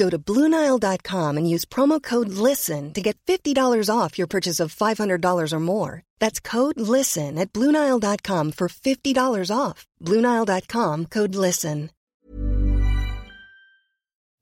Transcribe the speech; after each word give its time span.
Go 0.00 0.08
to 0.08 0.18
BlueNile.com 0.18 1.36
and 1.36 1.46
use 1.54 1.66
promo 1.68 2.00
code 2.02 2.30
LISTEN 2.30 2.92
to 2.94 3.02
get 3.02 3.18
$50 3.26 3.54
off 3.94 4.18
your 4.18 4.26
purchase 4.26 4.58
of 4.64 4.74
$500 4.74 5.52
or 5.52 5.60
more. 5.60 6.02
That's 6.20 6.40
code 6.40 6.80
LISTEN 6.80 7.38
at 7.38 7.52
BlueNile.com 7.52 8.52
for 8.52 8.68
$50 8.68 9.50
off. 9.54 9.86
BlueNile.com 10.02 11.06
code 11.06 11.34
LISTEN. 11.34 11.90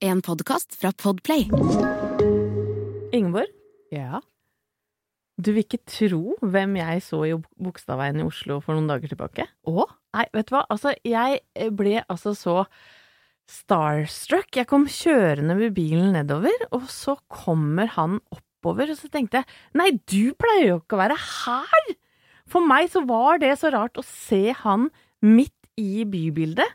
En 0.01 0.21
podcast 0.23 0.77
fra 0.81 0.93
Podplay. 0.93 1.49
Ingeborg, 3.13 3.49
Ja. 3.91 4.21
du 5.41 5.53
vil 5.53 5.65
ikke 5.65 5.79
tro 5.87 6.37
hvem 6.43 6.77
jeg 6.77 7.03
så 7.03 7.19
i 7.27 7.33
Bogstadveien 7.63 8.21
i 8.21 8.27
Oslo 8.27 8.61
for 8.61 8.75
noen 8.79 8.87
dager 8.91 9.09
tilbake? 9.11 9.49
Å? 9.67 9.87
Nei, 10.15 10.27
vet 10.35 10.47
du 10.47 10.55
hva, 10.55 10.63
altså, 10.71 10.95
jeg 11.05 11.41
ble 11.75 12.05
altså 12.09 12.35
så 12.39 12.57
starstruck. 13.49 14.51
Jeg 14.57 14.69
kom 14.71 14.87
kjørende 14.91 15.57
med 15.59 15.75
bilen 15.77 16.13
nedover, 16.17 16.55
og 16.75 16.89
så 16.93 17.17
kommer 17.33 17.91
han 17.97 18.19
oppover, 18.35 18.93
og 18.93 18.99
så 18.99 19.11
tenkte 19.13 19.41
jeg, 19.41 19.49
nei, 19.79 19.91
du 20.11 20.35
pleier 20.39 20.75
jo 20.75 20.83
ikke 20.83 20.99
å 20.99 21.03
være 21.05 21.19
her! 21.23 21.95
For 22.49 22.65
meg 22.65 22.89
så 22.93 23.03
var 23.05 23.41
det 23.43 23.55
så 23.61 23.73
rart 23.75 23.99
å 24.01 24.05
se 24.07 24.55
han 24.63 24.89
midt 25.25 25.55
i 25.81 26.05
bybildet, 26.09 26.69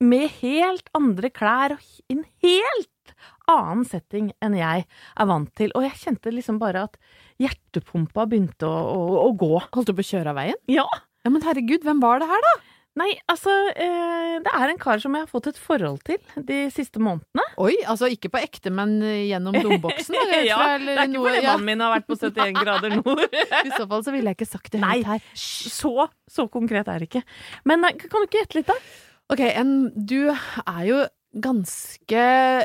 med 0.00 0.30
helt 0.40 0.86
andre 0.96 1.28
klær 1.28 1.74
og 1.74 1.82
en 2.08 2.22
helt 2.40 3.12
annen 3.50 3.82
setting 3.84 4.30
enn 4.40 4.54
jeg 4.56 4.86
er 4.86 5.28
vant 5.28 5.50
til, 5.58 5.74
og 5.76 5.84
jeg 5.84 5.98
kjente 6.00 6.32
liksom 6.32 6.56
bare 6.62 6.86
at 6.88 6.96
hjertepumpa 7.42 8.24
begynte 8.30 8.64
å, 8.64 8.78
å, 8.96 9.02
å 9.26 9.30
gå. 9.36 9.52
Holdt 9.74 9.92
du 9.92 9.96
på 9.98 10.04
å 10.06 10.10
kjøre 10.14 10.32
av 10.32 10.40
veien? 10.40 10.60
Ja! 10.72 10.86
Ja, 11.20 11.28
Men 11.28 11.44
herregud, 11.44 11.82
hvem 11.84 11.98
var 12.00 12.22
det 12.22 12.30
her, 12.30 12.40
da? 12.46 12.52
Nei, 13.00 13.14
altså, 13.30 13.52
eh, 13.80 14.36
det 14.44 14.52
er 14.52 14.72
en 14.72 14.80
kar 14.80 15.00
som 15.00 15.14
jeg 15.16 15.24
har 15.24 15.30
fått 15.30 15.48
et 15.50 15.60
forhold 15.60 16.02
til 16.04 16.18
de 16.46 16.58
siste 16.74 17.00
månedene. 17.00 17.44
Oi, 17.62 17.72
altså 17.88 18.10
ikke 18.12 18.32
på 18.34 18.42
ekte, 18.42 18.72
men 18.74 18.98
eh, 19.06 19.28
gjennom 19.30 19.56
domboksen? 19.56 20.16
ja, 20.50 20.58
det 20.82 20.96
er 20.96 21.06
ikke 21.06 21.22
fordi 21.22 21.40
ja. 21.40 21.54
mannen 21.54 21.68
min 21.70 21.84
har 21.84 21.94
vært 21.94 22.08
på 22.10 22.18
71 22.18 22.58
grader 22.64 22.96
nord. 22.98 23.22
I 23.66 23.70
så 23.72 23.86
fall 23.86 24.04
så 24.04 24.14
ville 24.14 24.34
jeg 24.34 24.40
ikke 24.40 24.50
sagt 24.50 24.74
det 24.74 24.82
høyt 24.84 25.08
her. 25.14 25.30
så, 25.38 26.10
så 26.28 26.48
konkret 26.52 26.90
er 26.92 27.00
det 27.00 27.08
ikke. 27.08 27.24
Men 27.68 27.88
kan 28.02 28.18
du 28.18 28.28
ikke 28.28 28.42
gjette 28.42 28.60
litt, 28.60 28.68
da? 28.68 28.76
Ok, 29.30 29.44
en, 29.48 29.74
du 29.94 30.18
er 30.34 30.84
jo 30.88 31.02
ganske 31.40 32.22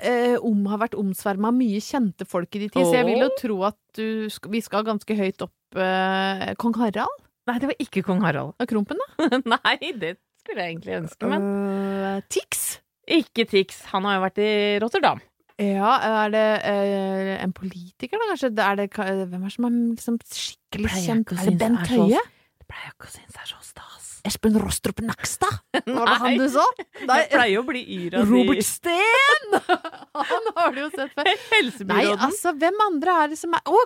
eh, 0.10 0.36
om, 0.42 0.64
har 0.72 0.82
vært 0.82 0.98
omsverma 0.98 1.52
av 1.52 1.60
mye 1.60 1.80
kjente 1.86 2.26
folk 2.28 2.50
i 2.58 2.66
din 2.66 2.74
tid, 2.74 2.82
så 2.82 2.98
jeg 2.98 3.08
vil 3.08 3.22
jo 3.22 3.30
tro 3.38 3.60
at 3.70 3.78
du, 3.96 4.26
vi 4.50 4.62
skal 4.66 4.88
ganske 4.88 5.18
høyt 5.20 5.46
opp 5.46 5.78
eh, 5.78 6.50
Kong 6.58 6.74
Harald 6.82 7.22
Nei, 7.46 7.60
det 7.62 7.70
var 7.70 7.82
ikke 7.82 8.02
kong 8.06 8.24
Harald. 8.26 8.56
Krompen, 8.66 8.98
da? 8.98 9.38
nei, 9.54 9.94
det 10.02 10.16
skulle 10.46 10.62
jeg 10.66 10.76
egentlig 10.76 10.98
ønske, 11.02 11.30
men 11.32 11.48
uh, 11.52 12.20
Tix? 12.30 12.66
ikke 13.06 13.46
Tix. 13.50 13.84
Han 13.94 14.06
har 14.08 14.20
jo 14.20 14.26
vært 14.26 14.40
i 14.42 14.52
Rotterdam. 14.82 15.20
Ja, 15.62 15.92
er 16.26 16.34
det 16.34 16.48
uh, 16.68 17.34
en 17.44 17.54
politiker, 17.56 18.20
da, 18.20 18.32
kanskje? 18.32 18.52
Er 18.60 18.80
det, 18.82 18.90
hvem 18.96 19.44
er 19.44 19.48
det 19.48 19.54
som 19.56 19.68
er 19.70 19.78
liksom 19.96 20.18
skikkelig 20.26 20.96
kjent? 20.96 21.26
ikke 21.26 21.38
å 21.38 21.44
Er 21.44 21.52
det 21.52 21.60
Bent 21.62 21.94
Høie? 21.94 22.24
Det 22.60 22.68
pleier 22.72 22.90
jeg 22.90 22.96
ikke 22.98 23.08
å 23.08 23.14
synes 23.14 23.40
er 23.40 23.52
så 23.52 23.62
stas. 23.64 24.12
Espen 24.26 24.58
Rostrup 24.58 25.00
Nakstad? 25.06 25.60
Var 25.86 26.10
det 26.10 26.18
han 26.24 26.38
du 26.42 26.48
så? 26.50 26.66
Nei, 27.10 27.20
Jeg 27.22 27.30
pleier 27.36 27.62
å 27.62 27.66
bli 27.68 27.84
yr 28.00 28.18
av 28.20 28.32
Robert 28.34 28.66
Steen! 28.66 29.58
Han 30.32 30.50
har 30.56 30.74
du 30.74 30.80
jo 30.82 30.90
sett 30.96 31.12
før. 31.14 31.30
Nei, 31.92 32.04
altså, 32.16 32.56
hvem 32.58 32.84
andre 32.88 33.18
er 33.22 33.34
det 33.34 33.38
som 33.40 33.54
er 33.54 33.68
Å, 33.70 33.82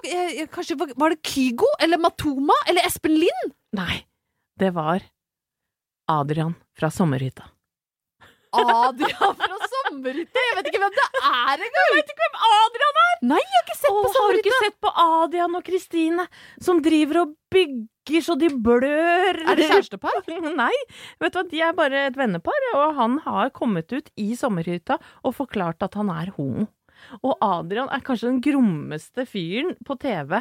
kanskje 0.53 0.77
var- 0.79 0.93
var 1.01 1.15
det 1.15 1.19
Kygo? 1.27 1.67
Eller 1.83 1.99
Matoma? 2.01 2.55
Eller 2.69 2.85
Espen 2.87 3.17
Lind? 3.19 3.55
Nei, 3.75 4.03
det 4.61 4.71
var 4.77 5.03
Adrian 6.09 6.55
fra 6.77 6.89
Sommerhytta. 6.93 7.45
Adrian 8.51 9.35
fra 9.37 9.57
Sommerhytta! 9.73 10.41
Jeg 10.47 10.57
vet 10.57 10.69
ikke 10.71 10.81
hvem 10.81 10.95
det 10.95 11.05
er 11.19 11.61
engang! 11.67 11.85
Jeg 11.91 11.97
vet 11.99 12.11
ikke 12.13 12.23
hvem 12.23 12.39
Adrian 12.49 12.99
er! 13.03 13.13
Nei, 13.29 13.39
jeg 13.43 13.53
har 13.59 13.65
ikke 13.67 13.77
sett 13.77 13.91
Åh, 13.91 13.99
på 14.01 14.11
har 14.15 14.33
du 14.33 14.39
ikke 14.41 14.61
sett 14.63 14.77
på 14.81 14.93
Adrian 15.03 15.57
og 15.59 15.65
Kristine, 15.67 16.25
som 16.65 16.81
driver 16.81 17.21
og 17.23 17.35
bygger 17.53 18.25
så 18.25 18.35
de 18.41 18.49
blør? 18.49 19.41
Er 19.43 19.59
det 19.59 19.69
kjærestepar? 19.69 20.17
Nei, 20.63 20.73
vet 21.21 21.35
du 21.35 21.39
hva, 21.39 21.45
de 21.51 21.63
er 21.67 21.77
bare 21.77 22.05
et 22.09 22.17
vennepar, 22.17 22.69
og 22.73 22.97
han 22.97 23.19
har 23.27 23.53
kommet 23.53 23.93
ut 23.93 24.09
i 24.17 24.31
sommerhytta 24.39 24.97
og 25.21 25.37
forklart 25.37 25.85
at 25.85 25.99
han 25.99 26.09
er 26.15 26.33
homo. 26.39 26.65
Og 27.21 27.37
Adrian 27.45 27.91
er 27.93 28.01
kanskje 28.03 28.31
den 28.31 28.41
grommeste 28.43 29.23
fyren 29.29 29.77
på 29.85 29.95
TV 30.01 30.39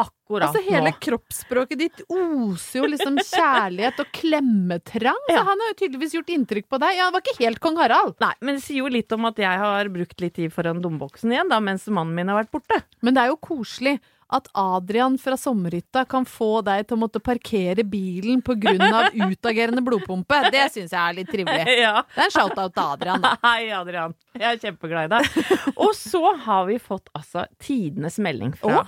akkurat 0.00 0.50
Altså, 0.50 0.62
hele 0.66 0.90
nå. 0.92 0.98
kroppsspråket 1.00 1.78
ditt 1.80 2.02
oser 2.12 2.82
jo 2.82 2.88
liksom 2.92 3.16
kjærlighet 3.22 4.00
og 4.02 4.10
klemmetrang. 4.16 5.22
Så 5.30 5.38
han 5.38 5.62
har 5.62 5.70
jo 5.72 5.78
tydeligvis 5.82 6.16
gjort 6.18 6.32
inntrykk 6.36 6.68
på 6.72 6.80
deg. 6.82 6.96
Ja, 6.98 7.06
han 7.08 7.14
var 7.16 7.24
ikke 7.24 7.38
helt 7.44 7.62
kong 7.64 7.78
Harald. 7.80 8.16
Nei, 8.22 8.32
men 8.44 8.58
det 8.58 8.64
sier 8.66 8.82
jo 8.82 8.90
litt 8.92 9.12
om 9.16 9.24
at 9.30 9.38
jeg 9.40 9.62
har 9.62 9.88
brukt 9.94 10.20
litt 10.20 10.36
tid 10.36 10.52
foran 10.52 10.82
domboksen 10.84 11.32
igjen, 11.32 11.48
da, 11.52 11.62
mens 11.64 11.86
mannen 11.88 12.14
min 12.18 12.28
har 12.32 12.42
vært 12.42 12.52
borte. 12.58 12.82
Men 13.06 13.16
det 13.16 13.24
er 13.24 13.32
jo 13.32 13.40
koselig 13.40 13.96
at 14.26 14.48
Adrian 14.58 15.14
fra 15.22 15.36
sommerhytta 15.38 16.02
kan 16.10 16.24
få 16.26 16.58
deg 16.66 16.88
til 16.88 16.96
å 16.96 17.00
måtte 17.04 17.20
parkere 17.22 17.84
bilen 17.86 18.42
av 18.90 19.14
utagerende 19.30 19.84
blodpumpe. 19.86 20.40
Det 20.50 20.64
syns 20.74 20.90
jeg 20.90 20.98
er 20.98 21.14
litt 21.20 21.30
trivelig. 21.30 21.62
Ja. 21.86 22.00
Det 22.10 22.24
er 22.24 22.26
en 22.26 22.34
shout-out 22.34 22.74
til 22.74 22.82
Adrian, 22.82 23.22
da. 23.22 23.36
Hei, 23.46 23.70
Adrian. 23.70 24.16
Jeg 24.34 24.48
er 24.50 24.58
kjempeglad 24.66 25.06
i 25.06 25.14
deg. 25.14 25.50
Og 25.86 25.94
så 25.94 26.24
har 26.42 26.66
vi 26.66 26.80
fått 26.82 27.06
altså 27.14 27.46
tidenes 27.62 28.18
melding 28.18 28.56
fra 28.58 28.80
Å? 28.82 28.86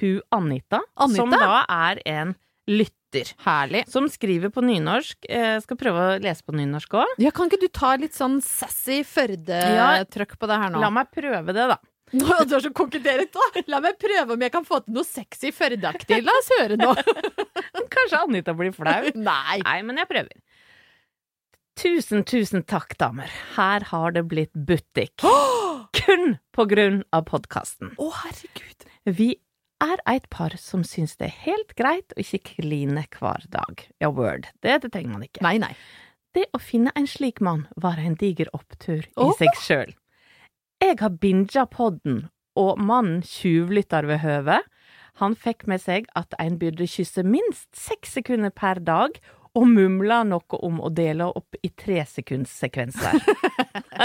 Hun 0.00 0.20
Anita, 0.34 0.82
Anita? 0.96 1.16
som 1.16 1.32
da 1.32 1.64
er 1.72 2.00
en 2.08 2.34
lytter. 2.66 3.32
Herlig. 3.46 3.84
Som 3.88 4.08
skriver 4.12 4.50
på 4.52 4.60
nynorsk. 4.66 5.28
Jeg 5.30 5.62
skal 5.64 5.78
prøve 5.80 6.06
å 6.06 6.16
lese 6.20 6.44
på 6.44 6.52
nynorsk 6.58 6.96
òg. 7.00 7.12
Ja, 7.22 7.30
kan 7.34 7.48
ikke 7.48 7.62
du 7.62 7.68
ta 7.72 7.94
litt 8.00 8.16
sånn 8.16 8.40
sassy 8.44 9.02
Førde-trøkk 9.06 10.34
på 10.40 10.48
det 10.50 10.58
her 10.60 10.74
nå? 10.74 10.82
La 10.82 10.90
meg 10.92 11.12
prøve 11.14 11.54
det, 11.56 11.68
da. 11.72 11.78
Nå, 12.14 12.26
du 12.46 12.52
er 12.54 12.62
så 12.62 12.70
koketterende, 12.70 13.26
da! 13.34 13.62
La 13.72 13.80
meg 13.82 13.96
prøve 13.98 14.36
om 14.36 14.42
jeg 14.44 14.52
kan 14.54 14.66
få 14.66 14.78
til 14.84 14.94
noe 14.94 15.06
sexy 15.06 15.50
Førde-aktig. 15.54 16.20
La 16.26 16.34
oss 16.38 16.50
høre 16.58 16.76
nå. 16.78 16.92
Kanskje 17.96 18.20
Anita 18.20 18.54
blir 18.58 18.74
flau. 18.76 19.08
Nei. 19.30 19.58
Nei, 19.64 19.78
men 19.86 20.02
jeg 20.02 20.10
prøver. 20.10 20.36
Tusen, 21.76 22.22
tusen 22.24 22.62
takk, 22.64 22.94
damer. 23.00 23.32
Her 23.56 23.84
har 23.90 24.14
det 24.16 24.22
blitt 24.30 24.54
butikk. 24.54 25.24
Kun 25.98 26.36
på 26.56 26.68
grunn 26.70 27.02
av 27.16 27.26
podkasten. 27.28 27.92
Å, 28.00 28.12
herregud. 28.22 28.86
Vi 29.18 29.32
er 29.82 30.00
et 30.08 30.26
par 30.32 30.56
som 30.60 30.84
syns 30.86 31.16
det 31.20 31.28
er 31.28 31.38
helt 31.44 31.74
greit 31.78 32.14
å 32.16 32.22
ikke 32.22 32.56
kline 32.56 33.04
hver 33.18 33.44
dag. 33.52 33.86
Ja, 34.02 34.10
word. 34.10 34.48
Det, 34.64 34.80
det 34.84 34.92
trenger 34.94 35.16
man 35.16 35.26
ikke. 35.26 35.44
Nei, 35.44 35.56
nei. 35.62 35.74
Det 36.36 36.46
å 36.56 36.60
finne 36.60 36.92
en 36.96 37.08
slik 37.08 37.40
mann 37.44 37.66
var 37.80 38.00
en 38.00 38.16
diger 38.20 38.50
opptur 38.56 39.04
i 39.04 39.10
oh. 39.16 39.34
seg 39.38 39.56
sjøl. 39.60 39.92
Jeg 40.84 40.98
har 41.00 41.14
binga 41.20 41.64
podden, 41.72 42.26
og 42.56 42.80
mannen 42.80 43.22
tjuvlytter 43.24 44.08
ved 44.08 44.20
høvet. 44.20 44.66
Han 45.20 45.32
fikk 45.36 45.64
med 45.70 45.80
seg 45.80 46.08
at 46.18 46.36
en 46.40 46.58
burde 46.60 46.84
kysse 46.88 47.24
minst 47.24 47.70
seks 47.76 48.18
sekunder 48.18 48.52
per 48.52 48.82
dag, 48.84 49.16
og 49.56 49.68
mumla 49.68 50.20
noe 50.28 50.58
om 50.68 50.80
å 50.84 50.90
dele 50.92 51.28
opp 51.30 51.56
i 51.64 51.70
tresekundssekvenser. 51.72 53.20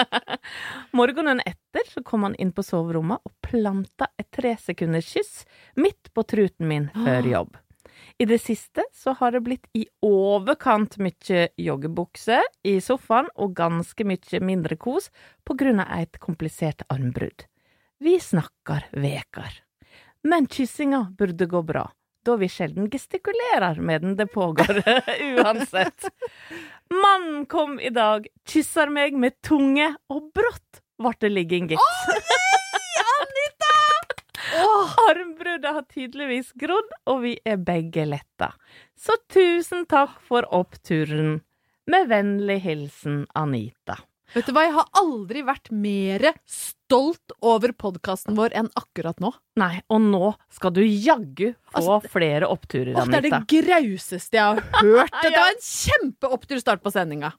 Morgenen 0.97 1.41
etter 1.43 1.87
så 1.91 2.03
kom 2.07 2.23
han 2.27 2.37
inn 2.39 2.53
på 2.55 2.63
soverommet 2.63 3.19
og 3.27 3.33
planta 3.43 4.07
et 4.17 4.29
tresekunderskyss 4.35 5.43
midt 5.83 6.13
på 6.15 6.23
truten 6.23 6.71
min 6.71 6.87
før 6.95 7.27
jobb. 7.33 7.59
I 8.17 8.25
det 8.25 8.39
siste 8.39 8.83
så 8.93 9.13
har 9.19 9.31
det 9.35 9.43
blitt 9.45 9.67
i 9.77 9.85
overkant 10.05 10.97
mye 11.01 11.47
joggebukse 11.59 12.41
i 12.67 12.77
sofaen 12.83 13.29
og 13.35 13.55
ganske 13.57 14.05
mye 14.07 14.41
mindre 14.45 14.77
kos 14.79 15.09
på 15.47 15.57
grunn 15.59 15.81
av 15.83 15.91
et 15.99 16.19
komplisert 16.21 16.85
armbrudd. 16.93 17.47
Vi 18.01 18.19
snakkar 18.19 18.87
vekar. 18.91 19.61
Men 20.23 20.47
kyssinga 20.47 21.07
burde 21.17 21.45
gå 21.49 21.61
bra, 21.65 21.87
da 22.25 22.35
vi 22.37 22.49
sjelden 22.49 22.89
gestikulerer 22.91 23.79
medan 23.81 24.15
det 24.15 24.27
pågår 24.33 24.83
uansett. 25.37 26.05
Mannen 26.91 27.45
kom 27.45 27.79
i 27.79 27.89
dag, 27.89 28.27
kysser 28.47 28.91
meg 28.91 29.17
med 29.17 29.39
tunge, 29.45 29.93
og 30.11 30.31
brått 30.35 30.81
ble 31.01 31.15
det 31.23 31.31
ligging, 31.33 31.71
gitt. 31.71 31.79
Armbruddet 35.09 35.73
har 35.73 35.85
tydeligvis 35.89 36.51
grodd, 36.59 36.91
og 37.09 37.23
vi 37.25 37.37
er 37.47 37.57
begge 37.61 38.05
letta. 38.05 38.51
Så 38.99 39.15
tusen 39.31 39.85
takk 39.89 40.19
for 40.27 40.47
oppturen. 40.53 41.39
Med 41.89 42.07
vennlig 42.11 42.59
hilsen 42.65 43.23
Anita. 43.35 43.97
Vet 44.31 44.47
du 44.47 44.53
hva, 44.55 44.61
jeg 44.63 44.71
har 44.77 44.87
aldri 44.95 45.41
vært 45.43 45.67
mer 45.75 46.23
stolt 46.47 47.33
over 47.43 47.73
podkasten 47.75 48.37
vår 48.37 48.53
enn 48.61 48.69
akkurat 48.79 49.19
nå. 49.23 49.33
Nei, 49.59 49.81
og 49.91 50.05
nå 50.05 50.29
skal 50.55 50.71
du 50.77 50.79
jaggu 50.85 51.49
få 51.73 51.81
Altså, 51.81 52.13
flere 52.13 52.47
oppturer, 52.51 52.93
Anita. 52.95 53.19
det 53.19 53.19
er 53.19 53.27
det 53.27 53.41
grauseste 53.67 54.39
jeg 54.39 54.45
har 54.45 54.63
hørt. 54.85 55.11
Dette 55.19 55.35
var 55.35 55.51
en 55.51 55.65
kjempeopptur 55.67 56.63
start 56.63 56.85
på 56.85 56.95
sendinga. 56.95 57.33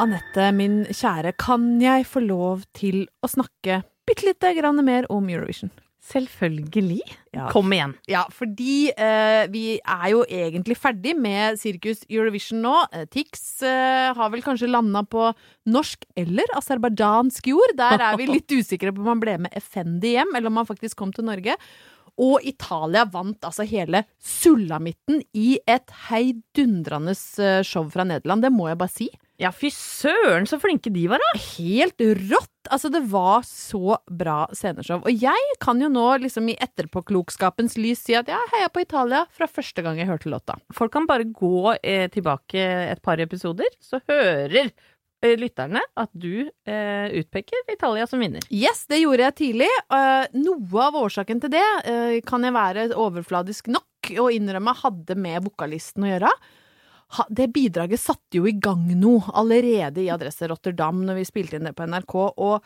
Anette, 0.00 0.46
min 0.56 0.78
kjære, 0.96 1.34
kan 1.36 1.64
jeg 1.82 2.06
få 2.08 2.22
lov 2.24 2.62
til 2.76 3.02
å 3.20 3.28
snakke 3.28 3.82
bitte 4.08 4.24
lite 4.30 4.54
grann 4.56 4.80
mer 4.86 5.04
om 5.12 5.26
Eurovision? 5.28 5.68
Selvfølgelig. 6.10 7.02
Ja. 7.36 7.46
Kom 7.52 7.70
igjen. 7.74 7.92
Ja, 8.10 8.24
fordi 8.34 8.90
eh, 8.90 9.44
vi 9.52 9.78
er 9.78 10.08
jo 10.10 10.24
egentlig 10.26 10.74
ferdig 10.80 11.14
med 11.18 11.60
Sirkus 11.60 12.02
Eurovision 12.08 12.64
nå. 12.64 12.74
Eh, 12.96 13.06
Tix 13.12 13.62
eh, 13.66 14.10
har 14.16 14.32
vel 14.32 14.42
kanskje 14.42 14.70
landa 14.70 15.04
på 15.06 15.28
norsk 15.70 16.08
eller 16.18 16.50
aserbajdsjansk 16.58 17.52
jord. 17.52 17.76
Der 17.78 18.02
er 18.08 18.18
vi 18.18 18.26
litt 18.34 18.50
usikre 18.50 18.94
på 18.94 19.04
om 19.04 19.12
han 19.14 19.22
ble 19.22 19.38
med 19.46 19.54
Effendi 19.56 20.16
hjem, 20.16 20.34
eller 20.34 20.50
om 20.50 20.60
han 20.62 20.68
faktisk 20.68 20.98
kom 20.98 21.14
til 21.14 21.28
Norge. 21.30 21.54
Og 22.20 22.44
Italia 22.44 23.06
vant 23.08 23.46
altså 23.46 23.64
hele 23.68 24.02
sulamitten 24.18 25.22
i 25.32 25.54
et 25.70 25.94
heidundrende 26.10 27.14
eh, 27.14 27.60
show 27.66 27.86
fra 27.92 28.08
Nederland. 28.08 28.44
Det 28.44 28.52
må 28.54 28.68
jeg 28.72 28.80
bare 28.80 28.92
si. 28.92 29.08
Ja, 29.40 29.54
fy 29.56 29.70
søren, 29.72 30.48
så 30.48 30.58
flinke 30.60 30.92
de 30.92 31.06
var, 31.08 31.22
da. 31.22 31.44
Helt 31.54 32.02
rått! 32.26 32.59
Altså, 32.68 32.90
det 32.92 33.00
var 33.08 33.42
så 33.46 33.96
bra 34.10 34.42
sceneshow. 34.52 35.00
Og 35.08 35.24
jeg 35.24 35.56
kan 35.62 35.80
jo 35.80 35.88
nå 35.92 36.06
liksom 36.24 36.50
i 36.52 36.58
etterpåklokskapens 36.60 37.78
lys 37.80 38.04
si 38.04 38.16
at 38.18 38.28
jeg 38.28 38.52
heia 38.52 38.68
på 38.72 38.84
Italia 38.84 39.24
fra 39.32 39.48
første 39.48 39.84
gang 39.86 40.00
jeg 40.00 40.10
hørte 40.10 40.32
låta. 40.32 40.58
Folk 40.76 40.92
kan 40.92 41.08
bare 41.08 41.24
gå 41.24 41.74
eh, 41.80 42.06
tilbake 42.12 42.60
et 42.90 43.02
par 43.02 43.22
episoder, 43.22 43.70
så 43.80 44.02
hører 44.10 44.68
eh, 44.68 45.36
lytterne 45.40 45.80
at 45.96 46.12
du 46.12 46.44
eh, 46.44 47.08
utpeker 47.22 47.72
Italia 47.72 48.06
som 48.10 48.20
vinner. 48.20 48.44
Yes, 48.52 48.84
det 48.90 49.00
gjorde 49.02 49.30
jeg 49.30 49.38
tidlig. 49.40 49.70
Uh, 49.92 50.28
noe 50.36 50.88
av 50.90 51.00
årsaken 51.00 51.40
til 51.44 51.54
det 51.56 51.66
uh, 51.88 52.16
kan 52.28 52.44
jeg 52.44 52.56
være 52.56 52.90
overfladisk 52.92 53.72
nok 53.72 54.12
å 54.20 54.28
innrømme 54.32 54.76
hadde 54.84 55.16
med 55.16 55.48
vokalisten 55.48 56.04
å 56.04 56.12
gjøre. 56.12 56.34
Det 57.28 57.48
bidraget 57.54 58.00
satte 58.00 58.38
jo 58.38 58.46
i 58.46 58.54
gang 58.54 58.84
noe 58.98 59.32
allerede 59.34 60.04
i 60.04 60.10
Adresse 60.12 60.48
Rotterdam 60.50 61.02
når 61.06 61.20
vi 61.20 61.28
spilte 61.28 61.58
inn 61.58 61.66
det 61.66 61.74
på 61.78 61.86
NRK, 61.90 62.14
og 62.38 62.60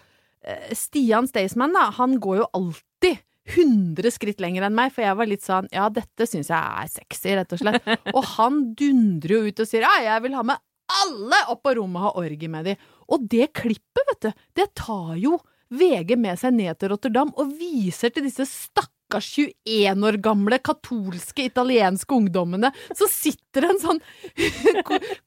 eh, 0.44 0.74
Stian 0.76 1.28
Staysman, 1.30 1.72
da, 1.76 1.88
han 1.96 2.18
går 2.22 2.42
jo 2.42 2.50
alltid 2.60 3.22
100 3.44 4.12
skritt 4.14 4.40
lenger 4.40 4.66
enn 4.66 4.76
meg, 4.76 4.92
for 4.94 5.04
jeg 5.04 5.16
var 5.18 5.28
litt 5.28 5.44
sånn 5.44 5.68
ja, 5.72 5.88
dette 5.92 6.28
syns 6.28 6.48
jeg 6.52 6.60
er 6.60 6.92
sexy, 6.92 7.34
rett 7.36 7.52
og 7.52 7.60
slett. 7.60 7.88
Og 8.16 8.22
han 8.38 8.62
dundrer 8.76 9.36
jo 9.36 9.50
ut 9.50 9.60
og 9.60 9.68
sier 9.68 9.84
ja, 9.84 9.96
jeg 10.06 10.24
vil 10.24 10.36
ha 10.38 10.44
med 10.48 10.62
alle 11.04 11.40
opp 11.52 11.64
på 11.64 11.74
rommet 11.78 12.00
og 12.00 12.06
ha 12.06 12.24
orgie 12.24 12.50
med 12.52 12.68
de. 12.68 12.76
Og 13.12 13.26
det 13.28 13.50
klippet, 13.56 14.04
vet 14.08 14.26
du, 14.26 14.46
det 14.60 14.70
tar 14.80 15.14
jo 15.20 15.38
VG 15.74 16.16
med 16.20 16.38
seg 16.40 16.56
ned 16.56 16.78
til 16.78 16.92
Rotterdam 16.92 17.32
og 17.40 17.52
viser 17.58 18.12
til 18.14 18.26
disse 18.28 18.46
stakkars 18.48 18.93
21 19.20 20.06
år 20.08 20.18
gamle 20.24 20.58
katolske 20.58 21.46
italienske 21.48 22.14
ungdommene. 22.14 22.70
Så 22.96 23.08
sitter 23.10 23.68
en 23.70 23.80
sånn 23.82 24.00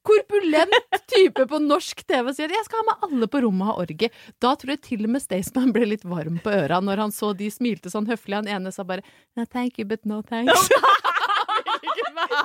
korpulent 0.08 1.02
type 1.12 1.48
på 1.48 1.62
norsk 1.64 2.04
TV 2.08 2.32
og 2.32 2.36
sier 2.36 2.50
'jeg 2.52 2.66
skal 2.66 2.84
ha 2.84 2.88
med 2.92 3.08
alle 3.08 3.28
på 3.28 3.42
rommet 3.44 3.68
og 3.68 3.74
ha 3.74 3.86
orgie'. 3.86 4.12
Da 4.40 4.56
tror 4.56 4.76
jeg 4.76 4.82
til 4.82 5.04
og 5.06 5.12
med 5.12 5.22
Staysman 5.22 5.74
ble 5.74 5.86
litt 5.86 6.06
varm 6.06 6.40
på 6.40 6.52
øra 6.52 6.82
når 6.82 6.98
han 6.98 7.12
så 7.12 7.36
de 7.36 7.50
smilte 7.50 7.90
sånn 7.90 8.08
høflig. 8.08 8.36
Han 8.36 8.48
ene 8.48 8.72
sa 8.72 8.84
bare 8.84 9.04
'no 9.36 9.46
thank 9.46 9.80
you, 9.80 9.86
but 9.86 10.06
no 10.06 10.22
thanks'. 10.22 10.70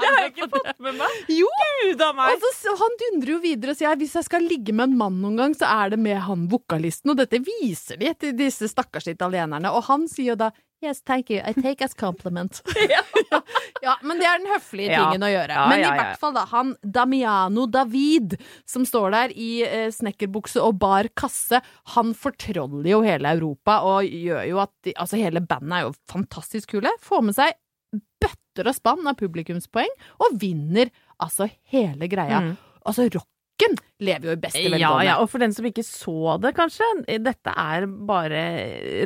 Det 0.00 0.08
har 0.08 0.18
jeg 0.22 0.32
ikke 0.32 0.48
fått 0.52 0.80
med 0.84 0.98
meg! 0.98 1.20
Jo! 1.32 1.48
Gud 1.82 2.02
av 2.04 2.16
meg! 2.16 2.34
Og 2.34 2.44
så, 2.44 2.50
så 2.58 2.74
han 2.78 2.98
dundrer 3.00 3.34
jo 3.34 3.38
videre 3.42 3.74
og 3.74 3.78
sier 3.78 3.98
hvis 4.00 4.16
jeg 4.18 4.28
skal 4.28 4.44
ligge 4.46 4.74
med 4.76 4.90
en 4.90 4.98
mann 5.00 5.20
noen 5.22 5.38
gang, 5.40 5.56
så 5.56 5.70
er 5.70 5.94
det 5.94 6.00
med 6.02 6.20
han 6.26 6.46
vokalisten. 6.52 7.12
Og 7.12 7.18
dette 7.18 7.40
viser 7.42 8.00
de 8.00 8.12
til 8.18 8.36
disse 8.38 8.68
stakkars 8.70 9.08
italienerne. 9.10 9.72
Og 9.72 9.86
han 9.88 10.06
sier 10.10 10.34
jo 10.34 10.38
da 10.44 10.52
Yes, 10.82 11.00
thank 11.06 11.30
you. 11.30 11.38
I 11.46 11.52
take 11.54 11.84
as 11.84 11.94
compliment. 11.94 12.60
ja. 12.90 13.02
ja, 13.82 13.94
men 14.02 14.18
det 14.20 14.26
er 14.28 14.40
den 14.42 14.50
høflige 14.50 14.90
Ja. 14.92 15.04
tingen 15.06 15.24
å 15.26 15.30
gjøre. 15.30 15.54
Ja, 15.56 15.66
men 15.70 15.80
ja, 15.82 15.92
i 15.94 15.98
hvert 16.00 16.20
fall, 16.20 16.34
da. 16.36 16.44
Han 16.50 16.74
Damiano 16.82 17.66
David, 17.70 18.34
som 18.68 18.84
står 18.88 19.14
der 19.14 19.34
i 19.38 19.50
eh, 19.66 19.88
snekkerbukse 19.94 20.62
og 20.62 20.78
bar 20.82 21.08
kasse, 21.18 21.62
han 21.96 22.12
fortroller 22.18 22.90
jo 22.92 23.00
hele 23.06 23.32
Europa 23.38 23.78
og 23.88 24.04
gjør 24.10 24.44
jo 24.50 24.60
at 24.64 24.74
de, 24.84 24.94
Altså, 25.02 25.18
hele 25.22 25.40
bandet 25.40 25.78
er 25.78 25.86
jo 25.86 25.94
fantastisk 26.10 26.74
kule. 26.76 26.90
Får 27.02 27.22
med 27.30 27.38
seg 27.38 27.54
bøtter 28.22 28.68
og 28.70 28.76
spann 28.76 29.08
av 29.08 29.16
publikumspoeng, 29.18 29.90
og 30.22 30.36
vinner 30.40 30.90
altså 31.22 31.48
hele 31.72 32.08
greia. 32.10 32.42
Mm. 32.44 32.52
Altså, 32.86 33.06
rocken 33.62 33.76
lever 34.02 34.26
jo 34.26 34.32
i 34.34 34.40
beste 34.42 34.62
Ja, 34.62 34.70
velgående. 34.74 35.04
ja, 35.06 35.16
og 35.22 35.28
for 35.30 35.38
den 35.44 35.52
som 35.54 35.64
ikke 35.68 35.84
så 35.86 36.38
det, 36.42 36.54
kanskje. 36.56 36.88
Dette 37.22 37.54
er 37.56 37.86
bare 37.86 38.42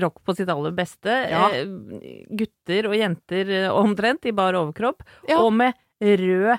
rock 0.02 0.22
på 0.24 0.34
sitt 0.36 0.48
aller 0.48 0.72
beste. 0.76 1.12
Ja. 1.30 1.48
Eh, 1.52 2.24
Gutter 2.36 2.88
og 2.90 2.96
jenter 2.96 3.50
eh, 3.64 3.68
omtrent 3.70 4.24
i 4.26 4.32
bar 4.32 4.54
overkropp, 4.54 5.02
Ja. 5.28 5.38
og 5.42 5.52
med 5.52 5.74
rød 6.00 6.56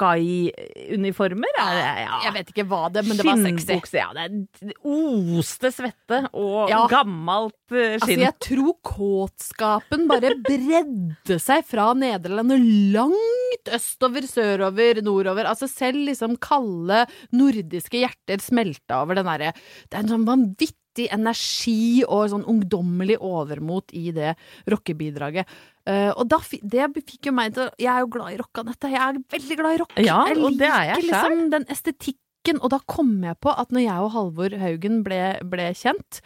Sky-uniformer. 0.00 1.52
Er 1.60 2.00
ja. 2.04 2.18
Jeg 2.24 2.34
vet 2.36 2.52
ikke 2.54 2.64
hva 2.70 2.82
det 2.92 3.04
men 3.06 3.18
det 3.18 3.26
var 3.26 3.42
sexy. 3.60 3.98
Ja. 4.00 4.08
Det 4.14 4.74
oste 4.86 5.70
svette 5.74 6.22
og 6.32 6.70
Ja. 6.70 6.86
gammelt 6.90 7.54
skinn. 7.70 8.00
Altså, 8.00 8.18
jeg 8.18 8.34
tror 8.40 8.74
kåtskapen 8.82 10.08
bare 10.10 10.34
bredde 10.42 11.38
seg 11.40 11.64
fra 11.68 11.92
Nederland 11.94 12.52
og 12.56 12.66
langt 12.96 13.70
østover, 13.76 14.26
sørover, 14.26 15.02
nordover. 15.02 15.44
Altså 15.46 15.68
selv 15.68 16.06
liksom 16.08 16.38
kalde 16.40 17.06
nordiske 17.32 18.00
hjerter 18.00 18.40
smelta 18.40 19.02
over 19.02 19.14
den 19.20 19.26
derre 19.26 19.52
Det 19.90 19.94
er 19.98 20.02
en 20.04 20.08
sånn 20.08 20.26
vanvittig 20.26 21.08
energi 21.12 22.02
og 22.06 22.30
sånn 22.32 22.44
ungdommelig 22.50 23.18
overmot 23.20 23.92
i 23.94 24.10
det 24.12 24.34
rockebidraget. 24.68 25.46
Eh, 25.88 26.10
og 26.12 26.26
da, 26.28 26.38
fi- 26.44 26.60
det 26.62 26.90
fikk 26.98 27.30
jo 27.30 27.32
meg 27.32 27.54
til 27.56 27.70
Jeg 27.80 27.88
er 27.94 28.00
jo 28.04 28.10
glad 28.12 28.34
i 28.34 28.40
rock, 28.42 28.58
Anette. 28.62 28.90
Jeg 28.92 29.00
er 29.00 29.20
veldig 29.32 29.56
glad 29.60 29.74
i 29.74 29.78
rock. 29.80 29.94
Ja, 29.98 30.18
jeg 30.28 30.36
og 30.44 30.58
det 30.60 30.68
er 30.68 30.84
jeg 30.90 31.04
liker 31.06 31.28
liksom 31.30 31.50
den 31.54 31.64
estetikken. 31.72 32.60
Og 32.60 32.70
da 32.72 32.78
kom 32.88 33.14
jeg 33.24 33.36
på 33.40 33.52
at 33.52 33.70
når 33.72 33.84
jeg 33.86 34.04
og 34.04 34.12
Halvor 34.16 34.58
Haugen 34.60 35.02
ble, 35.04 35.22
ble 35.44 35.70
kjent, 35.76 36.20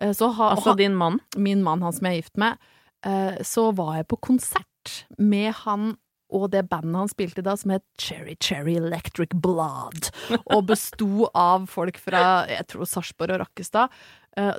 eh, 0.00 0.12
så 0.16 0.30
ha, 0.36 0.50
Altså 0.56 0.76
din 0.76 0.94
mann. 0.96 1.20
min 1.36 1.62
mann, 1.64 1.82
han 1.82 1.92
som 1.92 2.06
jeg 2.08 2.18
er 2.18 2.22
gift 2.22 2.36
med, 2.38 2.56
Uh, 3.04 3.36
så 3.44 3.66
var 3.76 3.98
jeg 3.98 4.06
på 4.08 4.16
konsert 4.24 5.04
med 5.20 5.50
han 5.66 5.90
og 6.32 6.46
det 6.54 6.62
bandet 6.70 6.96
han 6.96 7.10
spilte 7.12 7.42
da, 7.44 7.52
som 7.54 7.74
het 7.74 7.82
Cherry 8.00 8.32
Cherry 8.40 8.78
Electric 8.80 9.34
Blood, 9.36 10.08
og 10.46 10.62
besto 10.70 11.28
av 11.36 11.66
folk 11.68 11.98
fra 12.00 12.46
jeg 12.48 12.64
tror 12.72 12.88
Sarpsborg 12.88 13.34
og 13.36 13.42
Rakkestad. 13.42 13.92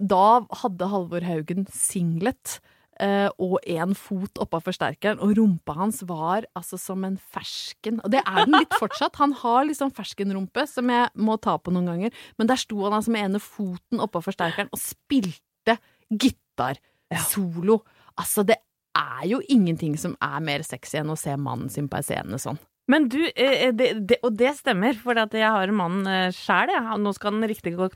Da 0.06 0.22
hadde 0.62 0.92
Halvor 0.94 1.26
Haugen 1.26 1.66
singlet 1.74 2.60
eh, 3.04 3.28
og 3.42 3.58
én 3.68 3.96
fot 3.98 4.42
oppå 4.42 4.62
forsterkeren, 4.66 5.22
og 5.24 5.36
rumpa 5.38 5.76
hans 5.80 6.02
var 6.08 6.48
altså 6.58 6.80
som 6.82 7.04
en 7.08 7.18
fersken. 7.18 8.02
Og 8.04 8.14
det 8.14 8.22
er 8.24 8.44
den 8.44 8.58
litt 8.60 8.76
fortsatt. 8.82 9.20
Han 9.22 9.36
har 9.42 9.66
liksom 9.70 9.94
ferskenrumpe 9.96 10.66
som 10.70 10.92
jeg 10.92 11.10
må 11.16 11.38
ta 11.42 11.58
på 11.60 11.74
noen 11.76 11.92
ganger, 11.92 12.22
men 12.40 12.52
der 12.52 12.60
sto 12.62 12.84
han 12.86 12.98
altså 12.98 13.16
med 13.16 13.30
ene 13.30 13.44
foten 13.44 14.04
oppå 14.04 14.24
forsterkeren 14.26 14.72
og 14.74 14.82
spilte 14.82 15.80
gitar. 16.10 16.82
Solo. 17.30 17.84
Altså, 18.18 18.44
det 18.48 18.58
er 18.98 19.28
jo 19.30 19.42
ingenting 19.52 19.98
som 20.00 20.16
er 20.24 20.40
mer 20.44 20.64
sexy 20.66 20.98
enn 21.02 21.12
å 21.14 21.20
se 21.20 21.36
mannen 21.38 21.70
sin 21.72 21.90
på 21.92 22.00
en 22.00 22.08
scene 22.08 22.40
sånn. 22.42 22.60
Men 22.92 23.08
du, 23.10 23.18
eh, 23.34 23.72
det, 23.74 23.88
det, 24.06 24.20
og 24.22 24.36
det 24.38 24.52
stemmer, 24.60 24.94
for 25.02 25.18
jeg 25.18 25.42
har 25.42 25.72
en 25.72 25.78
mann 25.78 26.04
eh, 26.10 26.28
sjæl, 26.36 26.70
jeg. 26.70 26.98
Nå 27.02 27.14
skal 27.18 27.34
han 27.34 27.48
riktignok 27.50 27.96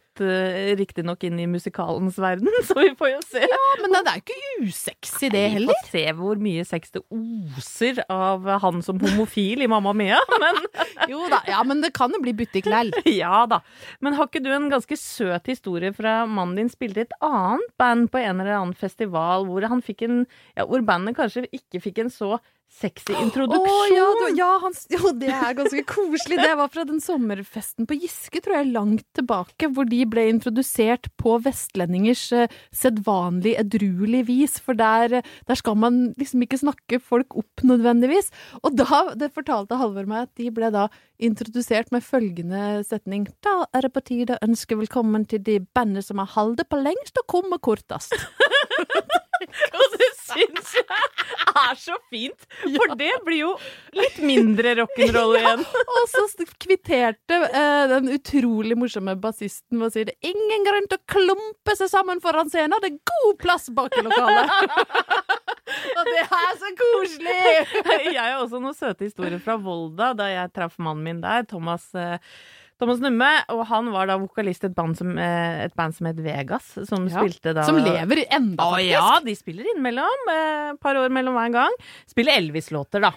riktig 0.79 1.05
inn 1.27 1.37
i 1.39 1.45
musikalens 1.47 2.17
verden, 2.19 2.49
så 2.67 2.75
vi 2.79 2.89
får 2.97 3.11
jo 3.11 3.19
se. 3.27 3.43
Ja, 3.45 3.59
men 3.83 3.93
det 3.93 4.01
er 4.01 4.17
jo 4.17 4.23
ikke 4.23 4.65
usexy, 4.65 5.29
det 5.29 5.43
heller. 5.53 5.77
Vi 5.77 5.85
får 5.85 5.93
se 5.93 6.15
hvor 6.17 6.41
mye 6.41 6.65
sex 6.67 6.95
det 6.95 7.03
oser 7.05 8.01
av 8.09 8.49
han 8.65 8.81
som 8.85 8.99
homofil 9.03 9.63
i 9.63 9.69
Mamma 9.69 9.93
Mia. 9.93 10.19
Men 10.41 10.59
Jo 11.09 11.25
da, 11.31 11.39
ja, 11.47 11.59
men 11.67 11.81
det 11.83 11.91
kan 11.95 12.11
jo 12.13 12.19
bli 12.23 12.33
butikk 12.37 12.67
lell. 12.69 12.91
ja 13.21 13.43
da. 13.49 13.59
Men 14.03 14.15
har 14.17 14.29
ikke 14.29 14.41
du 14.43 14.49
en 14.53 14.69
ganske 14.71 14.95
søt 14.99 15.49
historie 15.49 15.91
fra 15.95 16.21
mannen 16.29 16.57
din 16.59 16.71
spilte 16.71 17.03
i 17.03 17.07
et 17.07 17.17
annet 17.25 17.73
band 17.79 18.09
på 18.11 18.21
en 18.21 18.39
eller 18.41 18.57
annen 18.57 18.77
festival, 18.77 19.45
hvor 19.49 19.65
han 19.69 19.83
fikk 19.85 20.05
en 20.07 20.21
Ja, 20.57 20.65
hvor 20.67 20.83
bandet 20.85 21.17
kanskje 21.17 21.47
ikke 21.55 21.81
fikk 21.83 22.01
en 22.03 22.11
så 22.13 22.37
sexy 22.69 23.15
introduksjon? 23.17 23.65
Å, 23.65 24.29
ja, 24.29 24.29
ja, 24.37 24.49
han, 24.63 24.75
jo, 24.95 25.11
det 25.19 25.31
er 25.33 25.55
ganske 25.57 25.83
koselig. 25.89 26.39
Det 26.39 26.53
var 26.59 26.71
fra 26.71 26.85
den 26.87 27.01
sommerfesten 27.03 27.87
på 27.89 27.97
Giske, 27.99 28.41
tror 28.45 28.59
jeg, 28.59 28.71
langt 28.75 29.05
tilbake, 29.17 29.71
hvor 29.73 29.89
de 29.89 30.01
ble 30.09 30.27
introdusert 30.31 31.09
på 31.19 31.37
vestlendingers 31.45 32.23
eh, 32.35 32.55
sedvanlig 32.75 33.55
edruelig 33.61 34.25
vis. 34.29 34.57
For 34.63 34.77
der, 34.79 35.19
der 35.21 35.59
skal 35.59 35.77
man 35.79 36.01
liksom 36.19 36.45
ikke 36.45 36.61
snakke 36.61 37.01
folk 37.03 37.37
opp 37.39 37.65
nødvendigvis. 37.65 38.31
Og 38.63 38.77
da 38.79 39.05
det 39.19 39.33
fortalte 39.35 39.79
Halvor 39.79 40.09
meg 40.09 40.27
at 40.27 40.35
de 40.39 40.49
ble 40.53 40.71
da 40.73 40.87
introdusert 41.19 41.91
med 41.91 42.05
følgende 42.05 42.83
setning. 42.87 43.27
Da 43.45 43.63
er 43.75 43.87
det 43.87 43.93
på 43.95 44.05
tide 44.07 44.37
å 44.37 44.45
ønske 44.49 44.77
velkommen 44.79 45.27
til 45.29 45.43
de 45.43 45.59
bandet 45.75 46.07
som 46.07 46.21
har 46.21 46.31
holdt 46.37 46.63
på 46.69 46.79
lengst 46.79 47.19
og 47.19 47.27
kommet 47.31 47.63
kortest. 47.65 48.15
Og 49.79 49.95
det 49.95 50.09
syns 50.19 50.73
jeg 50.75 50.85
er 51.59 51.79
så 51.79 51.95
fint, 52.11 52.45
for 52.63 52.93
det 52.99 53.11
blir 53.25 53.41
jo 53.41 53.53
litt 53.97 54.19
mindre 54.23 54.75
rock'n'roll 54.81 55.37
igjen. 55.39 55.63
Og 55.63 56.11
så 56.11 56.25
kvitterte 56.61 57.39
eh, 57.47 57.83
den 57.91 58.11
utrolig 58.13 58.77
morsomme 58.79 59.15
bassisten 59.19 59.79
med 59.79 59.89
å 59.89 59.93
si 59.93 60.05
det 60.07 60.15
er 60.17 60.31
ingen 60.33 60.67
grunn 60.67 60.89
til 60.91 60.99
å 60.99 61.07
klumpe 61.15 61.75
seg 61.79 61.91
sammen 61.91 62.21
foran 62.23 62.51
scenen, 62.51 62.77
det 62.83 62.93
er 62.93 63.01
god 63.13 63.41
plass 63.41 63.69
bak 63.75 63.97
i 63.97 64.05
lokalet. 64.05 64.53
og 65.97 66.11
det 66.11 66.23
er 66.23 66.53
så 66.61 66.71
koselig! 66.83 67.41
Jeg 68.09 68.21
har 68.21 68.39
også 68.39 68.61
noen 68.61 68.77
søte 68.77 69.07
historier 69.07 69.41
fra 69.43 69.57
Volda, 69.61 70.13
da 70.17 70.29
jeg 70.31 70.51
traff 70.55 70.77
mannen 70.81 71.05
min 71.05 71.21
der, 71.23 71.45
Thomas. 71.49 71.89
eh, 71.97 72.17
Thomas 72.79 73.01
Numme, 73.03 73.27
og 73.51 73.65
han 73.67 73.89
var 73.91 74.07
da 74.07 74.15
vokalist 74.21 74.63
i 74.63 74.69
et 74.69 74.75
band 74.77 74.95
som, 74.95 75.09
eh, 75.19 75.65
et 75.65 75.73
band 75.75 75.93
som 75.97 76.07
het 76.07 76.19
Vegas, 76.23 76.69
som 76.87 77.07
Ja, 77.09 77.19
spilte 77.19 77.53
da 77.53 77.63
Som 77.67 77.75
lever 77.83 78.21
enda, 78.31 78.63
Å 78.63 78.77
faktisk. 78.77 78.89
ja, 78.93 79.19
de 79.25 79.35
spiller 79.35 79.67
innimellom. 79.73 80.29
Et 80.31 80.79
par 80.79 80.95
år 80.95 81.11
mellom 81.11 81.35
hver 81.35 81.51
gang. 81.51 81.75
Spiller 82.07 82.37
Elvis-låter, 82.39 83.01
da. 83.03 83.11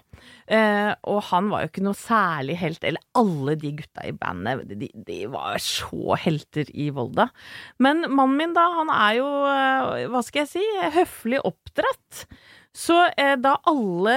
Eh, 0.49 0.95
og 1.07 1.23
han 1.31 1.49
var 1.49 1.62
jo 1.62 1.69
ikke 1.71 1.85
noe 1.87 1.95
særlig 1.95 2.57
helt, 2.59 2.83
eller 2.85 3.00
alle 3.14 3.54
de 3.57 3.73
gutta 3.78 4.04
i 4.09 4.12
bandet, 4.12 4.66
de, 4.69 4.88
de 4.95 5.26
var 5.31 5.54
så 5.62 6.16
helter 6.19 6.66
i 6.75 6.90
Volda. 6.90 7.31
Men 7.78 8.02
mannen 8.11 8.37
min, 8.37 8.52
da, 8.54 8.66
han 8.81 8.90
er 8.90 9.21
jo, 9.21 9.28
eh, 9.47 10.09
hva 10.11 10.25
skal 10.26 10.42
jeg 10.45 10.57
si, 10.57 10.66
høflig 10.99 11.38
oppdratt. 11.47 12.26
Så 12.73 12.95
eh, 13.21 13.35
da 13.37 13.59
alle 13.69 14.12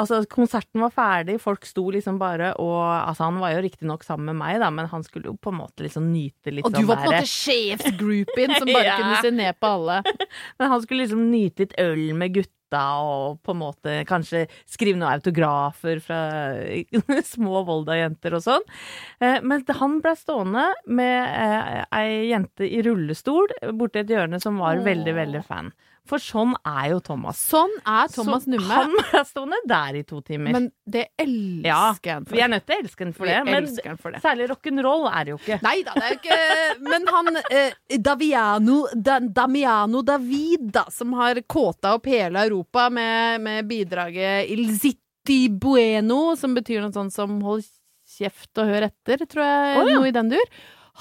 Altså, 0.00 0.22
konserten 0.32 0.80
var 0.80 0.92
ferdig, 0.94 1.34
folk 1.42 1.66
sto 1.68 1.90
liksom 1.92 2.16
bare 2.20 2.54
og 2.56 2.80
Altså, 2.80 3.26
han 3.28 3.40
var 3.42 3.52
jo 3.52 3.64
riktignok 3.66 4.04
sammen 4.06 4.30
med 4.32 4.38
meg, 4.40 4.60
da, 4.62 4.70
men 4.72 4.88
han 4.88 5.04
skulle 5.04 5.28
jo 5.28 5.34
på 5.36 5.52
en 5.52 5.58
måte 5.60 5.84
liksom 5.84 6.06
nyte 6.12 6.54
litt 6.56 6.64
Og 6.64 6.72
du 6.72 6.86
var 6.88 7.02
på 7.02 7.10
en 7.10 7.18
måte 7.18 7.28
sjefsgroupien 7.28 8.54
som 8.56 8.70
bare 8.76 8.86
Ja. 8.88 8.96
kunne 9.02 9.18
se 9.26 9.32
ned 9.34 9.58
på 9.60 9.72
alle. 9.76 9.98
Men 10.58 10.72
han 10.72 10.80
skulle 10.86 11.04
liksom 11.04 11.26
nyte 11.30 11.66
litt 11.66 11.74
øl 11.82 12.06
med 12.16 12.32
gutta 12.38 12.54
og 13.02 13.38
på 13.44 13.52
en 13.54 13.60
måte 13.62 13.92
kanskje 14.08 14.42
skrive 14.68 14.98
noen 15.00 15.14
autografer 15.16 16.00
fra 16.04 16.18
små 17.34 17.62
Volda-jenter 17.68 18.36
og 18.36 18.44
sånn. 18.44 18.64
Eh, 19.20 19.38
Men 19.44 19.64
han 19.80 19.98
ble 20.04 20.14
stående 20.16 20.66
med 20.88 21.16
eh, 21.28 21.84
ei 22.00 22.30
jente 22.32 22.68
i 22.68 22.80
rullestol 22.84 23.48
borti 23.76 24.02
et 24.02 24.12
hjørne 24.12 24.40
som 24.40 24.60
var 24.60 24.80
veldig, 24.84 25.14
veldig 25.16 25.44
fan. 25.48 25.72
For 26.08 26.22
sånn 26.22 26.54
er 26.66 26.92
jo 26.94 27.00
Thomas. 27.04 27.40
Sånn 27.50 27.72
er 27.82 28.08
Thomas 28.12 28.46
Så 28.46 28.52
Numme. 28.54 28.68
Han 28.80 28.94
er 29.18 29.26
stående 29.28 29.58
der 29.68 29.98
i 30.00 30.02
to 30.08 30.20
timer. 30.24 30.54
Men 30.56 30.68
det 30.88 31.04
elsker 31.20 31.68
ja, 31.68 32.14
han 32.14 32.28
for. 32.28 32.36
vi 32.36 32.44
er 32.44 32.52
nødt 32.52 32.66
til 32.68 32.76
å 32.76 32.84
elske 32.84 33.04
han 33.04 33.14
for 33.16 33.28
Vi 33.28 33.34
det. 33.34 33.42
Men 33.48 33.68
han 33.84 34.00
for 34.00 34.16
det. 34.16 34.22
særlig 34.24 34.48
rock'n'roll 34.52 35.08
er 35.10 35.28
det 35.28 35.34
jo 35.34 35.40
ikke. 35.42 35.58
Nei 35.66 35.74
da, 35.86 35.96
det 35.98 36.06
er 36.06 36.14
jo 36.14 36.20
ikke 36.22 36.86
Men 36.88 37.10
han 37.12 37.40
eh, 37.42 37.98
Daviano 38.08 38.78
da, 38.94 39.18
Damiano 39.40 40.02
David, 40.06 40.70
da, 40.78 40.86
som 40.94 41.12
har 41.18 41.42
kåta 41.46 41.92
opp 41.98 42.08
hele 42.08 42.46
Europa 42.48 42.88
med, 42.92 43.44
med 43.44 43.68
bidraget 43.68 44.48
Il 44.54 44.70
Zitti 44.78 45.44
Bueno, 45.52 46.32
som 46.40 46.56
betyr 46.56 46.80
noe 46.80 46.94
sånt 46.94 47.12
som 47.12 47.36
hold 47.44 47.66
kjeft 48.08 48.56
og 48.60 48.70
hør 48.70 48.88
etter, 48.88 49.20
tror 49.28 49.44
jeg. 49.44 49.76
Oh, 49.76 49.84
ja. 49.84 49.98
Noe 49.98 50.08
i 50.08 50.16
den 50.16 50.32
dur. 50.32 50.52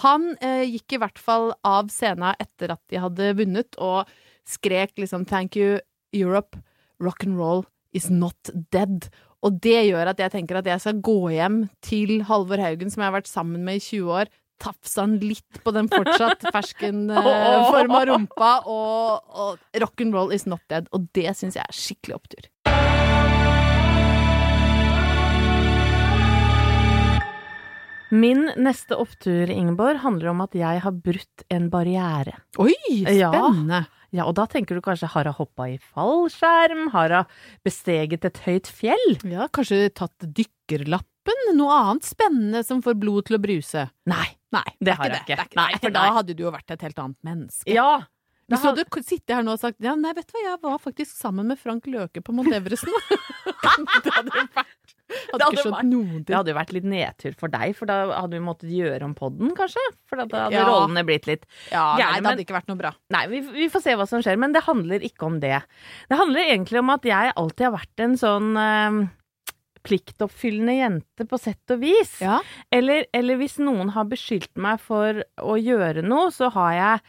Han 0.04 0.30
eh, 0.44 0.66
gikk 0.68 0.98
i 0.98 1.02
hvert 1.02 1.20
fall 1.22 1.52
av 1.66 1.90
scenen 1.94 2.36
etter 2.38 2.76
at 2.76 2.84
de 2.92 3.00
hadde 3.02 3.32
vunnet, 3.40 3.78
og 3.82 4.10
skrek 4.48 4.96
liksom 4.98 5.25
'Thank 5.25 5.56
you, 5.60 5.80
Europe. 6.16 6.58
Rock'n'roll 7.04 7.66
is 7.94 8.10
not 8.10 8.50
dead'. 8.72 9.10
Og 9.46 9.62
det 9.62 9.86
gjør 9.92 10.10
at 10.12 10.20
jeg 10.20 10.34
tenker 10.34 10.58
at 10.58 10.66
jeg 10.66 10.82
skal 10.82 11.01
gå 11.01 11.30
hjem 11.36 11.70
til 11.86 12.24
Halvor 12.25 12.58
Haugen, 12.58 12.89
som 12.89 13.04
jeg 13.04 13.12
har 13.12 13.20
vært 13.20 13.30
sammen 13.30 13.63
med 13.63 13.77
i 13.77 13.84
20 13.86 14.10
år, 14.10 14.32
tafse 14.58 14.98
han 14.98 15.20
litt 15.22 15.62
på 15.62 15.74
den 15.75 15.89
fortsatt 15.92 16.42
ferskenforma 16.56 18.01
rumpa, 18.10 18.51
og, 18.66 19.22
og 19.30 19.82
rock'n'roll 19.84 20.34
is 20.34 20.48
not 20.50 20.63
dead. 20.72 20.89
Og 20.92 21.06
det 21.13 21.30
syns 21.38 21.60
jeg 21.60 21.66
er 21.68 21.77
skikkelig 21.77 22.18
opptur. 22.18 22.50
Min 28.08 28.46
neste 28.56 28.96
opptur, 28.96 29.50
Ingeborg, 29.51 30.00
handler 30.00 30.32
om 30.32 30.42
at 30.46 30.56
jeg 30.56 30.80
har 30.80 30.96
brutt 30.96 31.44
en 31.51 31.68
barriere. 31.70 32.38
Oi, 32.63 32.72
spennende! 33.04 33.84
Ja, 33.84 33.97
og 34.24 34.34
da 34.38 34.46
tenker 34.48 34.78
du 34.78 34.84
kanskje 34.84 35.10
har 35.12 35.28
hun 35.30 35.38
hoppa 35.42 35.68
i 35.74 35.78
fallskjerm? 35.94 36.90
Har 36.94 37.16
hun 37.16 37.38
besteget 37.68 38.28
et 38.28 38.42
høyt 38.46 38.72
fjell? 38.72 39.08
Ja, 39.28 39.50
kanskje 39.52 39.88
tatt 39.92 40.16
dykkerlappen? 40.24 41.48
Noe 41.58 41.76
annet 41.76 42.08
spennende 42.08 42.64
som 42.64 42.80
får 42.84 42.96
blod 43.02 43.28
til 43.28 43.36
å 43.40 43.44
bruse? 43.44 43.90
Nei. 44.08 44.28
Nei, 44.56 44.64
Det 44.80 44.86
det 44.88 44.94
har 44.96 45.10
jeg 45.12 45.24
ikke. 45.26 45.36
Det 45.36 45.46
ikke 45.50 45.60
Nei. 45.60 45.72
For 45.82 45.96
da 45.98 46.06
hadde 46.16 46.36
du 46.38 46.46
jo 46.46 46.54
vært 46.56 46.72
et 46.72 46.86
helt 46.88 47.02
annet 47.04 47.20
menneske. 47.28 47.68
Ja. 47.68 47.90
Hvis 48.48 48.64
du 48.64 48.68
hadde 48.70 49.04
sittet 49.04 49.34
her 49.36 49.44
nå 49.44 49.58
og 49.58 49.60
sagt 49.60 49.84
ja, 49.84 49.92
nei, 50.00 50.14
vet 50.16 50.30
du 50.30 50.38
hva, 50.38 50.44
jeg 50.46 50.60
var 50.64 50.78
faktisk 50.80 51.12
sammen 51.12 51.50
med 51.52 51.60
Frank 51.60 51.88
Løke 51.92 52.24
på 52.24 52.32
Mount 52.36 52.54
Everest 52.56 52.88
nå. 52.88 53.02
det 54.06 54.14
hadde 54.16 54.32
vært 54.32 54.62
Hadde 55.08 55.40
hadde 55.44 55.56
ikke 55.56 55.64
skjønt 55.64 55.76
vært- 55.78 55.90
noen 55.92 56.24
Det 56.28 56.36
hadde 56.36 56.52
jo 56.52 56.56
vært 56.58 56.74
litt 56.76 56.88
nedtur 56.92 57.36
for 57.40 57.48
deg, 57.54 57.76
for 57.78 57.86
da 57.88 57.98
hadde 58.22 58.36
vi 58.36 58.44
måttet 58.44 58.72
gjøre 58.76 59.04
om 59.08 59.14
podden, 59.16 59.54
kanskje? 59.56 59.84
For 60.06 60.20
da 60.20 60.26
hadde 60.28 60.52
Ja. 60.58 60.66
rollene 60.68 61.06
blitt 61.08 61.28
litt 61.30 61.46
Ja, 61.72 61.96
nei, 61.96 62.20
det 62.20 62.26
hadde 62.32 62.44
ikke 62.46 62.58
vært 62.58 62.68
noe 62.68 62.78
bra. 62.82 62.92
Nei, 63.16 63.26
vi, 63.32 63.40
vi 63.42 63.70
får 63.72 63.82
se 63.86 63.96
hva 63.96 64.08
som 64.08 64.22
skjer, 64.22 64.38
men 64.38 64.52
det 64.52 64.64
handler 64.68 65.00
ikke 65.08 65.26
om 65.30 65.40
det. 65.40 65.62
Det 66.10 66.18
handler 66.20 66.42
egentlig 66.52 66.80
om 66.80 66.90
at 66.92 67.04
jeg 67.08 67.34
alltid 67.38 67.66
har 67.70 67.78
vært 67.78 68.04
en 68.04 68.18
sånn 68.20 68.50
øh, 68.58 69.10
pliktoppfyllende 69.88 70.76
jente 70.76 71.28
på 71.30 71.40
sett 71.40 71.72
og 71.72 71.80
vis. 71.86 72.18
Ja. 72.24 72.42
Eller, 72.74 73.06
eller 73.16 73.40
hvis 73.40 73.58
noen 73.64 73.94
har 73.96 74.08
beskyldt 74.10 74.56
meg 74.60 74.82
for 74.84 75.24
å 75.40 75.56
gjøre 75.56 76.04
noe, 76.04 76.30
så 76.36 76.52
har 76.52 76.74
jeg 76.76 77.02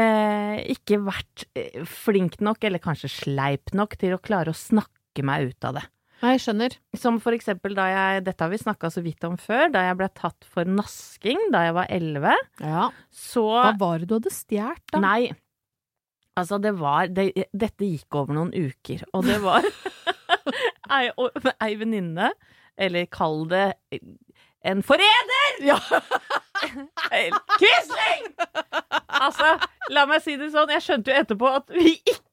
eh, 0.00 0.62
ikke 0.72 1.02
vært 1.04 1.44
eh, 1.58 1.82
flink 1.84 2.40
nok, 2.40 2.62
eller 2.64 2.80
kanskje 2.82 3.10
sleip 3.12 3.74
nok, 3.76 3.98
til 4.00 4.16
å 4.16 4.22
klare 4.22 4.54
å 4.54 4.56
snakke 4.56 5.24
meg 5.28 5.50
ut 5.52 5.68
av 5.68 5.76
det. 5.80 5.84
Nei, 6.22 6.36
jeg 6.36 6.42
skjønner. 6.44 6.74
Som 6.94 7.16
for 7.22 7.34
eksempel 7.34 7.74
da 7.74 7.88
jeg, 7.90 8.24
dette 8.28 8.44
har 8.44 8.52
vi 8.52 8.60
snakka 8.60 8.92
så 8.94 9.02
vidt 9.02 9.24
om 9.26 9.34
før, 9.40 9.72
da 9.74 9.82
jeg 9.88 9.98
ble 9.98 10.08
tatt 10.14 10.46
for 10.46 10.68
nasking 10.68 11.48
da 11.54 11.64
jeg 11.66 11.74
var 11.74 11.90
elleve. 11.90 12.36
Ja. 12.62 12.90
Så 13.10 13.42
Hva 13.50 13.72
var 13.80 13.98
det 13.98 14.10
du 14.10 14.16
hadde 14.20 14.34
stjålet, 14.34 14.84
da? 14.94 15.02
Nei. 15.02 15.32
Altså, 16.38 16.56
det 16.62 16.72
var 16.78 17.10
det, 17.12 17.26
Dette 17.52 17.88
gikk 17.90 18.16
over 18.16 18.38
noen 18.38 18.54
uker, 18.54 19.02
og 19.12 19.26
det 19.26 19.40
var 19.42 19.66
ei, 20.96 21.10
ei 21.58 21.74
venninne, 21.80 22.30
eller 22.80 23.10
kall 23.12 23.42
det 23.50 23.66
en 24.62 24.80
forræder! 24.86 25.58
Ja. 25.66 25.76
Quisling! 27.58 28.30
Altså, 29.12 29.56
la 29.90 30.06
meg 30.08 30.22
si 30.24 30.38
det 30.38 30.52
sånn, 30.54 30.70
jeg 30.72 30.86
skjønte 30.86 31.12
jo 31.12 31.18
etterpå 31.18 31.50
at 31.58 31.74
vi 31.74 31.96
ikke 31.98 32.31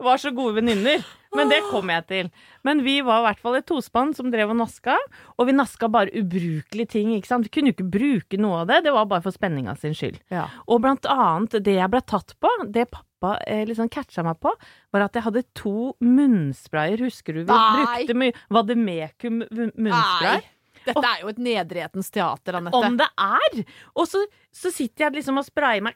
var 0.00 0.16
så 0.22 0.30
gode 0.34 0.56
venninner. 0.60 1.02
Men 1.36 1.50
det 1.52 1.60
kom 1.70 1.90
jeg 1.92 2.06
til. 2.08 2.28
Men 2.66 2.80
vi 2.82 2.96
var 3.06 3.20
i 3.20 3.26
hvert 3.28 3.42
fall 3.42 3.58
et 3.60 3.66
tospann 3.68 4.10
som 4.16 4.32
drev 4.32 4.50
og 4.50 4.56
naska, 4.58 4.96
og 5.38 5.46
vi 5.46 5.54
naska 5.54 5.86
bare 5.92 6.10
ubrukelige 6.18 6.88
ting. 6.96 7.12
ikke 7.14 7.28
sant? 7.30 7.46
Vi 7.46 7.52
kunne 7.54 7.70
jo 7.70 7.76
ikke 7.76 7.90
bruke 7.92 8.40
noe 8.40 8.62
av 8.64 8.70
det, 8.72 8.80
det 8.88 8.94
var 8.96 9.06
bare 9.10 9.22
for 9.22 9.36
spenninga 9.36 9.76
sin 9.78 9.94
skyld. 9.94 10.18
Ja. 10.34 10.48
Og 10.66 10.82
blant 10.82 11.06
annet 11.06 11.60
det 11.62 11.76
jeg 11.76 11.92
ble 11.92 12.00
tatt 12.02 12.34
på, 12.42 12.50
det 12.66 12.88
pappa 12.90 13.36
eh, 13.46 13.62
liksom 13.68 13.90
catcha 13.92 14.24
meg 14.26 14.40
på, 14.42 14.50
var 14.90 15.06
at 15.06 15.14
jeg 15.20 15.26
hadde 15.28 15.44
to 15.54 15.92
munnsprayer. 16.02 17.04
Husker 17.06 17.36
du 17.38 17.44
vi 17.44 17.52
Nei. 17.52 17.84
brukte 17.84 18.18
mye 18.24 18.34
Vademecum 18.50 19.44
mun- 19.44 19.76
munnspray? 19.76 20.40
Nei. 20.40 20.56
Dette 20.80 21.04
er 21.04 21.20
jo 21.20 21.28
et 21.28 21.40
nedretens 21.44 22.08
teater, 22.10 22.56
Anette. 22.56 22.78
Om 22.80 22.94
det 22.96 23.06
er! 23.20 23.58
Og 24.00 24.06
så, 24.08 24.22
så 24.50 24.72
sitter 24.72 25.04
jeg 25.06 25.18
liksom 25.20 25.36
og 25.38 25.44
sprayer 25.46 25.84
meg 25.84 25.94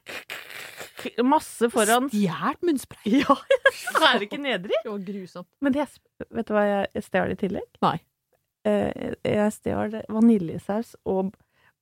masse 1.26 1.68
foran 1.72 2.08
Stjålet 2.12 2.62
munnspray? 2.62 3.20
Ja, 3.22 3.36
er 4.12 4.18
det 4.20 4.28
ikke 4.28 4.40
nedrig? 4.42 4.76
Det 4.84 4.90
var 4.92 5.06
grusomt. 5.06 5.48
Men 5.64 5.74
det, 5.76 5.86
vet 6.30 6.50
du 6.50 6.54
hva 6.56 6.64
jeg 6.68 7.04
stjal 7.06 7.34
i 7.34 7.38
tillegg? 7.40 7.66
Nei. 7.84 7.96
eh, 8.64 9.16
jeg 9.26 9.54
stjal 9.56 9.98
vaniljesaus 10.08 10.94
og, 11.04 11.34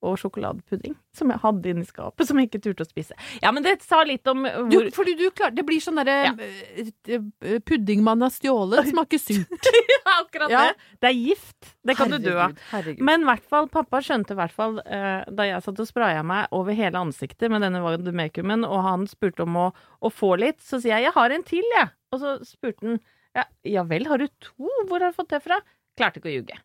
og 0.03 0.19
sjokoladepudding 0.19 0.95
som 1.15 1.31
jeg 1.31 1.39
hadde 1.43 1.71
inni 1.71 1.85
skapet, 1.87 2.27
som 2.27 2.39
jeg 2.41 2.49
ikke 2.51 2.61
turte 2.65 2.85
å 2.85 2.89
spise. 2.89 3.15
Ja, 3.43 3.53
men 3.55 3.63
det 3.63 3.77
sa 3.85 4.03
litt 4.09 4.27
om 4.31 4.43
Du, 4.71 4.79
fordi 4.95 5.15
du 5.19 5.31
klarer 5.31 5.55
Det 5.55 5.65
blir 5.69 5.81
sånn 5.85 6.01
derre 6.01 6.17
Ja. 6.27 6.33
eh, 6.39 6.91
eh, 7.15 7.59
pudding 7.61 8.03
man 8.03 8.21
har 8.25 8.31
stjålet, 8.35 8.89
smaker 8.91 9.19
surt. 9.23 9.69
Akkurat 10.19 10.51
Ja. 10.51 10.65
det. 10.73 10.77
Det 11.01 11.09
er 11.11 11.17
gift. 11.19 11.75
Det 11.87 11.97
kan 11.97 12.11
du 12.11 12.19
dø 12.19 12.35
av. 12.37 12.51
Herregud, 12.53 12.59
herregud. 12.73 13.05
Men 13.09 13.23
i 13.23 13.31
hvert 13.31 13.47
fall, 13.49 13.69
pappa 13.69 14.01
skjønte 14.03 14.35
i 14.35 14.41
hvert 14.41 14.53
fall 14.53 14.79
eh, 14.85 15.23
da 15.31 15.47
jeg 15.49 15.63
satt 15.63 15.81
og 15.81 15.89
spraya 15.89 16.23
meg 16.27 16.49
over 16.53 16.73
hele 16.77 16.99
ansiktet 16.99 17.51
med 17.51 17.63
denne 17.63 17.81
vademecumen, 17.85 18.65
og 18.67 18.83
han 18.83 19.07
spurte 19.11 19.47
om 19.47 19.57
å, 19.57 19.69
å 20.03 20.11
få 20.13 20.35
litt, 20.39 20.61
så 20.61 20.81
sier 20.81 20.97
jeg 20.99 21.05
'jeg 21.09 21.13
har 21.15 21.31
en 21.31 21.43
til', 21.43 21.73
jeg. 21.79 21.89
Og 22.13 22.21
så 22.21 22.35
spurte 22.45 22.87
han 22.87 23.01
ja, 23.35 23.45
'ja 23.65 23.83
vel, 23.85 24.07
har 24.07 24.19
du 24.19 24.27
to? 24.41 24.69
Hvor 24.89 25.01
har 25.01 25.11
du 25.11 25.17
fått 25.17 25.29
det 25.31 25.43
fra?' 25.43 25.61
Klarte 25.97 26.21
ikke 26.21 26.31
å 26.31 26.37
ljuge. 26.41 26.57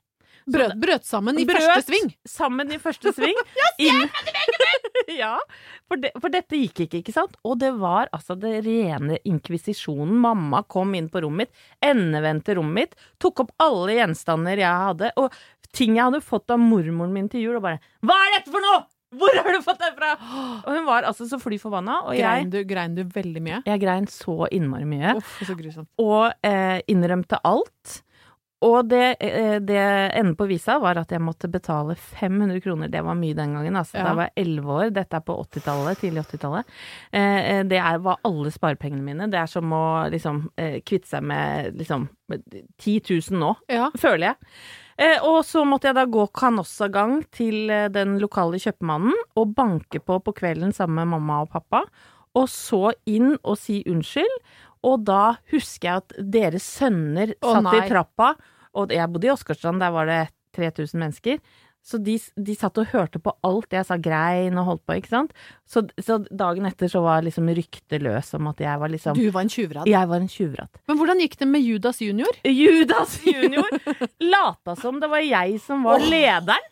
Brøt, 0.47 0.73
brøt 0.79 1.03
sammen 1.07 1.37
i 1.41 1.45
Brøt 1.45 1.59
første 1.59 1.89
sving. 1.91 2.11
Sammen 2.27 2.71
i 2.71 2.77
første 2.79 3.11
sving. 3.17 3.35
inn- 3.83 4.09
ja, 5.19 5.33
for, 5.87 5.99
de, 6.01 6.11
for 6.21 6.31
dette 6.33 6.55
gikk 6.59 6.85
ikke, 6.87 7.01
ikke 7.03 7.15
sant? 7.15 7.35
Og 7.47 7.57
det 7.61 7.73
var 7.79 8.07
altså 8.15 8.37
det 8.39 8.53
rene 8.65 9.19
inkvisisjonen. 9.27 10.15
Mamma 10.23 10.63
kom 10.71 10.95
inn 10.97 11.09
på 11.11 11.21
rommet 11.25 11.47
mitt, 11.49 11.63
endevendte 11.83 12.55
rommet 12.57 12.77
mitt, 12.79 12.95
tok 13.23 13.43
opp 13.45 13.51
alle 13.63 13.99
gjenstander 13.99 14.57
jeg 14.63 14.83
hadde, 14.87 15.11
og 15.19 15.35
ting 15.75 15.97
jeg 15.99 16.07
hadde 16.07 16.23
fått 16.23 16.49
av 16.55 16.61
mormoren 16.63 17.11
min 17.13 17.27
til 17.29 17.43
jul, 17.43 17.57
og 17.59 17.65
bare 17.67 17.79
'Hva 18.01 18.15
er 18.25 18.37
dette 18.39 18.51
for 18.53 18.63
noe?! 18.63 18.85
Hvor 19.17 19.31
har 19.39 19.53
du 19.55 19.61
fått 19.63 19.79
det 19.79 19.91
fra?!' 19.95 20.15
Og 20.65 20.71
hun 20.73 20.85
var 20.87 21.03
altså 21.07 21.27
så 21.29 21.37
fly 21.39 21.57
forbanna, 21.59 22.01
og 22.07 22.15
Grein 22.17 22.49
jeg, 22.49 22.51
du, 22.51 22.63
grein 22.73 22.95
du 22.95 23.03
veldig 23.03 23.41
mye? 23.43 23.59
jeg 23.67 23.79
grein 23.83 24.07
så 24.11 24.47
innmari 24.51 24.87
mye 24.87 25.13
Uff, 25.19 25.37
så 25.47 25.55
grusomt. 25.55 25.87
og 25.99 26.33
eh, 26.43 26.81
innrømte 26.91 27.39
alt. 27.43 28.01
Og 28.65 28.87
det, 28.89 29.17
eh, 29.21 29.59
det 29.61 29.77
enden 30.17 30.35
på 30.35 30.47
visa 30.49 30.79
var 30.81 30.97
at 30.97 31.11
jeg 31.13 31.21
måtte 31.21 31.45
betale 31.51 31.93
500 31.95 32.57
kroner. 32.63 32.89
Det 32.89 33.03
var 33.05 33.13
mye 33.13 33.35
den 33.37 33.53
gangen. 33.53 33.75
Altså. 33.77 33.99
Ja. 33.99 34.07
Da 34.07 34.13
var 34.17 34.31
jeg 34.31 34.47
11 34.47 34.71
år. 34.73 34.89
Dette 34.95 35.19
er 35.19 35.25
på 35.27 35.35
80-tallet, 35.43 35.99
tidlig 36.01 36.23
80-tallet. 36.25 36.65
Eh, 37.13 37.51
eh, 37.51 37.61
det 37.69 37.83
var 38.01 38.17
alle 38.25 38.49
sparepengene 38.49 39.05
mine. 39.05 39.29
Det 39.29 39.37
er 39.37 39.45
som 39.51 39.69
å 39.77 39.83
liksom 40.09 40.47
kvitte 40.57 41.05
seg 41.11 41.23
med 41.29 41.77
liksom 41.77 42.07
10 42.81 42.99
000 43.29 43.37
nå, 43.39 43.53
Ja. 43.69 43.91
føler 43.95 44.31
jeg. 44.33 45.21
Og 45.21 45.43
så 45.45 45.61
måtte 45.63 45.91
jeg 45.91 45.95
da 45.95 46.05
gå 46.09 46.25
kanossagang 46.33 47.19
til 47.31 47.67
den 47.93 48.17
lokale 48.17 48.57
kjøpmannen 48.57 49.13
og 49.37 49.53
banke 49.53 49.99
på 50.01 50.17
på 50.25 50.33
kvelden 50.33 50.73
sammen 50.73 50.95
med 51.05 51.13
mamma 51.19 51.43
og 51.43 51.51
pappa. 51.53 51.83
Og 52.33 52.47
så 52.49 52.91
inn 53.05 53.35
og 53.43 53.57
si 53.57 53.83
unnskyld. 53.85 54.41
Og 54.85 55.05
da 55.07 55.37
husker 55.53 55.89
jeg 55.89 56.03
at 56.03 56.17
deres 56.37 56.65
sønner 56.77 57.33
Å, 57.39 57.55
satt 57.57 57.69
nei. 57.69 57.77
i 57.79 57.87
trappa, 57.89 58.33
og 58.77 58.93
jeg 58.93 59.09
bodde 59.13 59.29
i 59.29 59.33
Åsgårdstrand, 59.33 59.81
der 59.81 59.95
var 59.95 60.09
det 60.09 60.21
3000 60.57 61.01
mennesker. 61.01 61.39
Så 61.87 61.99
de, 62.03 62.17
de 62.35 62.53
satt 62.57 62.75
og 62.81 62.89
hørte 62.91 63.19
på 63.23 63.31
alt 63.47 63.71
jeg 63.71 63.87
sa, 63.87 63.95
grein 64.01 64.57
og 64.59 64.65
holdt 64.67 64.81
på, 64.89 64.97
ikke 64.99 65.11
sant. 65.13 65.35
Så, 65.63 65.85
så 66.03 66.17
dagen 66.27 66.67
etter 66.67 66.91
så 66.91 66.99
var 67.05 67.23
liksom 67.23 67.47
ryktet 67.55 68.03
løs 68.03 68.33
om 68.35 68.49
at 68.51 68.59
jeg 68.59 68.81
var 68.81 68.91
liksom 68.91 69.15
Du 69.15 69.29
var 69.31 69.45
en 69.45 69.51
tjuvradd. 69.53 69.87
Jeg 69.87 70.09
var 70.11 70.23
en 70.23 70.31
tjuvratt. 70.31 70.81
Men 70.89 70.99
hvordan 70.99 71.21
gikk 71.23 71.37
det 71.39 71.47
med 71.47 71.63
Judas 71.63 72.01
junior? 72.03 72.41
Judas 72.43 73.15
junior 73.31 73.79
lata 74.19 74.75
som 74.81 74.99
det 74.99 75.07
var 75.13 75.23
jeg 75.23 75.61
som 75.63 75.87
var 75.87 76.03
lederen, 76.03 76.67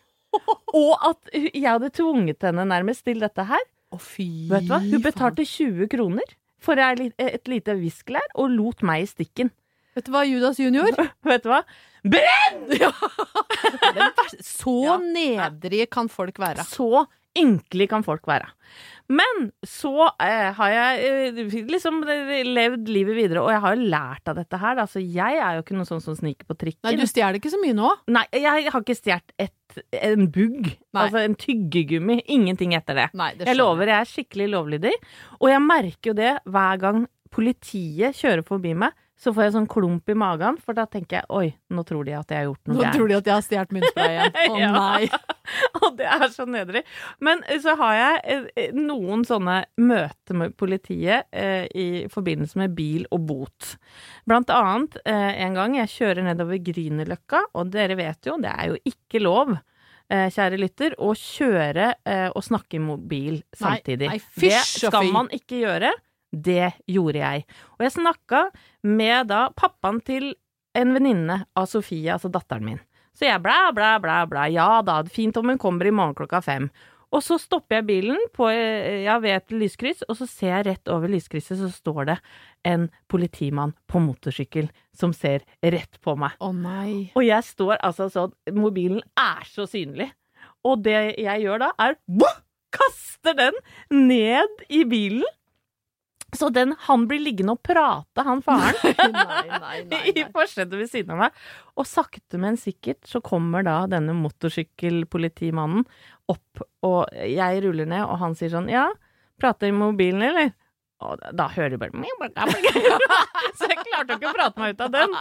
og 0.75 1.07
at 1.07 1.31
jeg 1.31 1.63
hadde 1.63 1.93
tvunget 1.95 2.43
henne 2.43 2.67
nærmest 2.67 3.05
til 3.07 3.23
dette 3.23 3.45
her. 3.47 3.63
Å, 3.95 4.01
fy 4.01 4.49
Vet 4.51 4.67
du 4.67 4.73
hva? 4.73 4.81
Hun 4.83 5.05
betalte 5.05 5.45
20 5.47 5.87
kroner 5.95 6.35
for 6.65 6.81
ei 6.81 7.11
et 7.21 7.47
lite 7.51 7.75
viskelær 7.79 8.25
og 8.35 8.49
lot 8.57 8.81
meg 8.85 9.05
i 9.05 9.09
stikken. 9.11 9.51
Vet 9.95 10.09
du 10.09 10.11
hva, 10.11 10.25
Judas 10.27 10.57
junior? 10.59 10.91
Vet 11.29 11.45
du 11.45 11.51
hva? 11.53 11.61
Brenn! 12.03 12.65
Ja. 12.81 12.91
Så 14.43 14.73
Ja. 14.83 14.97
nedrige 14.99 15.87
kan 15.91 16.09
folk 16.11 16.37
være. 16.41 16.65
Så 16.67 17.05
enkle 17.35 17.87
kan 17.91 18.03
folk 18.05 18.25
være. 18.27 18.47
Men 19.11 19.49
så 19.67 20.07
eh, 20.23 20.51
har 20.57 20.69
jeg 20.73 21.09
eh, 21.37 21.65
liksom 21.69 21.99
levd 22.07 22.87
livet 22.89 23.15
videre, 23.17 23.43
og 23.43 23.51
jeg 23.53 23.61
har 23.63 23.75
jo 23.75 23.89
lært 23.91 24.31
av 24.31 24.39
dette 24.39 24.57
her. 24.61 24.75
da. 24.79 24.85
Så 24.89 24.99
jeg 25.03 25.37
er 25.37 25.57
jo 25.57 25.63
ikke 25.65 25.77
noe 25.77 25.87
sånn 25.89 26.01
som 26.03 26.15
sniker 26.17 26.47
på 26.49 26.57
trikken. 26.57 26.83
Nei, 26.87 26.95
du 26.99 27.05
stjeler 27.09 27.37
ikke 27.39 27.51
så 27.53 27.59
mye 27.61 27.75
nå. 27.77 27.91
Nei, 28.15 28.25
jeg 28.33 28.71
har 28.71 28.81
ikke 28.81 28.97
stjålet 28.97 29.35
et- 29.77 30.03
en 30.03 30.27
bugg. 30.31 30.71
Altså 30.95 31.23
en 31.25 31.35
tyggegummi. 31.35 32.21
Ingenting 32.27 32.73
etter 32.73 32.95
det. 32.95 33.09
Nei, 33.13 33.33
det 33.35 33.47
Jeg 33.47 33.57
lover, 33.57 33.85
jeg 33.87 33.99
er 34.01 34.11
skikkelig 34.11 34.49
lovlydig. 34.53 34.93
Og 35.41 35.49
jeg 35.49 35.61
merker 35.61 36.11
jo 36.11 36.13
det 36.13 36.33
hver 36.45 36.79
gang 36.79 37.07
politiet 37.31 38.15
kjører 38.15 38.45
forbi 38.47 38.73
meg, 38.75 38.91
så 39.17 39.31
får 39.31 39.43
jeg 39.45 39.53
sånn 39.55 39.67
klump 39.71 40.09
i 40.11 40.15
magen, 40.19 40.57
for 40.59 40.75
da 40.75 40.83
tenker 40.91 41.21
jeg 41.21 41.25
oi, 41.31 41.53
nå 41.71 41.83
tror 41.87 42.03
de 42.03 42.11
at 42.17 42.27
jeg 42.33 42.41
har 42.41 42.47
gjort 42.49 42.67
noe 42.67 42.75
Nå 42.75 42.81
gærent. 42.83 42.95
tror 42.97 43.07
de 43.07 43.15
at 43.15 43.29
jeg 43.29 43.35
har 43.35 43.45
stjålet 43.45 43.75
myntsprayen. 43.77 44.39
Å 44.51 44.57
Ja. 44.59 44.71
nei. 44.75 45.09
Og 45.85 45.95
det 45.99 46.07
er 46.09 46.25
så 46.33 46.45
nedrig. 46.49 46.81
Men 47.23 47.43
så 47.63 47.75
har 47.79 47.93
jeg 47.95 48.19
eh, 48.33 48.47
eh, 48.65 48.71
noen 48.75 49.23
sånne 49.27 49.59
møter 49.79 50.35
med 50.41 50.55
politiet 50.59 51.27
eh, 51.31 51.67
i 51.75 51.85
forbindelse 52.11 52.59
med 52.59 52.73
bil 52.75 53.05
og 53.15 53.23
bot. 53.29 53.75
Blant 54.27 54.51
annet 54.51 54.97
eh, 55.05 55.31
en 55.45 55.55
gang 55.55 55.77
jeg 55.79 55.93
kjører 55.95 56.25
nedover 56.27 56.59
Grünerløkka, 56.65 57.45
og 57.55 57.71
dere 57.71 57.95
vet 57.99 58.27
jo, 58.27 58.35
det 58.41 58.51
er 58.51 58.73
jo 58.73 58.79
ikke 58.89 59.21
lov. 59.23 59.53
eh, 60.09 60.27
Kjære 60.33 60.59
lytter, 60.59 60.97
å 60.99 61.13
kjøre 61.17 61.93
eh, 62.03 62.27
og 62.35 62.43
snakke 62.43 62.77
i 62.77 62.83
mobil 62.83 63.39
samtidig. 63.55 64.09
nei, 64.11 64.19
det 64.19 64.41
fysj 64.41 64.81
det 64.83 64.91
skal 64.91 65.07
man 65.13 65.31
ikke 65.33 65.61
gjøre. 65.63 65.93
Det 66.35 66.73
gjorde 66.91 67.21
jeg. 67.21 67.45
Og 67.77 67.85
jeg 67.85 67.95
snakka 67.95 68.41
med 68.83 69.31
da 69.31 69.47
pappaen 69.55 70.01
til 70.05 70.33
en 70.75 70.91
venninne 70.95 71.39
av 71.55 71.69
Sofie, 71.71 72.11
altså 72.11 72.31
datteren 72.31 72.65
min. 72.67 72.81
Så 73.15 73.29
jeg 73.29 73.39
blæ, 73.43 73.71
blæ, 73.75 73.93
blæ, 74.03 74.17
blæ. 74.27 74.49
Ja 74.51 74.81
da, 74.83 74.99
fint 75.07 75.37
om 75.39 75.53
hun 75.53 75.61
kommer 75.61 75.87
i 75.87 75.93
morgen 75.95 76.17
klokka 76.17 76.41
fem. 76.43 76.67
Og 77.15 77.21
så 77.23 77.37
stopper 77.39 77.77
jeg 77.77 77.87
bilen 77.87 78.19
på, 78.35 78.49
ja, 78.51 79.15
ved 79.23 79.37
et 79.37 79.53
lyskryss, 79.55 80.03
og 80.09 80.17
så 80.19 80.27
ser 80.27 80.51
jeg 80.51 80.65
rett 80.67 80.91
over 80.91 81.11
lyskrysset, 81.11 81.61
så 81.61 81.69
står 81.71 82.09
det 82.09 82.15
en 82.67 82.89
politimann 83.11 83.71
på 83.87 84.01
motorsykkel 84.03 84.67
som 84.95 85.13
ser 85.15 85.45
rett 85.63 86.01
på 86.03 86.17
meg. 86.19 86.35
Å 86.43 86.51
nei. 86.51 87.13
Og 87.15 87.23
jeg 87.23 87.47
står 87.47 87.77
altså 87.77 88.09
sånn, 88.11 88.35
mobilen 88.57 88.99
er 89.15 89.47
så 89.47 89.67
synlig. 89.69 90.09
Og 90.65 90.83
det 90.83 90.97
jeg 91.21 91.45
gjør 91.45 91.67
da, 91.67 91.71
er 91.79 91.95
kaster 92.75 93.37
den 93.37 93.57
ned 94.09 94.65
i 94.67 94.83
bilen. 94.89 95.25
Så 96.35 96.49
den, 96.53 96.73
han 96.87 97.05
blir 97.09 97.21
liggende 97.23 97.55
og 97.55 97.61
prate, 97.65 98.25
han 98.27 98.41
faren. 98.45 98.75
Nei, 99.15 99.45
nei, 99.49 99.79
nei, 99.91 100.01
I 100.11 100.25
forsetet 100.33 100.75
ved 100.75 100.89
siden 100.91 101.15
av 101.15 101.23
meg. 101.25 101.39
Og 101.79 101.87
sakte, 101.89 102.39
men 102.41 102.59
sikkert 102.59 103.07
så 103.09 103.21
kommer 103.23 103.65
da 103.65 103.77
denne 103.91 104.15
motorsykkelpolitimannen 104.17 105.85
opp, 106.31 106.63
og 106.85 107.01
jeg 107.13 107.63
ruller 107.65 107.89
ned, 107.89 108.05
og 108.07 108.17
han 108.21 108.37
sier 108.37 108.53
sånn 108.53 108.69
Ja, 108.71 108.87
prater 109.41 109.69
i 109.69 109.75
mobilen, 109.75 110.23
eller? 110.25 110.53
Og 111.03 111.19
da, 111.35 111.49
hører 111.51 111.75
du 111.75 111.77
bare 111.81 111.91
Så 113.57 113.67
jeg 113.67 113.81
klarte 113.83 114.15
ikke 114.15 114.31
å 114.31 114.35
prate 114.37 114.61
meg 114.61 114.75
ut 114.75 114.85
av 114.85 114.93
den. 114.95 115.17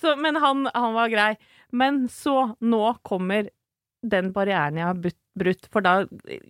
Så, 0.00 0.16
men 0.20 0.38
han, 0.42 0.64
han 0.72 0.96
var 0.96 1.12
grei. 1.12 1.30
Men 1.76 2.06
så, 2.12 2.54
nå 2.64 2.82
kommer 3.06 3.50
den 4.06 4.32
barrieren 4.34 4.80
jeg 4.80 4.88
har 4.88 4.98
brutt, 5.06 5.20
brutt, 5.36 5.68
for 5.72 5.84
da 5.84 5.94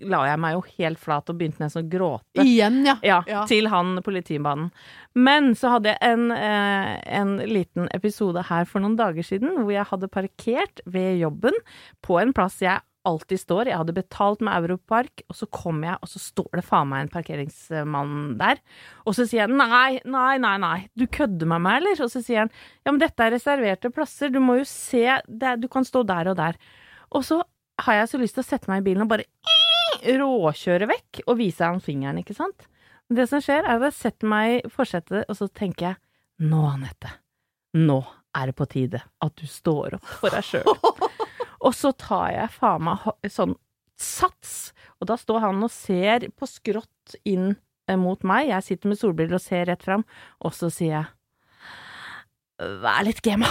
la 0.07 0.23
jeg 0.31 0.39
meg 0.43 0.55
jo 0.57 0.65
helt 0.79 1.01
flat 1.03 1.29
og 1.33 1.39
begynte 1.41 1.63
nesten 1.65 1.85
å 1.85 1.91
gråte. 1.91 2.45
Igjen, 2.45 2.81
ja. 2.87 2.97
Ja, 3.03 3.21
Ja. 3.27 3.45
til 3.51 3.69
han 3.73 3.97
politimannen. 4.07 4.71
Men 5.15 5.55
så 5.59 5.75
hadde 5.77 5.95
jeg 5.95 5.99
en, 6.03 6.31
eh, 6.33 7.01
en 7.21 7.37
liten 7.39 7.89
episode 7.95 8.45
her 8.49 8.65
for 8.65 8.81
noen 8.81 8.97
dager 8.97 9.23
siden 9.27 9.57
hvor 9.59 9.73
jeg 9.73 9.87
hadde 9.91 10.09
parkert 10.13 10.81
ved 10.87 11.19
jobben 11.21 11.57
på 12.03 12.21
en 12.23 12.33
plass 12.37 12.61
jeg 12.61 12.81
alltid 13.07 13.39
står. 13.39 13.69
Jeg 13.71 13.79
hadde 13.79 13.95
betalt 13.95 14.41
med 14.43 14.57
Europark, 14.59 15.23
og 15.31 15.37
så 15.39 15.47
kommer 15.55 15.93
jeg, 15.93 15.99
og 16.03 16.09
så 16.11 16.19
står 16.19 16.49
det 16.59 16.65
faen 16.67 16.89
meg 16.91 17.05
en 17.05 17.13
parkeringsmann 17.13 18.37
der. 18.41 18.59
Og 19.07 19.15
så 19.15 19.27
sier 19.29 19.45
jeg 19.45 19.53
nei, 19.55 20.01
nei, 20.05 20.37
nei, 20.43 20.57
nei, 20.59 20.79
du 20.99 21.07
kødder 21.07 21.47
med 21.47 21.63
meg, 21.63 21.83
eller? 21.83 22.03
Og 22.03 22.11
så 22.11 22.23
sier 22.25 22.43
han 22.45 22.51
ja, 22.51 22.91
men 22.91 22.99
dette 23.03 23.23
er 23.23 23.31
reserverte 23.37 23.93
plasser, 23.95 24.33
du 24.35 24.41
må 24.43 24.59
jo 24.59 24.67
se, 24.67 25.05
du 25.31 25.69
kan 25.73 25.87
stå 25.87 26.03
der 26.09 26.33
og 26.33 26.37
der. 26.41 26.59
Og 27.15 27.23
så 27.27 27.41
har 27.85 28.01
jeg 28.01 28.09
så 28.11 28.21
lyst 28.21 28.39
til 28.39 28.45
å 28.45 28.49
sette 28.49 28.71
meg 28.71 28.83
i 28.83 28.87
bilen 28.89 29.05
og 29.05 29.13
bare 29.13 29.27
råkjøre 30.07 30.89
vekk 30.91 31.23
og 31.27 31.39
vise 31.41 31.67
han 31.67 31.83
fingeren, 31.83 32.21
ikke 32.23 32.37
sant? 32.37 32.69
Men 33.07 33.21
det 33.21 33.29
som 33.31 33.43
skjer, 33.43 33.65
er 33.65 33.79
at 33.79 33.87
jeg 33.89 33.99
setter 33.99 34.31
meg 34.31 34.55
i 34.59 34.73
forsetet, 34.73 35.27
og 35.29 35.39
så 35.39 35.49
tenker 35.49 35.91
jeg 35.91 36.49
nå, 36.51 36.63
Anette, 36.69 37.13
nå 37.79 38.01
er 38.37 38.51
det 38.51 38.57
på 38.59 38.67
tide 38.69 39.01
at 39.25 39.37
du 39.39 39.47
står 39.49 39.97
opp 39.99 40.09
for 40.21 40.35
deg 40.35 40.45
sjøl. 40.45 40.67
og 41.67 41.73
så 41.77 41.93
tar 41.97 42.33
jeg 42.35 42.55
faen 42.57 42.85
meg 42.89 43.07
sånn 43.33 43.55
sats, 43.97 44.75
og 45.01 45.09
da 45.09 45.17
står 45.21 45.47
han 45.47 45.63
og 45.65 45.73
ser 45.73 46.29
på 46.37 46.49
skrått 46.51 47.17
inn 47.25 47.55
eh, 47.89 47.97
mot 47.97 48.21
meg. 48.29 48.51
Jeg 48.51 48.67
sitter 48.67 48.93
med 48.93 49.01
solbriller 49.01 49.39
og 49.39 49.45
ser 49.45 49.65
rett 49.71 49.85
fram, 49.87 50.05
og 50.45 50.53
så 50.57 50.69
sier 50.73 50.99
jeg 50.99 51.07
vær 52.83 53.05
litt 53.05 53.23
gema. 53.25 53.49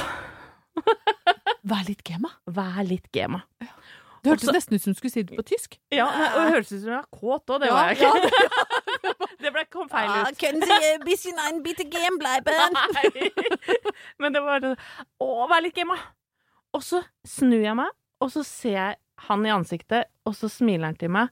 Vær 1.65 1.87
litt 1.87 2.03
gema. 2.05 2.29
Vær 2.45 2.83
litt 2.85 3.09
gema. 3.13 3.41
Det 4.25 4.31
hørtes 4.33 4.47
Også- 4.49 4.55
nesten 4.57 4.75
ut 4.79 4.81
som 4.81 4.93
du 4.95 4.97
skulle 4.97 5.13
si 5.13 5.21
det 5.29 5.37
på 5.37 5.43
tysk. 5.45 5.77
Ja, 5.93 6.07
og 6.09 6.37
det 6.41 6.53
hørtes 6.55 6.71
ut 6.73 6.81
som 6.81 6.89
jeg 6.89 6.97
var 6.97 7.09
kåt 7.13 7.51
òg, 7.53 7.59
det 7.61 7.67
Ja, 7.69 7.75
var 7.77 7.93
jeg 7.93 7.97
ikke. 8.01 8.09
det 9.45 9.51
ble, 9.53 9.63
kom 9.75 9.89
feil 9.91 10.09
ut. 10.09 10.37
Können 10.41 10.65
Sie 10.65 10.89
ein 10.91 11.05
bisschen 11.05 11.37
ein 11.45 11.61
bitte 11.65 11.85
gem 11.93 12.17
bleiben? 12.17 12.73
Nei. 12.97 13.29
Men 14.19 14.33
det 14.33 14.41
var 14.41 14.65
Å, 15.21 15.29
vær 15.51 15.61
litt 15.61 15.77
gema. 15.77 15.97
Og 16.73 16.81
så 16.83 17.03
snur 17.27 17.61
jeg 17.63 17.77
meg, 17.77 17.93
og 18.19 18.31
så 18.33 18.41
ser 18.43 18.73
jeg 18.79 18.97
han 19.29 19.45
i 19.45 19.53
ansiktet, 19.53 20.09
og 20.27 20.33
så 20.35 20.49
smiler 20.51 20.89
han 20.89 20.97
til 20.99 21.13
meg. 21.13 21.29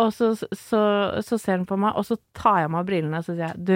Og 0.00 0.08
så, 0.14 0.30
så, 0.38 0.80
så 1.22 1.36
ser 1.38 1.58
han 1.58 1.66
på 1.68 1.76
meg, 1.78 1.98
og 1.98 2.06
så 2.06 2.16
tar 2.34 2.62
jeg 2.62 2.70
av 2.70 2.76
meg 2.78 2.86
brillene, 2.88 3.18
og 3.20 3.26
så 3.26 3.34
sier 3.34 3.50
jeg 3.50 3.66
du, 3.68 3.74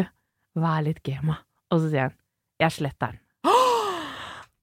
vær 0.62 0.81
litt 0.87 1.03
gema. 1.07 1.37
Og 1.74 1.83
så 1.83 1.90
sier 1.92 2.07
han 2.09 2.16
jeg 2.62 2.74
sletter 2.79 3.12
den. 3.12 3.20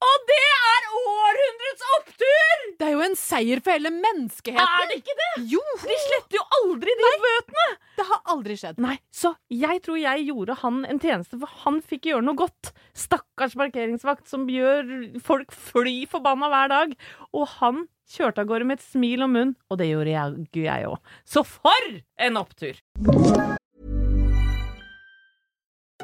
Og 0.06 0.26
det 0.32 0.42
er 0.42 0.90
århundrets 1.00 1.86
opptur! 2.00 2.65
Det 2.76 2.88
er 2.90 2.96
jo 2.96 3.04
en 3.06 3.16
seier 3.16 3.62
for 3.64 3.72
hele 3.76 3.92
menneskeheten! 3.94 4.60
Er 4.60 4.90
det 4.90 4.98
ikke 5.00 5.16
det? 5.20 5.32
Jo! 5.54 5.62
De 5.80 5.96
sletter 6.02 6.40
jo 6.40 6.44
aldri 6.60 6.96
de 7.00 7.12
bøtene! 7.24 7.68
Det 7.96 8.06
har 8.10 8.22
aldri 8.34 8.58
skjedd. 8.60 8.82
Nei, 8.84 8.98
så 9.16 9.32
jeg 9.54 9.80
tror 9.86 10.00
jeg 10.02 10.26
gjorde 10.28 10.58
han 10.60 10.82
en 10.90 11.00
tjeneste, 11.00 11.40
for 11.40 11.62
han 11.64 11.80
fikk 11.86 12.10
gjøre 12.12 12.26
noe 12.28 12.40
godt. 12.40 12.74
Stakkars 12.98 13.56
parkeringsvakt 13.56 14.28
som 14.28 14.48
gjør 14.52 14.92
folk 15.24 15.56
fly 15.56 16.02
forbanna 16.12 16.52
hver 16.52 16.74
dag. 16.74 16.96
Og 17.32 17.48
han 17.62 17.86
kjørte 18.12 18.44
av 18.44 18.52
gårde 18.52 18.68
med 18.68 18.82
et 18.82 18.88
smil 18.90 19.24
om 19.24 19.36
munn, 19.38 19.56
og 19.72 19.80
det 19.80 19.88
gjorde 19.94 20.12
jaggu 20.18 20.64
jeg 20.68 20.90
òg. 20.92 21.14
Så 21.24 21.46
for 21.48 21.92
en 22.28 22.42
opptur! 22.44 22.76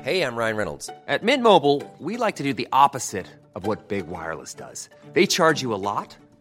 Hey, 0.01 0.23
I'm 0.23 0.35
Ryan 0.35 0.55
Reynolds. 0.55 0.89
At 1.05 1.21
Mint 1.21 1.43
Mobile, 1.43 1.83
we 1.99 2.17
like 2.17 2.37
to 2.37 2.43
do 2.43 2.53
the 2.53 2.67
opposite 2.73 3.27
of 3.53 3.67
what 3.67 3.87
Big 3.87 4.07
Wireless 4.07 4.55
does. 4.55 4.89
They 5.13 5.27
charge 5.27 5.61
you 5.61 5.75
a 5.75 5.77
lot, 5.77 6.17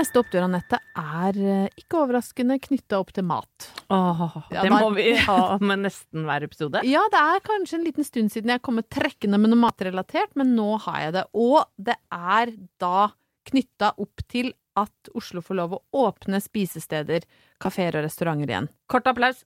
Neste 0.00 0.20
opptur, 0.20 0.42
Anette, 0.44 0.78
er 0.98 1.36
eh, 1.38 1.66
ikke 1.80 2.00
overraskende 2.00 2.56
knytta 2.62 2.98
opp 3.02 3.12
til 3.16 3.26
mat. 3.28 3.68
Åh, 3.92 4.22
Ja, 4.54 4.64
det 4.64 4.72
må 4.72 4.90
vi 4.96 5.12
ha 5.28 5.58
med 5.62 5.84
nesten 5.84 6.24
hver 6.28 6.46
episode. 6.48 6.82
Ja, 6.88 7.02
det 7.12 7.20
er 7.20 7.44
kanskje 7.46 7.78
en 7.78 7.86
liten 7.86 8.06
stund 8.06 8.32
siden 8.32 8.52
jeg 8.54 8.64
kom 8.66 8.80
trekkende 8.88 9.40
med 9.40 9.52
noe 9.52 9.60
matrelatert, 9.66 10.32
men 10.40 10.54
nå 10.56 10.72
har 10.86 11.04
jeg 11.06 11.16
det. 11.18 11.26
Og 11.36 11.60
det 11.76 11.98
er 12.14 12.54
da 12.82 13.10
knytta 13.50 13.94
opp 14.00 14.24
til 14.30 14.52
at 14.78 15.10
Oslo 15.18 15.42
får 15.44 15.58
lov 15.58 15.76
å 15.76 15.82
åpne 16.06 16.38
spisesteder, 16.42 17.26
kafeer 17.60 17.98
og 17.98 18.06
restauranter 18.06 18.52
igjen. 18.52 18.70
Kort 18.90 19.08
applaus. 19.10 19.42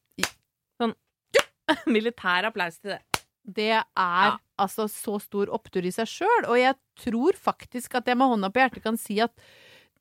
Sånn 0.80 0.94
militær 1.94 2.50
applaus 2.50 2.78
til 2.80 2.94
det. 2.94 3.00
Det 3.44 3.72
er 3.76 4.36
altså 4.60 4.86
så 4.88 5.18
stor 5.20 5.50
opptur 5.52 5.84
i 5.84 5.92
seg 5.92 6.08
sjøl, 6.08 6.46
og 6.48 6.56
jeg 6.56 6.76
tror 7.02 7.36
faktisk 7.36 7.98
at 7.98 8.08
jeg 8.08 8.16
med 8.16 8.30
hånda 8.30 8.48
på 8.52 8.62
hjertet 8.62 8.84
kan 8.86 8.96
si 9.00 9.18
at 9.20 9.34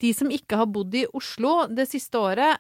de 0.04 0.12
som 0.16 0.32
ikke 0.34 0.60
har 0.60 0.70
bodd 0.72 0.94
i 1.00 1.06
Oslo 1.16 1.64
det 1.72 1.88
siste 1.92 2.20
året, 2.20 2.60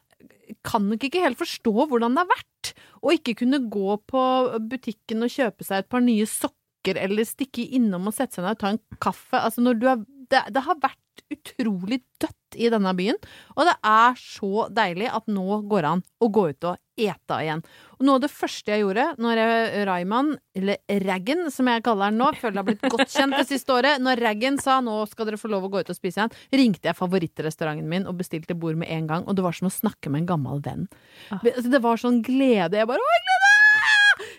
kan 0.63 0.86
nok 0.88 1.03
ikke 1.08 1.23
helt 1.23 1.39
forstå 1.39 1.73
hvordan 1.75 2.15
det 2.15 2.23
har 2.23 2.32
vært 2.32 2.73
å 3.03 3.13
ikke 3.15 3.36
kunne 3.43 3.60
gå 3.71 3.97
på 4.10 4.23
butikken 4.71 5.25
og 5.25 5.34
kjøpe 5.34 5.67
seg 5.67 5.84
et 5.84 5.91
par 5.91 6.03
nye 6.03 6.27
sokker, 6.29 6.99
eller 6.99 7.27
stikke 7.27 7.65
innom 7.75 8.10
og 8.10 8.15
sette 8.15 8.38
seg 8.38 8.45
ned 8.45 8.56
og 8.56 8.62
ta 8.63 8.73
en 8.73 8.82
kaffe. 9.03 9.39
Altså 9.39 9.63
når 9.63 9.79
du 9.79 9.88
er 9.91 10.03
det, 10.32 10.43
det 10.56 10.63
har 10.65 10.79
vært 10.82 11.23
utrolig 11.34 12.01
dødt 12.21 12.58
i 12.58 12.69
denne 12.73 12.93
byen, 12.97 13.19
og 13.58 13.67
det 13.69 13.75
er 13.86 14.17
så 14.19 14.67
deilig 14.73 15.10
at 15.13 15.29
nå 15.32 15.62
går 15.69 15.86
det 15.86 15.91
an 15.95 16.03
å 16.23 16.29
gå 16.34 16.47
ut 16.53 16.69
og 16.69 16.79
ete 16.99 17.38
igjen. 17.43 17.63
Og 17.97 18.06
noe 18.08 18.19
av 18.19 18.23
det 18.25 18.32
første 18.34 18.73
jeg 18.73 18.84
gjorde 18.84 19.06
når 19.21 19.41
jeg, 19.41 19.86
Rayman, 19.89 20.34
eller 20.58 21.03
Raggen 21.06 21.45
som 21.53 21.69
jeg 21.71 21.84
kaller 21.86 22.12
han 22.12 22.19
nå, 22.21 22.29
føler 22.39 22.58
det 22.58 22.62
har 22.62 22.69
blitt 22.69 22.95
godt 22.95 23.13
kjent 23.13 23.38
det 23.38 23.47
siste 23.49 23.75
året, 23.75 24.01
når 24.03 24.21
Raggen 24.23 24.60
sa 24.62 24.79
nå 24.84 24.97
skal 25.12 25.29
dere 25.29 25.41
få 25.41 25.51
lov 25.51 25.67
å 25.67 25.71
gå 25.73 25.84
ut 25.84 25.93
og 25.93 25.97
spise 25.97 26.21
igjen, 26.21 26.36
ringte 26.63 26.89
jeg 26.89 26.99
favorittrestauranten 26.99 27.89
min 27.89 28.10
og 28.10 28.19
bestilte 28.19 28.58
bord 28.58 28.79
med 28.79 28.91
en 28.93 29.10
gang, 29.10 29.27
og 29.27 29.38
det 29.38 29.45
var 29.45 29.58
som 29.58 29.69
å 29.69 29.73
snakke 29.73 30.13
med 30.13 30.23
en 30.23 30.32
gammel 30.36 30.63
venn. 30.65 30.86
Ah. 31.34 31.41
Det 31.43 31.82
var 31.84 32.01
sånn 32.01 32.21
glede. 32.25 32.79
Jeg 32.79 32.89
bare 32.89 33.01
Å, 33.03 33.15
jeg 33.15 33.25
gleder! 33.27 33.42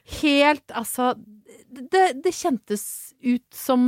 Helt, 0.05 0.67
altså 0.77 1.15
det, 1.75 2.05
det 2.25 2.35
kjentes 2.35 3.15
ut 3.25 3.47
som 3.57 3.87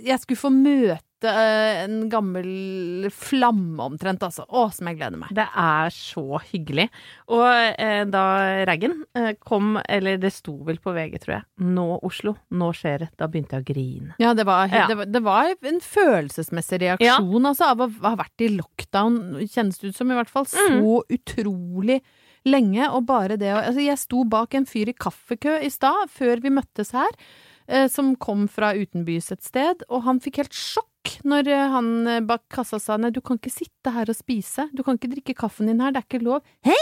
jeg 0.00 0.16
skulle 0.22 0.40
få 0.40 0.50
møte 0.52 1.28
eh, 1.28 1.82
en 1.84 2.06
gammel 2.10 3.08
flamme 3.14 3.84
omtrent, 3.84 4.24
altså. 4.24 4.46
Å, 4.48 4.66
som 4.74 4.88
jeg 4.90 4.98
gleder 4.98 5.20
meg. 5.20 5.32
Det 5.36 5.44
er 5.46 5.92
så 5.94 6.40
hyggelig. 6.48 6.88
Og 7.36 7.44
eh, 7.46 8.02
da 8.08 8.24
Raggen 8.68 8.98
eh, 9.18 9.32
kom, 9.42 9.76
eller 9.84 10.20
det 10.22 10.32
sto 10.34 10.56
vel 10.66 10.80
på 10.82 10.94
VG, 10.96 11.18
tror 11.22 11.36
jeg, 11.38 11.46
'Nå 11.62 11.86
Oslo, 12.06 12.36
nå 12.56 12.72
skjer 12.76 13.04
det', 13.04 13.12
da 13.20 13.28
begynte 13.30 13.58
jeg 13.58 13.66
å 13.66 13.70
grine. 13.72 14.18
Ja, 14.22 14.34
det 14.36 14.46
var, 14.48 14.68
Ja. 14.72 14.86
Det, 14.88 14.98
var, 15.02 15.10
det 15.12 15.24
var 15.26 15.54
en 15.72 15.82
følelsesmessig 15.84 16.82
reaksjon 16.86 17.52
altså, 17.52 17.72
av 17.74 17.86
å 17.86 17.90
ha 18.08 18.16
vært 18.18 18.46
i 18.46 18.52
lockdown, 18.56 19.20
kjennes 19.44 19.78
det 19.82 19.92
ut 19.92 20.00
som, 20.00 20.10
i 20.10 20.18
hvert 20.18 20.32
fall. 20.32 20.48
Så 20.48 21.02
utrolig 21.12 22.00
lenge. 22.46 22.88
Og 22.92 23.06
bare 23.08 23.38
det 23.40 23.52
å 23.52 23.60
altså, 23.60 23.84
Jeg 23.84 24.02
sto 24.02 24.24
bak 24.28 24.56
en 24.56 24.68
fyr 24.68 24.92
i 24.92 24.96
kaffekø 24.96 25.58
i 25.64 25.70
stad, 25.72 26.10
før 26.12 26.42
vi 26.44 26.52
møttes 26.54 26.92
her, 26.96 27.12
eh, 27.68 27.88
som 27.92 28.14
kom 28.16 28.46
fra 28.48 28.74
utenbys 28.76 29.32
et 29.34 29.44
sted, 29.46 29.86
og 29.88 30.06
han 30.06 30.22
fikk 30.22 30.42
helt 30.44 30.56
sjokk 30.56 31.18
når 31.26 31.50
eh, 31.52 31.66
han 31.74 31.90
eh, 32.10 32.22
bak 32.26 32.46
kassa 32.52 32.80
sa 32.82 32.98
nei, 32.98 33.12
du 33.14 33.22
kan 33.24 33.40
ikke 33.40 33.54
sitte 33.54 33.94
her 33.94 34.10
og 34.10 34.18
spise, 34.18 34.68
du 34.74 34.82
kan 34.86 34.98
ikke 34.98 35.12
drikke 35.14 35.36
kaffen 35.38 35.70
din 35.70 35.82
her, 35.82 35.94
det 35.94 36.02
er 36.02 36.08
ikke 36.08 36.24
lov. 36.26 36.46
Hei! 36.66 36.80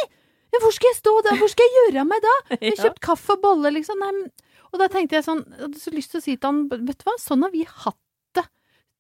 Men 0.55 0.63
hvor 0.63 0.71
skal 0.71 0.93
jeg 0.93 1.01
stå 1.01 1.13
da? 1.27 1.33
Hvor 1.35 1.51
skal 1.51 1.67
jeg 1.67 1.81
gjøre 1.81 2.03
av 2.05 2.11
meg 2.13 2.21
da? 2.23 2.33
Jeg 2.61 2.77
har 2.77 2.85
kjøpt 2.85 3.01
kaffe 3.03 3.35
og 3.35 3.41
bolle, 3.43 3.73
liksom. 3.75 3.99
Nei, 3.99 4.13
men 4.15 4.29
og 4.75 4.81
da 4.83 4.89
tenkte 4.91 5.15
jeg 5.15 5.23
sånn, 5.23 5.45
jeg 5.47 5.61
hadde 5.69 5.79
så 5.79 5.91
lyst 5.95 6.11
til 6.11 6.19
å 6.19 6.25
si 6.25 6.33
til 6.35 6.49
han, 6.49 6.65
vet 6.67 6.99
du 6.99 7.05
hva, 7.07 7.15
sånn 7.23 7.45
har 7.47 7.53
vi 7.53 7.63
hatt 7.63 7.99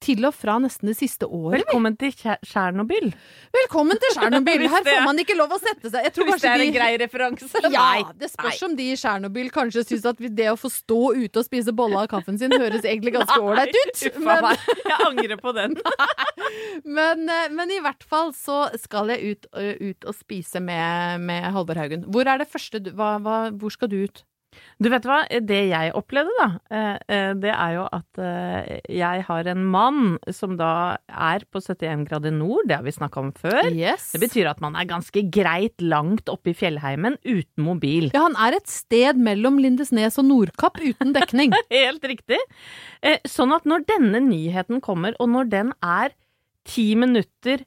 til 0.05 0.27
og 0.29 0.35
fra 0.37 0.57
nesten 0.63 0.91
det 0.91 0.97
siste 0.99 1.27
året. 1.27 1.63
Velkommen 1.63 1.97
til 2.01 2.13
Tsjernobyl. 2.15 3.11
Velkommen 3.55 4.01
til 4.01 4.13
Tsjernobyl! 4.17 4.67
Her 4.75 4.85
får 4.87 5.05
man 5.07 5.21
ikke 5.23 5.37
lov 5.39 5.55
å 5.57 5.61
sette 5.63 5.91
seg. 5.93 6.09
Hvis 6.19 6.43
det 6.43 6.51
er 6.51 6.61
de 6.61 6.69
en 6.69 6.75
grei 6.75 6.91
referanse. 7.01 7.63
ja, 7.73 7.87
det 8.19 8.31
spørs 8.33 8.63
om 8.67 8.77
de 8.77 8.91
i 8.93 8.99
Tsjernobyl 8.99 9.51
kanskje 9.55 9.87
syns 9.89 10.09
at 10.11 10.21
det 10.21 10.51
å 10.53 10.59
få 10.61 10.71
stå 10.73 11.01
ute 11.17 11.41
og 11.41 11.47
spise 11.47 11.75
bolle 11.77 12.05
av 12.05 12.11
kaffen 12.13 12.39
sin 12.41 12.53
høres 12.53 12.85
egentlig 12.85 13.15
ganske 13.17 13.39
ålreit 13.41 13.73
ut. 13.81 14.05
Men. 14.25 14.51
Jeg 14.91 15.01
angrer 15.09 15.41
på 15.41 15.55
den. 15.57 15.79
men, 16.99 17.25
eh, 17.31 17.49
men 17.55 17.73
i 17.73 17.81
hvert 17.85 18.05
fall 18.09 18.33
så 18.37 18.67
skal 18.81 19.11
jeg 19.15 19.35
ut, 19.35 19.47
ut 19.55 20.07
og 20.09 20.17
spise 20.17 20.61
med, 20.63 21.25
med 21.25 21.49
Halvor 21.55 21.79
Haugen. 21.81 22.05
Hvor 22.13 22.29
er 22.29 22.43
det 22.43 22.51
første 22.51 22.81
du 22.83 22.93
hva, 22.97 23.17
hva, 23.23 23.39
Hvor 23.57 23.73
skal 23.73 23.91
du 23.93 24.03
ut? 24.05 24.25
Du 24.83 24.89
vet 24.91 25.07
hva, 25.07 25.21
det 25.47 25.61
jeg 25.71 25.93
opplevde 25.97 26.35
da, 26.39 26.47
eh, 26.75 26.97
eh, 27.09 27.33
det 27.39 27.53
er 27.53 27.75
jo 27.77 27.85
at 27.95 28.21
eh, 28.23 28.81
jeg 28.91 29.25
har 29.29 29.51
en 29.51 29.63
mann 29.71 30.17
som 30.35 30.57
da 30.59 30.97
er 31.09 31.45
på 31.51 31.63
71 31.63 32.07
grader 32.09 32.35
nord, 32.35 32.67
det 32.69 32.79
har 32.79 32.87
vi 32.87 32.95
snakka 32.95 33.23
om 33.23 33.31
før. 33.39 33.71
Yes. 33.71 34.11
Det 34.15 34.23
betyr 34.25 34.51
at 34.51 34.63
man 34.65 34.77
er 34.79 34.89
ganske 34.91 35.25
greit 35.35 35.85
langt 35.85 36.31
oppe 36.33 36.53
i 36.53 36.57
fjellheimen 36.59 37.19
uten 37.23 37.67
mobil. 37.67 38.11
Ja, 38.15 38.27
han 38.27 38.39
er 38.41 38.59
et 38.59 38.71
sted 38.71 39.21
mellom 39.21 39.61
Lindesnes 39.63 40.19
og 40.23 40.29
Nordkapp 40.31 40.81
uten 40.83 41.15
dekning. 41.17 41.55
Helt 41.75 42.05
riktig. 42.09 42.41
Sånn 43.29 43.55
at 43.55 43.69
når 43.69 43.87
denne 43.89 44.23
nyheten 44.25 44.83
kommer, 44.85 45.17
og 45.23 45.31
når 45.33 45.51
den 45.53 45.73
er 45.85 46.15
ti 46.65 46.95
minutter 46.99 47.63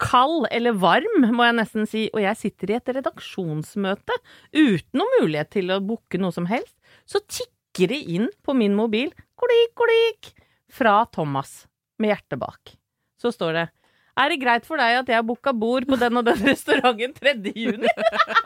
kald, 0.00 0.46
eller 0.50 0.76
varm, 0.80 1.26
må 1.36 1.46
jeg 1.46 1.58
nesten 1.60 1.88
si, 1.88 2.06
og 2.14 2.22
jeg 2.24 2.38
sitter 2.40 2.72
i 2.72 2.78
et 2.78 2.92
redaksjonsmøte 2.98 4.16
uten 4.56 5.00
noen 5.00 5.16
mulighet 5.20 5.52
til 5.56 5.72
å 5.74 5.80
booke 5.84 6.20
noe 6.20 6.34
som 6.34 6.48
helst, 6.50 6.76
så 7.08 7.22
tikker 7.26 7.92
det 7.92 8.00
inn 8.16 8.30
på 8.44 8.56
min 8.56 8.74
mobil, 8.78 9.12
klikk, 9.40 9.74
klikk, 9.78 10.32
fra 10.70 11.02
Thomas, 11.10 11.64
med 12.00 12.14
hjertet 12.14 12.40
bak. 12.40 12.74
Så 13.20 13.32
står 13.34 13.56
det 13.58 13.68
er 14.20 14.32
det 14.32 14.40
greit 14.42 14.66
for 14.68 14.80
deg 14.80 14.98
at 15.00 15.08
jeg 15.08 15.16
har 15.16 15.24
booka 15.26 15.52
bord 15.56 15.86
på 15.88 15.96
den 16.00 16.18
og 16.20 16.26
den 16.26 16.42
restauranten 16.44 17.14
3. 17.16 17.36
juni? 17.56 17.88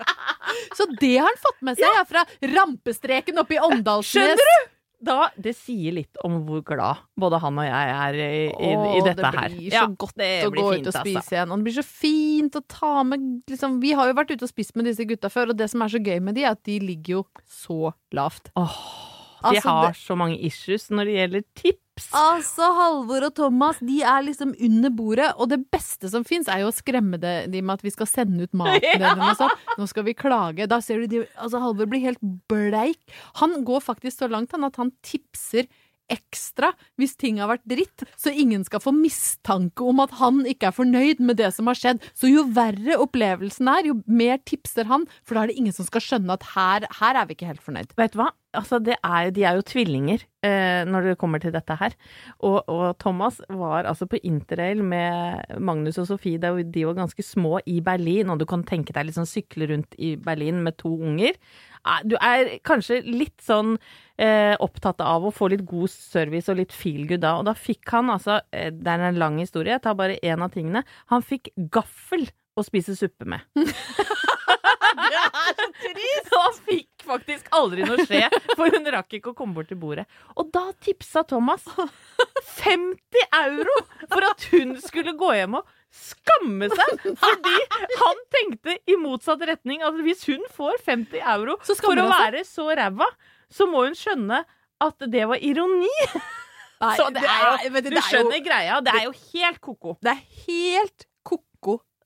Så 0.77 0.87
det 1.01 1.17
har 1.17 1.27
han 1.27 1.40
fått 1.40 1.64
med 1.67 1.81
seg, 1.81 1.88
ja, 1.88 2.05
fra 2.07 2.23
rampestreken 2.53 3.40
oppe 3.43 3.57
i 3.57 3.62
Åndalsnes. 3.64 4.12
Skjønner 4.12 4.51
du? 4.51 4.74
Da, 5.05 5.29
det 5.37 5.55
sier 5.59 5.95
litt 5.99 6.21
om 6.25 6.40
hvor 6.47 6.62
glad 6.67 7.03
både 7.21 7.40
han 7.43 7.61
og 7.61 7.67
jeg 7.67 7.95
er 7.95 8.19
i, 8.25 8.43
i, 8.49 8.73
i 8.99 9.03
dette 9.05 9.33
her. 9.37 9.49
Det 9.53 9.59
blir 9.59 9.77
så 9.77 9.87
godt 10.05 10.25
å 10.25 10.53
gå 10.55 10.67
ut 10.71 10.90
og 10.90 10.97
spise 10.97 11.21
altså. 11.21 11.35
igjen. 11.37 11.53
Og 11.53 11.61
det 11.61 11.69
blir 11.69 11.79
så 11.79 11.87
fint 11.87 12.61
å 12.61 12.62
ta 12.77 12.93
med 13.07 13.27
liksom, 13.51 13.81
Vi 13.85 13.95
har 13.97 14.11
jo 14.11 14.19
vært 14.19 14.35
ute 14.35 14.47
og 14.47 14.53
spist 14.53 14.77
med 14.79 14.88
disse 14.88 15.07
gutta 15.09 15.33
før, 15.33 15.53
og 15.53 15.61
det 15.61 15.69
som 15.73 15.85
er 15.85 15.93
så 15.93 16.01
gøy 16.01 16.23
med 16.25 16.38
de, 16.38 16.47
er 16.47 16.55
at 16.57 16.62
de 16.67 16.79
ligger 16.83 17.19
jo 17.19 17.25
så 17.51 17.93
lavt. 18.14 18.53
Åh, 18.61 18.81
de 19.44 19.59
Altså, 19.61 19.74
har 19.85 19.96
så 19.98 20.16
mange 20.18 20.38
issues 20.46 20.88
når 20.90 21.09
det 21.11 21.14
gjelder 21.18 21.44
tips. 21.61 22.09
Altså, 22.18 22.66
Halvor 22.74 23.26
og 23.28 23.35
Thomas 23.38 23.78
de 23.85 24.00
er 24.02 24.24
liksom 24.26 24.54
under 24.66 24.90
bordet, 24.90 25.28
og 25.38 25.48
det 25.52 25.61
beste 25.70 26.11
som 26.11 26.24
fins, 26.26 26.48
er 26.50 26.64
jo 26.64 26.72
å 26.72 26.74
skremme 26.74 27.20
dem 27.22 27.52
de 27.52 27.62
med 27.62 27.76
at 27.78 27.85
vi 27.87 27.92
skal 27.94 28.09
sende 28.11 28.48
ut 28.48 28.52
maten 28.59 28.83
Ja. 29.04 29.14
deres. 29.14 29.44
Nå 29.78 29.87
skal 29.90 30.07
vi 30.09 30.16
klage. 30.18 30.66
Da 30.70 30.80
ser 30.83 31.04
du 31.04 31.07
de, 31.12 31.24
altså 31.38 31.62
Halvor 31.62 31.87
blir 31.92 32.02
helt 32.02 32.22
bleik. 32.50 32.98
Han 33.42 33.61
går 33.68 33.85
faktisk 33.85 34.18
så 34.24 34.30
langt 34.33 34.52
han, 34.57 34.66
at 34.66 34.76
han 34.80 34.90
tipser 35.07 35.68
ekstra 36.12 36.68
hvis 37.00 37.14
ting 37.16 37.38
har 37.40 37.48
vært 37.48 37.62
dritt, 37.64 38.02
så 38.20 38.28
ingen 38.28 38.61
skal 38.68 38.83
få 38.85 38.92
mistanke 38.92 39.87
om 39.88 40.02
at 40.04 40.12
han 40.18 40.42
ikke 40.50 40.68
er 40.68 40.74
fornøyd 40.76 41.22
med 41.24 41.38
det 41.40 41.48
som 41.57 41.70
har 41.70 41.78
skjedd. 41.80 42.02
Så 42.12 42.28
jo 42.28 42.42
verre 42.52 42.98
opplevelsen 43.00 43.70
er, 43.72 43.88
jo 43.88 43.94
mer 44.04 44.37
tipser 44.44 44.85
han, 44.90 45.07
for 45.24 45.38
da 45.38 45.46
er 45.46 45.52
det 45.54 45.57
ingen 45.62 45.72
som 45.72 45.88
skal 45.88 46.04
skjønne 46.04 46.37
at 46.37 46.44
her, 46.52 46.85
her 47.00 47.16
er 47.22 47.30
vi 47.30 47.38
ikke 47.38 47.48
helt 47.48 47.64
fornøyd. 47.64 47.94
Vet 47.96 48.12
du 48.12 48.20
hva? 48.20 48.28
Altså, 48.55 48.79
er, 48.95 49.31
de 49.35 49.45
er 49.45 49.59
jo 49.59 49.64
tvillinger 49.67 50.23
eh, 50.47 50.85
når 50.88 51.11
det 51.11 51.19
kommer 51.21 51.43
til 51.43 51.53
dette 51.55 51.77
her. 51.81 51.95
Og, 52.40 52.61
og 52.71 52.97
Thomas 53.03 53.40
var 53.51 53.88
altså 53.90 54.07
på 54.11 54.21
interrail 54.23 54.83
med 54.85 55.59
Magnus 55.59 55.99
og 56.03 56.09
Sofie 56.11 56.40
da 56.43 56.53
de 56.62 56.87
var 56.88 56.97
ganske 56.99 57.25
små 57.27 57.59
i 57.67 57.81
Berlin, 57.85 58.31
og 58.33 58.40
du 58.40 58.47
kan 58.51 58.64
tenke 58.67 58.95
deg 58.97 59.09
liksom 59.11 59.27
sykle 59.29 59.69
rundt 59.73 59.97
i 59.99 60.14
Berlin 60.21 60.62
med 60.64 60.79
to 60.81 60.95
unger. 60.97 61.35
Eh, 61.85 62.01
Du 62.09 62.17
er 62.21 62.55
kanskje 62.64 63.03
litt 63.05 63.43
sånn 63.45 63.75
eh, 64.17 64.55
opptatt 64.62 65.03
av 65.05 65.27
å 65.29 65.35
få 65.35 65.51
litt 65.53 65.67
god 65.69 65.90
service 65.93 66.49
og 66.53 66.61
litt 66.62 66.73
feel 66.73 67.05
good 67.11 67.25
da, 67.27 67.35
og 67.40 67.49
da 67.51 67.55
fikk 67.59 67.90
han 67.93 68.09
altså 68.14 68.38
eh, 68.55 68.71
Det 68.73 68.88
er 68.95 69.09
en 69.11 69.21
lang 69.21 69.37
historie, 69.43 69.75
jeg 69.75 69.85
tar 69.85 69.99
bare 69.99 70.17
én 70.23 70.43
av 70.45 70.55
tingene. 70.55 70.85
Han 71.12 71.25
fikk 71.27 71.51
gaffel 71.75 72.29
å 72.55 72.62
spise 72.62 72.95
suppe 72.97 73.27
med. 73.27 73.43
det 74.96 75.20
er 75.20 75.54
så 75.59 75.68
trist! 75.85 76.33
Og 76.40 76.59
fikk 76.68 77.04
faktisk 77.04 77.48
aldri 77.57 77.85
noe 77.87 78.04
skje, 78.09 78.22
for 78.57 78.72
hun 78.72 78.87
rakk 78.94 79.16
ikke 79.18 79.33
å 79.33 79.37
komme 79.38 79.54
bort 79.59 79.68
til 79.70 79.78
bordet. 79.80 80.07
Og 80.40 80.50
da 80.54 80.66
tipsa 80.85 81.22
Thomas 81.28 81.64
50 82.64 83.26
euro 83.40 83.74
for 84.11 84.24
at 84.30 84.46
hun 84.52 84.74
skulle 84.83 85.14
gå 85.18 85.30
hjem 85.37 85.59
og 85.61 85.68
skamme 85.94 86.68
seg! 86.72 87.04
Fordi 87.20 87.57
han 88.00 88.22
tenkte 88.35 88.78
i 88.90 88.96
motsatt 89.00 89.44
retning 89.48 89.85
at 89.87 89.98
hvis 90.04 90.24
hun 90.30 90.42
får 90.57 90.80
50 90.87 91.20
euro 91.37 91.59
for 91.62 92.00
å 92.02 92.09
være 92.11 92.44
så 92.48 92.68
ræva, 92.78 93.09
så 93.52 93.68
må 93.70 93.85
hun 93.87 93.98
skjønne 93.98 94.42
at 94.85 95.04
det 95.12 95.26
var 95.30 95.38
ironi. 95.44 95.90
Nei, 96.83 96.94
Så 96.98 97.07
det 97.14 97.22
er 97.22 97.44
jo, 97.46 97.70
du 97.70 97.76
det 97.78 97.92
er 97.92 97.94
jo- 97.94 98.07
skjønner 98.11 98.40
greia. 98.44 98.80
Det 98.85 98.92
er 98.98 99.04
jo 99.07 99.12
helt 99.33 99.61
ko-ko. 99.62 99.94
Det 100.02 100.11
er 100.16 100.22
helt 100.48 101.07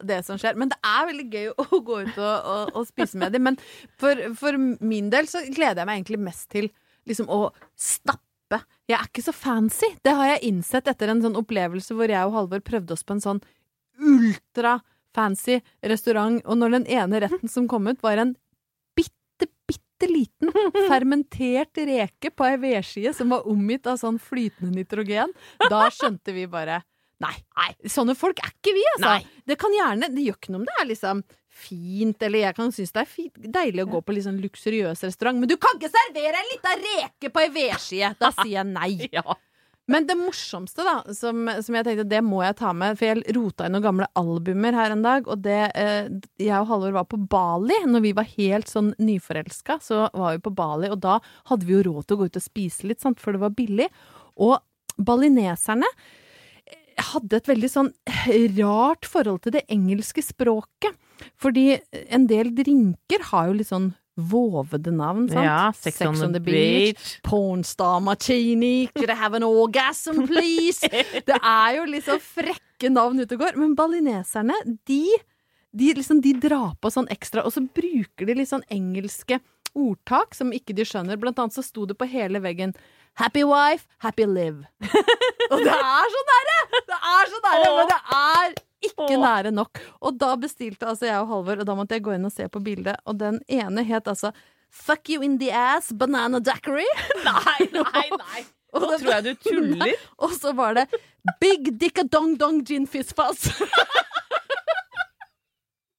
det 0.04 0.22
som 0.26 0.38
skjer. 0.40 0.56
Men 0.58 0.72
det 0.72 0.78
er 0.86 1.08
veldig 1.10 1.26
gøy 1.32 1.50
å 1.64 1.80
gå 1.84 2.00
ut 2.06 2.16
og, 2.16 2.48
og, 2.54 2.72
og 2.78 2.88
spise 2.88 3.20
med 3.20 3.34
dem. 3.34 3.46
Men 3.50 3.60
for, 4.00 4.22
for 4.38 4.58
min 4.58 5.10
del 5.14 5.30
så 5.30 5.44
gleder 5.48 5.82
jeg 5.82 5.90
meg 5.90 6.00
egentlig 6.00 6.22
mest 6.28 6.48
til 6.54 6.70
liksom 7.08 7.30
å 7.32 7.48
stappe. 7.78 8.62
Jeg 8.88 8.96
er 8.96 9.08
ikke 9.08 9.24
så 9.24 9.34
fancy. 9.36 9.92
Det 10.04 10.14
har 10.16 10.34
jeg 10.34 10.44
innsett 10.50 10.88
etter 10.88 11.12
en 11.12 11.22
sånn 11.24 11.38
opplevelse 11.40 11.96
hvor 11.96 12.10
jeg 12.10 12.28
og 12.28 12.36
Halvor 12.36 12.64
prøvde 12.64 12.96
oss 12.96 13.04
på 13.04 13.16
en 13.16 13.24
sånn 13.24 13.40
ultra-fancy 13.98 15.58
restaurant, 15.90 16.40
og 16.46 16.60
når 16.60 16.78
den 16.78 16.86
ene 16.98 17.22
retten 17.24 17.50
som 17.50 17.66
kom 17.70 17.88
ut, 17.90 18.00
var 18.04 18.20
en 18.22 18.36
bitte, 18.96 19.48
bitte 19.68 20.08
liten 20.10 20.52
fermentert 20.90 21.80
reke 21.88 22.30
på 22.30 22.46
ei 22.46 22.60
vedskie 22.62 23.12
som 23.16 23.34
var 23.34 23.48
omgitt 23.50 23.88
av 23.90 23.98
sånn 24.00 24.20
flytende 24.22 24.76
nitrogen, 24.76 25.34
da 25.66 25.88
skjønte 25.92 26.36
vi 26.36 26.46
bare 26.50 26.82
Nei, 27.24 27.34
sånne 27.90 28.14
folk 28.18 28.38
er 28.44 28.52
ikke 28.52 28.74
vi, 28.76 28.84
altså. 28.94 29.10
Nei. 29.10 29.42
Det 29.48 29.58
kan 29.58 29.74
gjerne, 29.74 30.10
det 30.14 30.22
gjør 30.26 30.38
ikke 30.38 30.54
noe 30.54 30.62
om 30.62 30.68
det 30.68 30.76
er 30.78 30.88
liksom 30.92 31.24
fint, 31.58 32.22
eller 32.22 32.44
jeg 32.44 32.54
kan 32.54 32.70
synes 32.74 32.94
det 32.94 33.02
er 33.02 33.10
fint, 33.10 33.42
deilig 33.58 33.82
å 33.84 33.90
gå 33.96 34.00
på 34.06 34.14
litt 34.14 34.26
sånn 34.28 34.38
luksuriøs 34.42 35.02
restaurant, 35.08 35.40
men 35.40 35.50
du 35.50 35.56
kan 35.60 35.78
ikke 35.78 35.90
servere 35.90 36.38
en 36.38 36.50
lita 36.52 36.76
reke 36.78 37.32
på 37.34 37.42
ei 37.42 37.52
vedskje! 37.56 38.14
Da 38.20 38.32
sier 38.40 38.60
jeg 38.60 38.70
nei. 38.70 38.92
Ja. 39.18 39.24
Men 39.88 40.04
det 40.04 40.18
morsomste, 40.20 40.84
da, 40.84 40.98
som, 41.16 41.46
som 41.64 41.76
jeg 41.78 41.86
tenkte 41.86 42.04
det 42.10 42.18
må 42.20 42.42
jeg 42.44 42.58
ta 42.58 42.74
med, 42.76 42.98
for 43.00 43.08
jeg 43.08 43.32
rota 43.32 43.64
i 43.64 43.72
noen 43.72 43.86
gamle 43.86 44.08
albumer 44.20 44.76
her 44.76 44.92
en 44.92 45.04
dag, 45.06 45.30
og 45.32 45.40
det 45.46 45.62
eh, 45.80 46.10
Jeg 46.44 46.58
og 46.58 46.68
Halvor 46.68 46.92
var 46.98 47.06
på 47.08 47.16
Bali 47.32 47.78
når 47.88 48.04
vi 48.04 48.12
var 48.18 48.28
helt 48.34 48.68
sånn 48.68 48.92
nyforelska, 49.00 49.78
så 49.80 50.04
var 50.12 50.36
vi 50.36 50.44
på 50.44 50.52
Bali, 50.52 50.92
og 50.92 51.00
da 51.06 51.16
hadde 51.48 51.64
vi 51.64 51.78
jo 51.78 51.86
råd 51.88 52.04
til 52.04 52.18
å 52.18 52.20
gå 52.20 52.28
ut 52.28 52.40
og 52.42 52.44
spise 52.44 52.90
litt, 52.90 53.00
sant, 53.00 53.22
for 53.22 53.32
det 53.32 53.40
var 53.40 53.56
billig. 53.56 53.88
Og 54.44 54.58
balineserne 55.00 55.88
hadde 56.98 57.38
et 57.38 57.48
veldig 57.50 57.70
sånn 57.70 57.92
rart 58.58 59.08
forhold 59.08 59.44
til 59.44 59.54
det 59.58 59.64
engelske 59.72 60.24
språket. 60.24 60.96
Fordi 61.40 61.72
en 62.14 62.28
del 62.30 62.52
drinker 62.54 63.24
har 63.30 63.48
jo 63.48 63.58
litt 63.58 63.70
sånn 63.70 63.90
vovede 64.18 64.90
navn, 64.90 65.28
sant? 65.30 65.46
Ja, 65.46 65.70
Sex, 65.74 66.00
on, 66.02 66.34
the, 66.34 66.42
beach. 66.42 67.18
Pornstar 67.26 68.00
martini, 68.02 68.88
could 68.94 69.10
I 69.10 69.18
have 69.18 69.36
an 69.38 69.46
orgasm, 69.46 70.24
please? 70.26 70.88
Det 71.28 71.38
er 71.38 71.78
jo 71.78 71.86
liksom 71.90 72.22
frekke 72.22 72.90
navn 72.90 73.22
ute 73.22 73.38
og 73.38 73.44
går. 73.46 73.58
Men 73.60 73.76
balineserne, 73.78 74.56
de, 74.90 75.04
de, 75.70 75.92
liksom, 75.98 76.22
de 76.24 76.34
drar 76.42 76.74
på 76.82 76.90
sånn 76.94 77.10
ekstra, 77.14 77.46
og 77.46 77.54
så 77.54 77.62
bruker 77.62 78.26
de 78.26 78.40
litt 78.40 78.50
sånn 78.50 78.66
engelske 78.74 79.38
ordtak 79.78 80.34
som 80.36 80.52
ikke 80.54 80.74
de 80.76 80.84
skjønner. 80.88 81.18
Blant 81.20 81.38
annet 81.42 81.56
så 81.56 81.64
sto 81.66 81.86
det 81.88 81.96
på 82.00 82.08
hele 82.10 82.42
veggen 82.44 82.74
Happy 83.18 83.42
wife, 83.42 83.86
happy 84.04 84.26
live. 84.30 84.62
og 85.50 85.58
det 85.64 85.72
er 85.74 86.12
så 86.14 86.20
nære! 86.28 86.58
Det 86.86 86.98
er 86.98 87.32
så 87.32 87.40
nære, 87.46 87.70
men 87.78 87.88
det 87.90 88.00
er 88.18 88.52
ikke 88.88 89.08
Åh. 89.16 89.22
nære 89.24 89.50
nok. 89.56 89.80
Og 90.06 90.20
da 90.20 90.28
bestilte 90.38 90.86
altså 90.86 91.08
jeg 91.08 91.18
og 91.24 91.32
Halvor, 91.32 91.64
og 91.64 91.66
da 91.66 91.74
måtte 91.74 91.96
jeg 91.98 92.04
gå 92.06 92.14
inn 92.14 92.28
og 92.28 92.34
se 92.34 92.46
på 92.52 92.62
bildet, 92.62 92.94
og 93.10 93.18
den 93.18 93.40
ene 93.50 93.82
het 93.88 94.06
altså 94.12 94.30
Fuck 94.70 95.08
you 95.10 95.22
in 95.24 95.38
the 95.40 95.48
ass, 95.50 95.88
banana 95.96 96.38
daiquiri. 96.44 96.84
Nei, 97.26 97.66
nei, 97.72 98.04
nei. 98.20 98.42
Nå 98.76 98.84
det- 98.92 98.98
tror 99.00 99.12
jeg 99.16 99.24
du 99.24 99.34
tuller. 99.48 99.94
Og 100.22 100.34
så 100.36 100.52
var 100.54 100.76
det 100.76 100.86
Big 101.40 101.72
Dicka 101.80 102.04
Dong 102.04 102.36
Dong 102.38 102.60
Gin 102.68 102.86
Fizz 102.86 103.14
Fuzz. 103.16 103.48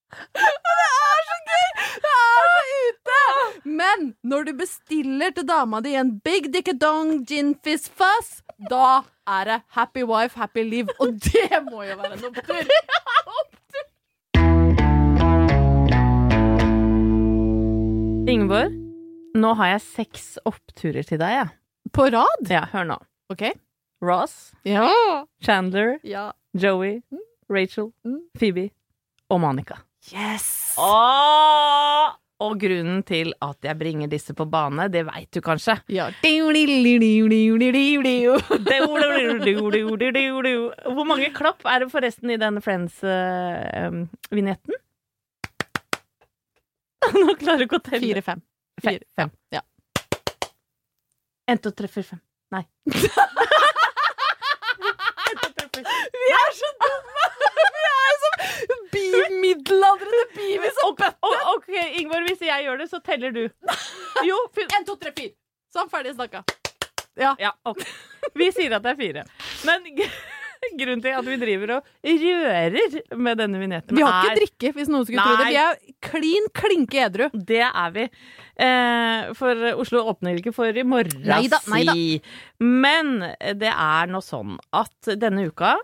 Det 0.09 0.45
er 0.45 1.25
så 1.27 1.37
gøy! 1.49 1.65
Det 2.05 2.13
er 2.13 2.63
ute! 3.09 3.61
Men 3.65 4.13
når 4.23 4.43
du 4.49 4.53
bestiller 4.61 5.33
til 5.35 5.47
dama 5.49 5.81
di 5.85 5.95
en 5.99 6.13
Big 6.25 6.49
dickadong 6.53 7.25
Gin 7.29 7.55
Fizz 7.63 7.89
Fuzz, 7.89 8.39
da 8.69 9.01
er 9.27 9.45
det 9.51 9.59
Happy 9.77 10.03
Wife, 10.03 10.39
Happy 10.39 10.63
Live. 10.69 10.89
Og 10.99 11.13
det 11.29 11.63
må 11.71 11.83
jo 11.87 11.95
være 12.01 12.13
en 12.17 12.25
opptur! 12.29 13.89
Ingeborg, 18.29 18.73
nå 19.39 19.53
har 19.57 19.71
jeg 19.73 19.81
seks 19.85 20.25
oppturer 20.47 21.05
til 21.07 21.17
deg, 21.21 21.31
jeg. 21.39 21.49
På 21.95 22.05
rad? 22.13 22.43
Ja, 22.51 22.65
hør 22.73 22.85
nå. 22.91 22.97
OK? 23.33 23.47
Ross, 24.05 24.51
Ja. 24.65 24.85
Chandler, 25.43 25.97
ja. 26.03 26.31
Joey, 26.53 27.01
Rachel, 27.49 27.91
Mm. 28.05 28.19
Phoebe 28.37 28.69
og 29.29 29.41
Monica. 29.41 29.75
Yes! 30.13 30.75
Åh! 30.77 32.13
Og 32.39 32.55
grunnen 32.61 33.01
til 33.03 33.33
at 33.43 33.57
jeg 33.67 33.75
bringer 33.79 34.07
disse 34.11 34.33
på 34.35 34.45
bane, 34.47 34.87
det 34.91 35.05
veit 35.09 35.31
du 35.35 35.41
kanskje. 35.43 35.75
Ja. 35.91 36.09
Hvor 40.87 41.05
mange 41.09 41.29
klapp 41.35 41.65
er 41.67 41.79
det 41.83 41.91
forresten 41.91 42.29
i 42.31 42.37
denne 42.39 42.61
Friends-vinjetten? 42.63 44.73
Nå 47.19 47.35
klarer 47.39 47.59
du 47.59 47.63
ikke 47.67 47.79
å 47.79 47.83
telle. 47.83 48.03
Fire-fem. 48.07 48.39
Fem. 48.83 48.99
Fem. 49.19 49.29
Ja. 49.55 49.61
En, 51.49 51.57
to, 51.59 51.69
tre, 51.75 51.87
fire, 51.91 52.07
fem. 52.13 52.21
Nei. 52.55 52.63
middelaldrende 59.49 60.25
babies 60.37 60.79
og 60.85 60.95
bøtte. 61.01 61.35
ok, 61.55 61.69
Ingvar, 61.99 62.25
hvis 62.29 62.47
jeg 62.47 62.65
gjør 62.69 62.81
det, 62.83 62.89
så 62.93 63.01
teller 63.03 63.35
du. 63.35 63.43
Jo, 64.29 64.39
En, 64.77 64.85
to, 64.87 64.95
tre, 65.01 65.13
fire. 65.15 65.35
Sånn, 65.73 65.89
ferdig 65.91 66.15
snakka. 66.17 66.43
Ja, 67.19 67.53
ok. 67.67 67.81
Vi 68.37 68.49
sier 68.55 68.77
at 68.77 68.85
det 68.85 68.93
er 68.95 68.99
fire. 68.99 69.23
Men 69.67 69.85
grunnen 70.79 71.01
til 71.03 71.15
at 71.15 71.27
vi 71.27 71.37
driver 71.39 71.71
og 71.77 71.89
rører 72.03 72.95
med 73.15 73.39
denne 73.39 73.61
vignetten 73.61 73.95
Vi 73.95 74.03
har 74.03 74.11
er 74.11 74.25
ikke 74.27 74.39
drikke, 74.39 74.71
hvis 74.77 74.89
noen 74.91 75.05
skulle 75.07 75.23
tro 75.23 75.37
det. 75.39 75.49
Vi 75.51 75.59
er 75.61 75.79
klin 76.03 76.49
klinke 76.55 77.03
edru. 77.05 77.27
Det 77.33 77.61
er 77.65 77.93
vi. 77.95 78.07
Eh, 78.59 79.29
for 79.39 79.69
Oslo 79.79 80.03
åpner 80.11 80.39
ikke 80.39 80.53
for 80.55 80.75
i 80.75 80.83
morgen, 80.87 81.23
si. 81.63 82.19
Men 82.59 83.13
det 83.59 83.71
er 83.71 84.11
nå 84.11 84.23
sånn 84.25 84.57
at 84.75 85.13
denne 85.19 85.47
uka 85.49 85.77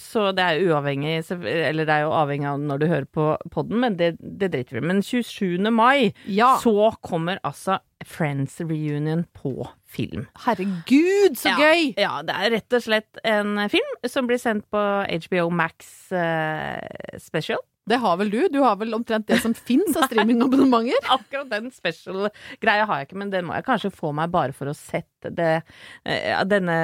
så 0.00 0.30
det 0.32 0.42
er 0.42 0.62
uavhengig 0.64 1.18
Eller 1.44 1.84
det 1.84 1.92
er 1.92 2.04
jo 2.06 2.12
avhengig 2.16 2.46
av 2.48 2.60
når 2.64 2.78
du 2.80 2.86
hører 2.88 3.04
på 3.12 3.26
podden, 3.52 3.80
men 3.84 3.96
det, 4.00 4.14
det 4.18 4.48
driter 4.54 4.78
vi 4.78 4.82
i. 4.82 4.86
Men 4.88 5.02
27. 5.04 5.70
mai 5.70 6.12
Ja. 6.26 6.54
så 6.62 6.92
kommer 7.04 7.38
altså 7.44 7.78
Friends 8.02 8.56
reunion 8.60 9.26
på 9.36 9.68
film. 9.86 10.24
Herregud, 10.46 11.36
så 11.38 11.52
ja, 11.52 11.58
gøy! 11.68 11.92
Ja, 12.00 12.14
det 12.26 12.34
er 12.34 12.50
rett 12.56 12.74
og 12.78 12.82
slett 12.82 13.20
en 13.28 13.60
film 13.70 13.92
som 14.10 14.26
blir 14.26 14.40
sendt 14.42 14.64
på 14.72 14.80
HBO 15.28 15.50
Max 15.54 16.10
eh, 16.16 16.80
Special. 17.22 17.60
Det 17.86 17.98
har 17.98 18.16
vel 18.16 18.30
du? 18.30 18.40
Du 18.50 18.60
har 18.62 18.76
vel 18.78 18.94
omtrent 18.94 19.26
det 19.26 19.40
som 19.42 19.54
fins 19.58 19.96
av 19.98 20.06
streamingabonnementer? 20.06 21.02
Akkurat 21.16 21.48
den 21.50 21.70
special-greia 21.74 22.86
har 22.86 23.00
jeg 23.02 23.08
ikke, 23.10 23.18
men 23.22 23.30
den 23.32 23.46
må 23.48 23.56
jeg 23.58 23.66
kanskje 23.66 23.90
få 23.94 24.12
meg 24.14 24.30
bare 24.34 24.54
for 24.56 24.70
å 24.70 24.74
sette 24.76 25.30
det, 25.34 25.50
eh, 26.06 26.42
denne 26.46 26.78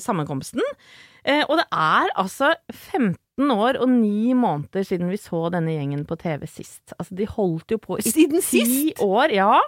sammenkomsten. 0.00 0.64
Eh, 1.24 1.42
og 1.46 1.58
det 1.60 1.66
er 1.72 2.12
altså 2.18 2.54
15 2.70 3.50
år 3.50 3.78
og 3.80 3.88
9 3.88 4.34
måneder 4.36 4.84
siden 4.84 5.08
vi 5.12 5.16
så 5.20 5.46
denne 5.52 5.72
gjengen 5.72 6.02
på 6.08 6.16
TV 6.20 6.44
sist. 6.48 6.92
Altså, 6.98 7.16
de 7.16 7.28
holdt 7.28 7.72
jo 7.72 7.78
på 7.80 7.98
i 8.00 8.04
Siden 8.04 8.40
10 8.40 8.44
sist? 8.44 9.02
år, 9.04 9.32
ja. 9.32 9.60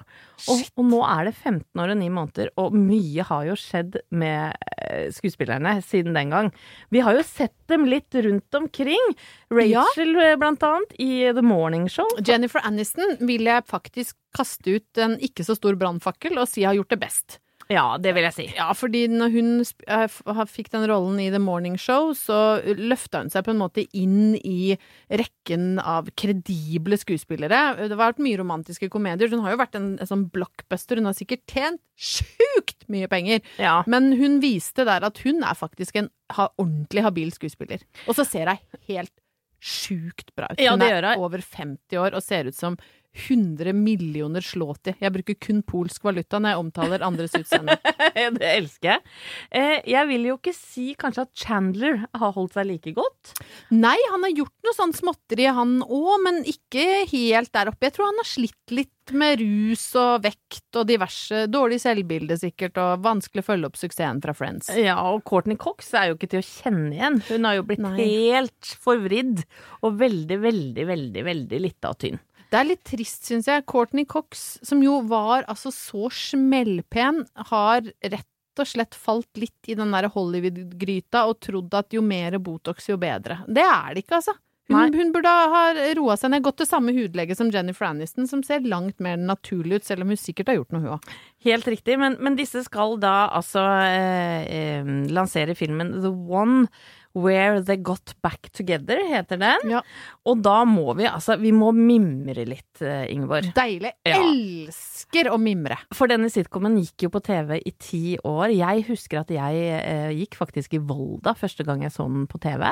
Og, 0.51 0.65
og 0.77 0.89
nå 0.91 1.01
er 1.07 1.29
det 1.29 1.35
15 1.37 1.81
år 1.81 1.95
og 1.95 2.01
9 2.01 2.11
måneder, 2.13 2.53
og 2.61 2.77
mye 2.77 3.27
har 3.29 3.47
jo 3.49 3.57
skjedd 3.59 4.01
med 4.11 4.57
eh, 4.83 5.09
skuespillerne 5.15 5.77
siden 5.87 6.17
den 6.17 6.33
gang. 6.35 6.51
Vi 6.93 7.05
har 7.05 7.17
jo 7.17 7.25
sett 7.27 7.57
dem 7.73 7.87
litt 7.89 8.13
rundt 8.13 8.61
omkring. 8.61 9.15
Rachel, 9.53 10.17
ja. 10.17 10.35
blant 10.41 10.65
annet, 10.67 10.97
i 11.01 11.29
The 11.33 11.45
Morning 11.45 11.89
Show. 11.93 12.09
Jennifer 12.21 12.65
Aniston 12.67 13.17
vil 13.25 13.49
jeg 13.49 13.69
faktisk 13.69 14.19
kaste 14.37 14.79
ut 14.79 15.01
en 15.01 15.19
ikke 15.21 15.45
så 15.47 15.57
stor 15.59 15.77
brannfakkel 15.81 16.41
og 16.41 16.49
si 16.51 16.65
har 16.67 16.77
gjort 16.77 16.93
det 16.93 17.03
best. 17.05 17.42
Ja, 17.73 17.97
det 18.01 18.13
vil 18.17 18.27
jeg 18.27 18.35
si. 18.37 18.47
Ja, 18.57 18.69
fordi 18.77 19.07
når 19.11 19.33
hun 19.33 19.51
eh, 19.63 20.43
fikk 20.51 20.71
den 20.75 20.85
rollen 20.91 21.21
i 21.23 21.31
The 21.33 21.41
Morning 21.43 21.79
Show, 21.81 22.13
så 22.17 22.61
løfta 22.79 23.23
hun 23.23 23.33
seg 23.33 23.47
på 23.47 23.55
en 23.55 23.63
måte 23.63 23.87
inn 23.97 24.35
i 24.39 24.75
rekken 25.09 25.81
av 25.81 26.11
kredible 26.19 26.99
skuespillere. 27.01 27.63
Det 27.81 27.91
har 27.95 28.01
vært 28.01 28.23
mye 28.23 28.41
romantiske 28.41 28.91
komedier. 28.93 29.33
Hun 29.33 29.45
har 29.47 29.57
jo 29.57 29.63
vært 29.63 29.79
en, 29.79 29.91
en 30.03 30.11
sånn 30.11 30.29
blockbuster. 30.35 31.01
Hun 31.01 31.11
har 31.11 31.17
sikkert 31.19 31.45
tjent 31.51 31.83
sjukt 31.97 32.87
mye 32.93 33.09
penger. 33.11 33.43
Ja. 33.63 33.81
Men 33.91 34.13
hun 34.19 34.41
viste 34.45 34.87
der 34.89 35.05
at 35.09 35.23
hun 35.25 35.43
er 35.47 35.59
faktisk 35.59 36.01
en 36.01 36.13
ha, 36.37 36.51
ordentlig 36.61 37.07
habil 37.07 37.33
skuespiller. 37.35 37.85
Og 38.07 38.19
så 38.19 38.27
ser 38.29 38.53
hun 38.53 38.83
helt 38.91 39.15
sjukt 39.63 40.33
bra 40.35 40.51
ut. 40.51 40.61
Ja, 40.61 40.75
hun 40.75 40.83
det 40.83 40.91
er 40.91 41.07
over 41.15 41.43
50 41.43 42.01
år 42.03 42.19
og 42.19 42.25
ser 42.25 42.51
ut 42.51 42.59
som 42.59 42.77
100 43.13 43.75
millioner 43.77 44.45
slåti. 44.45 44.95
Jeg 45.03 45.13
bruker 45.13 45.37
kun 45.37 45.61
polsk 45.69 46.07
valuta 46.07 46.41
når 46.41 46.55
jeg 46.55 46.63
omtaler 46.63 47.05
andres 47.05 47.37
utseende. 47.37 47.77
det 48.39 48.49
elsker 48.49 48.95
jeg. 48.95 49.05
Eh, 49.53 49.77
jeg 49.93 50.09
vil 50.09 50.31
jo 50.31 50.39
ikke 50.39 50.55
si 50.57 50.87
kanskje 50.99 51.27
at 51.27 51.45
Chandler 51.45 52.07
har 52.09 52.35
holdt 52.37 52.57
seg 52.57 52.71
like 52.71 52.95
godt. 52.97 53.35
Nei, 53.75 53.99
han 54.13 54.25
har 54.25 54.33
gjort 54.33 54.57
noe 54.65 54.79
sånn 54.79 54.97
småtteri, 54.97 55.51
han 55.53 55.81
òg, 55.85 56.15
men 56.25 56.41
ikke 56.49 57.05
helt 57.13 57.53
der 57.53 57.73
oppe. 57.73 57.89
Jeg 57.89 57.99
tror 57.99 58.11
han 58.11 58.23
har 58.23 58.29
slitt 58.33 58.73
litt 58.73 58.91
med 59.13 59.41
rus 59.43 59.85
og 59.99 60.23
vekt 60.25 60.79
og 60.79 60.87
diverse. 60.89 61.45
Dårlig 61.53 61.81
selvbilde 61.83 62.39
sikkert, 62.41 62.79
og 62.81 63.05
vanskelig 63.05 63.43
å 63.43 63.49
følge 63.51 63.69
opp 63.69 63.79
suksessen 63.81 64.23
fra 64.25 64.35
Friends. 64.37 64.71
Ja, 64.79 64.97
og 65.11 65.25
Courtney 65.29 65.59
Cox 65.61 65.93
er 65.99 66.11
jo 66.11 66.19
ikke 66.19 66.31
til 66.33 66.43
å 66.43 66.47
kjenne 66.47 66.93
igjen. 66.95 67.21
Hun 67.29 67.49
har 67.49 67.59
jo 67.59 67.67
blitt 67.69 67.83
Nei. 67.83 67.97
helt 68.01 68.75
forvridd 68.83 69.45
og 69.83 69.99
veldig, 70.01 70.39
veldig, 70.47 70.87
veldig, 70.89 71.27
veldig 71.29 71.63
lita 71.67 71.93
og 71.93 72.01
tynn. 72.05 72.23
Det 72.53 72.59
er 72.61 72.69
litt 72.69 72.83
trist, 72.85 73.25
syns 73.25 73.49
jeg. 73.49 73.65
Courtney 73.65 74.05
Cox, 74.05 74.59
som 74.61 74.83
jo 74.85 74.99
var 75.09 75.47
altså 75.49 75.73
så 75.73 76.11
smellpen, 76.13 77.23
har 77.49 77.87
rett 78.03 78.61
og 78.61 78.69
slett 78.69 78.97
falt 78.99 79.41
litt 79.41 79.73
i 79.73 79.77
den 79.79 79.95
der 79.95 80.11
Hollywood-gryta 80.13 81.25
og 81.31 81.39
trodd 81.41 81.73
at 81.79 81.97
jo 81.97 82.03
mer 82.05 82.37
Botox, 82.45 82.91
jo 82.93 82.99
bedre. 83.01 83.41
Det 83.49 83.65
er 83.65 83.95
det 83.95 84.05
ikke, 84.05 84.21
altså. 84.21 84.37
Hun, 84.73 84.95
hun 84.95 85.11
burde 85.13 85.29
ha 85.29 85.63
roa 85.99 86.15
seg 86.17 86.33
ned. 86.33 86.45
Gått 86.45 86.61
til 86.63 86.69
samme 86.69 86.93
hudlege 86.95 87.35
som 87.37 87.51
Jennifer 87.53 87.89
Aniston, 87.89 88.29
som 88.31 88.45
ser 88.47 88.65
langt 88.69 89.01
mer 89.03 89.19
naturlig 89.21 89.81
ut, 89.81 89.89
selv 89.89 90.05
om 90.05 90.13
hun 90.13 90.21
sikkert 90.21 90.53
har 90.53 90.61
gjort 90.61 90.77
noe, 90.77 90.85
hun 90.85 90.95
òg. 90.97 91.13
Helt 91.49 91.69
riktig, 91.73 91.99
men, 92.01 92.17
men 92.23 92.39
disse 92.39 92.63
skal 92.69 92.97
da 93.03 93.33
altså 93.35 93.65
eh, 93.89 94.45
eh, 94.47 94.93
lansere 95.13 95.57
filmen 95.59 95.97
The 95.99 96.13
One 96.13 96.69
Where 97.13 97.61
They 97.61 97.77
Got 97.77 98.15
Back 98.25 98.51
Together, 98.57 99.01
heter 99.09 99.41
den. 99.41 99.73
Ja. 99.75 99.83
Og 100.29 100.41
da 100.45 100.63
må 100.69 100.95
vi 100.97 101.07
altså 101.09 101.37
Vi 101.41 101.53
må 101.53 101.73
mimre 101.77 102.47
litt, 102.49 102.81
eh, 102.81 103.05
Ingeborg. 103.13 103.51
Deilig. 103.57 103.93
Ja. 104.09 104.21
Elsker 104.23 105.29
å 105.33 105.39
mimre. 105.41 105.77
For 105.95 106.11
denne 106.11 106.31
sitcomen 106.33 106.79
gikk 106.81 107.07
jo 107.07 107.13
på 107.13 107.23
TV 107.25 107.59
i 107.61 107.75
ti 107.77 108.17
år. 108.25 108.55
Jeg 108.57 108.87
husker 108.89 109.23
at 109.23 109.33
jeg 109.35 109.67
eh, 109.79 110.13
gikk 110.23 110.39
faktisk 110.41 110.79
i 110.79 110.83
Volda 110.83 111.35
første 111.39 111.67
gang 111.69 111.85
jeg 111.85 111.93
så 111.95 112.09
den 112.09 112.27
på 112.31 112.41
TV. 112.43 112.71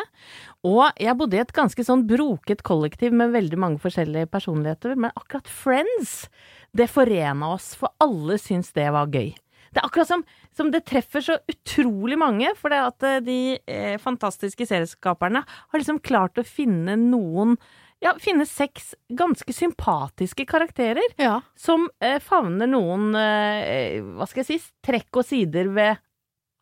Og 0.68 0.88
jeg 1.00 1.16
bodde 1.18 1.37
i 1.37 1.42
et 1.44 1.55
ganske 1.57 1.85
sånn 1.85 2.07
broket 2.09 2.64
kollektiv 2.66 3.14
med 3.16 3.35
veldig 3.37 3.61
mange 3.61 3.83
forskjellige 3.83 4.31
personligheter, 4.33 4.96
men 4.96 5.12
akkurat 5.16 5.48
Friends, 5.50 6.29
det 6.76 6.88
forena 6.92 7.55
oss, 7.57 7.72
for 7.79 7.92
alle 8.00 8.38
syns 8.40 8.72
det 8.76 8.88
var 8.94 9.11
gøy. 9.12 9.33
Det 9.70 9.78
er 9.80 9.87
akkurat 9.87 10.09
som, 10.11 10.24
som 10.56 10.70
det 10.74 10.80
treffer 10.88 11.22
så 11.22 11.37
utrolig 11.50 12.18
mange, 12.18 12.50
for 12.59 12.72
det 12.74 12.80
at 12.83 13.02
eh, 13.06 13.20
de 13.22 13.38
eh, 13.70 13.96
fantastiske 14.02 14.66
serieskaperne 14.66 15.44
har 15.46 15.78
liksom 15.78 16.00
klart 16.02 16.38
å 16.42 16.46
finne 16.46 16.96
noen 16.98 17.56
ja, 18.00 18.14
finne 18.18 18.46
seks 18.48 18.94
ganske 19.12 19.52
sympatiske 19.52 20.46
karakterer 20.48 21.04
Ja. 21.20 21.40
som 21.54 21.85
eh, 22.00 22.16
favner 22.24 22.66
noen 22.72 23.11
eh, 23.14 24.00
hva 24.16 24.26
skal 24.26 24.42
jeg 24.42 24.48
si, 24.48 24.70
trekk 24.87 25.20
og 25.20 25.26
sider 25.28 25.68
ved 25.76 26.00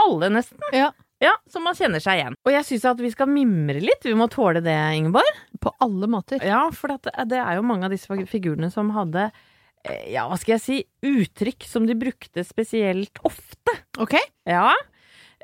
alle, 0.03 0.29
nesten. 0.35 0.59
Ja. 0.75 0.91
Ja, 1.23 1.33
som 1.51 1.65
man 1.67 1.75
kjenner 1.75 1.99
seg 1.99 2.21
igjen. 2.21 2.37
Og 2.47 2.53
jeg 2.55 2.63
syns 2.69 2.85
at 2.87 3.01
vi 3.03 3.09
skal 3.11 3.27
mimre 3.27 3.81
litt. 3.83 4.05
Vi 4.07 4.13
må 4.15 4.29
tåle 4.31 4.61
det, 4.63 4.77
Ingeborg. 4.95 5.27
På 5.59 5.73
alle 5.83 6.07
måter. 6.07 6.39
Ja, 6.47 6.61
for 6.71 6.93
at 6.95 7.03
det- 7.09 7.25
det 7.33 7.41
er 7.43 7.57
jo 7.59 7.65
mange 7.67 7.89
av 7.89 7.91
disse 7.91 8.07
figurene 8.31 8.71
som 8.71 8.91
hadde 8.95 9.25
ja, 10.13 10.27
hva 10.29 10.37
skal 10.41 10.57
jeg 10.57 10.65
si, 10.65 10.79
uttrykk 11.07 11.67
som 11.69 11.87
de 11.89 11.97
brukte 11.99 12.45
spesielt 12.47 13.21
ofte. 13.29 13.75
Ok? 14.03 14.15
Ja. 14.49 14.71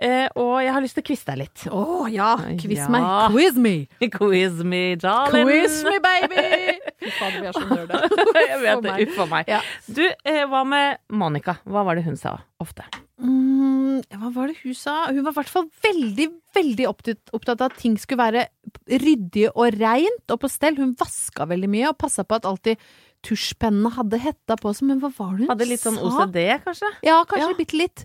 Eh, 0.02 0.26
og 0.42 0.56
jeg 0.58 0.72
har 0.74 0.82
lyst 0.82 0.96
til 0.98 1.04
å 1.04 1.06
kviste 1.06 1.30
deg 1.30 1.44
litt. 1.44 1.64
Å 1.70 2.08
ja. 2.10 2.32
Quiz 2.58 2.80
Ja. 2.82 2.88
meg. 2.90 3.04
Quiz 3.36 3.54
me. 3.62 3.74
Quiz 4.10 4.56
me, 4.66 4.82
darling. 4.98 5.46
Quiz 5.46 5.76
me, 5.86 6.00
baby! 6.02 6.80
Fy 7.04 7.12
fader, 7.14 7.38
vi 7.44 7.46
er 7.46 7.54
så 7.54 7.62
nerde. 7.68 8.00
jeg 8.50 8.58
vet 8.64 8.82
det. 8.88 8.96
Uff 9.06 9.20
a 9.22 9.26
meg. 9.30 9.52
Ja. 9.54 9.60
Du, 9.86 10.02
eh, 10.02 10.42
hva 10.50 10.64
med 10.66 10.98
Monica? 11.14 11.60
Hva 11.62 11.84
var 11.86 11.94
det 12.00 12.04
hun 12.08 12.18
sa 12.18 12.40
ofte? 12.62 12.82
Mm, 13.22 14.02
hva 14.18 14.32
var 14.34 14.50
det 14.50 14.58
hun 14.64 14.74
sa? 14.74 14.96
Hun 15.12 15.22
var 15.22 15.30
i 15.36 15.38
hvert 15.38 15.52
fall 15.54 15.70
veldig, 15.86 16.28
veldig 16.58 16.88
opptatt, 16.90 17.22
opptatt 17.36 17.62
av 17.62 17.70
at 17.70 17.78
ting 17.78 17.94
skulle 18.02 18.24
være 18.24 18.48
ryddig 18.90 19.46
og 19.54 19.78
reint 19.78 20.34
og 20.34 20.42
på 20.42 20.50
stell. 20.50 20.74
Hun 20.80 20.96
vaska 20.98 21.46
veldig 21.54 21.70
mye 21.70 21.92
og 21.94 22.00
passa 22.02 22.26
på 22.26 22.40
at 22.40 22.50
alltid 22.50 22.82
tusjpennene 23.26 23.90
hadde 23.96 24.20
hetta 24.22 24.56
på 24.60 24.72
seg. 24.76 24.88
Men 24.90 25.00
hva 25.02 25.10
var 25.16 25.32
det 25.34 25.44
hun 25.44 25.48
sa? 25.48 25.52
Hadde 25.54 25.70
litt 25.70 25.84
sånn? 25.84 25.98
OCD, 26.04 26.38
kanskje? 26.66 26.92
Ja, 27.06 27.18
kanskje 27.28 27.50
Ja. 27.50 27.58
bitte 27.58 27.80
litt. 27.80 28.04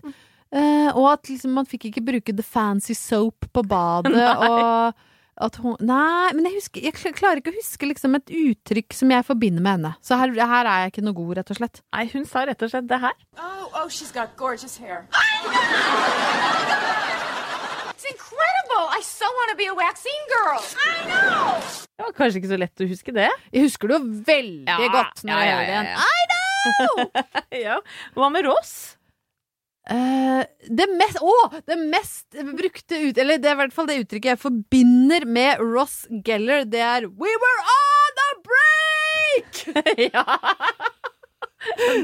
Uh, 0.50 0.90
og 0.98 1.12
at 1.12 1.28
liksom, 1.30 1.52
man 1.54 1.68
fikk 1.70 1.84
ikke 1.92 2.02
bruke 2.08 2.34
the 2.34 2.42
fancy 2.42 2.96
soap 2.98 3.46
på 3.54 3.62
badet. 3.70 4.16
og 4.50 4.98
at 5.40 5.56
hun 5.62 5.76
Nei, 5.80 6.32
men 6.36 6.44
jeg, 6.48 6.54
husker, 6.58 6.82
jeg 6.84 7.14
klarer 7.16 7.40
ikke 7.40 7.52
å 7.54 7.56
huske 7.56 7.86
liksom 7.88 8.16
et 8.18 8.28
uttrykk 8.28 8.92
som 8.96 9.14
jeg 9.14 9.24
forbinder 9.24 9.64
med 9.64 9.78
henne. 9.78 9.92
Så 10.04 10.18
her, 10.20 10.34
her 10.36 10.68
er 10.68 10.82
jeg 10.84 10.92
ikke 10.92 11.06
noe 11.06 11.16
god, 11.16 11.32
rett 11.40 11.52
og 11.54 11.60
slett. 11.62 11.80
Nei, 11.96 12.04
hun 12.12 12.26
sa 12.28 12.44
rett 12.48 12.66
og 12.66 12.72
slett 12.74 12.88
det 12.90 13.00
her. 13.00 13.16
Oh, 13.40 13.64
oh, 13.72 13.88
she's 13.88 14.12
got 14.12 14.36
gorgeous 14.36 14.76
hair. 14.76 15.06
I 19.00 19.02
so 19.02 19.24
wanna 19.24 19.56
be 19.56 19.66
a 19.66 19.74
waxing 19.74 20.24
girl. 20.28 20.60
I 20.76 21.08
know! 21.08 21.60
Det 21.96 22.04
var 22.04 22.12
kanskje 22.18 22.40
ikke 22.42 22.50
så 22.50 22.56
lett 22.60 22.82
å 22.84 22.88
huske 22.90 23.14
det. 23.16 23.28
Jeg 23.48 23.62
husker 23.64 23.88
det 23.88 23.96
jo 23.96 24.08
veldig 24.26 24.68
Ja, 24.68 24.88
godt 24.92 25.22
når 25.24 25.32
ja, 25.32 25.38
jeg 25.40 25.48
ja, 25.48 25.54
hører 25.56 25.68
det 25.68 25.72
igjen. 25.72 25.86
I 26.04 26.20
know! 26.32 27.22
ja. 27.64 27.76
Hva 28.18 28.28
med 28.34 28.44
Ross? 28.44 28.74
Uh, 29.88 30.44
det 30.68 30.86
mest 31.00 31.16
Å! 31.24 31.32
det 31.64 31.78
mest 31.80 32.36
brukte 32.58 33.00
ut... 33.06 33.16
Eller 33.24 33.40
det 33.40 33.48
er 33.48 33.56
i 33.56 33.60
hvert 33.62 33.72
fall 33.78 33.88
det 33.88 33.96
uttrykket 34.02 34.34
jeg 34.34 34.42
forbinder 34.42 35.24
med 35.24 35.64
Ross 35.64 36.02
Geller. 36.28 36.68
Det 36.68 36.84
er 36.84 37.08
We 37.08 37.32
were 37.46 37.64
on 37.76 38.20
the 38.20 38.30
break! 38.50 39.64
ja. 40.12 40.26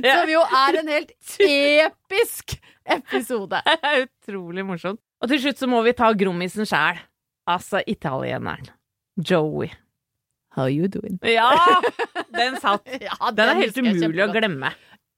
Som 0.01 0.33
jo 0.33 0.49
er 0.65 0.81
en 0.81 0.95
helt 0.97 1.13
episk 1.45 2.57
episode. 2.89 3.61
Utrolig 4.01 4.65
morsomt. 4.65 5.03
Og 5.27 5.33
til 5.33 5.41
slutt 5.43 5.59
så 5.59 5.67
må 5.67 5.81
vi 5.83 5.91
ta 5.99 6.13
grommisen 6.15 6.69
sjæl. 6.71 7.01
Altså 7.51 7.81
italieneren. 7.91 8.69
Joey. 9.19 9.73
How 10.55 10.69
you 10.71 10.87
doing? 10.87 11.19
Ja! 11.27 11.51
Den 12.39 12.55
satt. 12.63 12.87
Ja, 13.03 13.33
Den 13.35 13.51
er 13.51 13.59
helt 13.59 13.81
umulig 13.83 14.23
å 14.23 14.29
glemme. 14.31 14.71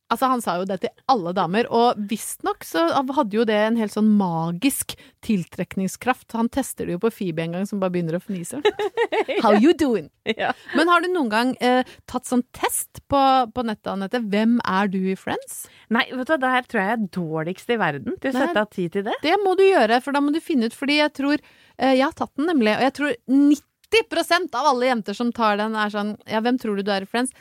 Altså, 0.09 0.29
han 0.33 0.41
sa 0.41 0.55
jo 0.57 0.65
det 0.69 0.79
til 0.81 0.93
alle 1.13 1.35
damer, 1.37 1.67
og 1.69 1.99
visstnok 2.09 2.65
så 2.65 2.87
hadde 2.97 3.37
jo 3.37 3.45
det 3.49 3.57
en 3.61 3.77
helt 3.77 3.93
sånn 3.93 4.09
magisk 4.17 4.95
tiltrekningskraft. 5.27 6.33
Han 6.39 6.49
tester 6.53 6.89
det 6.89 6.95
jo 6.97 7.03
på 7.03 7.11
Phoebe 7.13 7.45
en 7.45 7.57
gang, 7.59 7.67
som 7.69 7.83
bare 7.83 7.93
begynner 7.93 8.17
å 8.17 8.23
fnise. 8.23 8.63
How 9.45 9.59
you 9.61 9.75
doing? 9.77 10.09
Ja. 10.25 10.55
Men 10.79 10.89
har 10.89 11.05
du 11.05 11.11
noen 11.13 11.29
gang 11.33 11.53
eh, 11.61 11.85
tatt 12.09 12.29
sånn 12.29 12.47
test 12.57 13.03
på, 13.13 13.21
på 13.53 13.67
nettet, 13.69 13.91
Anette? 13.93 14.23
Hvem 14.33 14.57
er 14.65 14.89
du 14.93 14.99
i 15.13 15.17
Friends? 15.19 15.67
Nei, 15.93 16.07
vet 16.09 16.25
du 16.25 16.33
hva, 16.33 16.41
det 16.41 16.55
her 16.57 16.69
tror 16.73 16.83
jeg 16.83 16.97
er 16.97 17.07
dårligst 17.19 17.77
i 17.77 17.81
verden 17.85 18.17
til 18.17 18.33
å 18.33 18.37
sette 18.41 18.65
av 18.65 18.73
tid 18.73 18.97
til 18.97 19.09
det. 19.11 19.17
Det 19.25 19.37
må 19.45 19.55
du 19.61 19.67
gjøre, 19.67 20.01
for 20.05 20.17
da 20.17 20.25
må 20.25 20.33
du 20.33 20.41
finne 20.45 20.73
ut, 20.73 20.77
fordi 20.77 21.03
jeg 21.03 21.13
tror 21.21 21.37
eh, 21.37 21.95
Jeg 21.99 22.07
har 22.07 22.17
tatt 22.17 22.33
den 22.41 22.49
nemlig, 22.49 22.79
og 22.79 22.89
jeg 22.89 22.97
tror 22.97 23.17
90% 23.29 24.57
av 24.57 24.73
alle 24.73 24.89
jenter 24.89 25.21
som 25.21 25.37
tar 25.37 25.61
den, 25.61 25.77
er 25.77 25.93
sånn 25.93 26.17
Ja, 26.25 26.41
hvem 26.45 26.57
tror 26.61 26.81
du 26.81 26.87
du 26.87 26.95
er 26.97 27.05
i 27.05 27.11
Friends? 27.11 27.37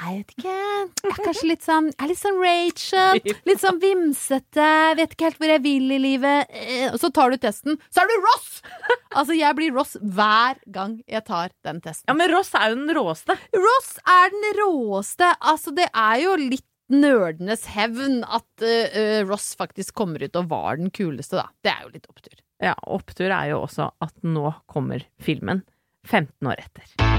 Jeg 0.00 0.22
vet 0.22 0.30
ikke. 0.32 0.52
Jeg 1.04 1.10
er 1.12 1.18
kanskje 1.26 1.48
litt 1.50 1.64
sånn 1.66 1.88
Jeg 1.90 1.98
er 2.00 2.08
litt 2.08 2.20
sånn 2.22 2.38
Rachel. 2.40 3.18
Litt 3.50 3.60
sånn 3.60 3.80
vimsete. 3.82 4.68
Vet 4.96 5.12
ikke 5.12 5.26
helt 5.28 5.40
hvor 5.42 5.52
jeg 5.52 5.62
vil 5.66 5.92
i 5.92 5.98
livet. 6.00 6.48
Eh, 6.48 6.86
Og 6.88 6.96
så 7.02 7.10
tar 7.12 7.34
du 7.34 7.36
testen, 7.42 7.76
så 7.92 8.04
er 8.04 8.08
du 8.12 8.16
Ross! 8.28 8.50
Altså, 9.12 9.34
jeg 9.36 9.52
blir 9.58 9.74
Ross 9.76 9.90
hver 10.00 10.56
gang 10.72 10.94
jeg 11.04 11.20
tar 11.28 11.50
den 11.68 11.82
testen. 11.84 12.06
Ja, 12.08 12.14
men 12.16 12.30
Ross 12.32 12.48
er 12.56 12.70
jo 12.72 12.78
den 12.80 12.94
råeste. 12.96 13.36
Ross 13.52 13.90
er 14.08 14.32
den 14.32 14.46
råeste. 14.56 15.28
Altså, 15.44 15.74
det 15.76 15.90
er 15.92 16.22
jo 16.22 16.32
litt 16.40 16.64
nerdenes 16.92 17.66
hevn 17.74 18.22
at 18.24 18.64
eh, 18.64 19.20
Ross 19.28 19.50
faktisk 19.60 19.92
kommer 20.00 20.24
ut 20.24 20.40
og 20.40 20.48
var 20.48 20.80
den 20.80 20.88
kuleste, 20.96 21.42
da. 21.42 21.50
Det 21.60 21.74
er 21.74 21.84
jo 21.84 21.92
litt 21.98 22.08
opptur. 22.08 22.40
Ja, 22.64 22.72
opptur 22.88 23.28
er 23.28 23.52
jo 23.52 23.60
også 23.66 23.90
at 24.00 24.16
nå 24.24 24.48
kommer 24.72 25.04
filmen 25.20 25.60
15 26.08 26.48
år 26.48 26.64
etter. 26.64 27.11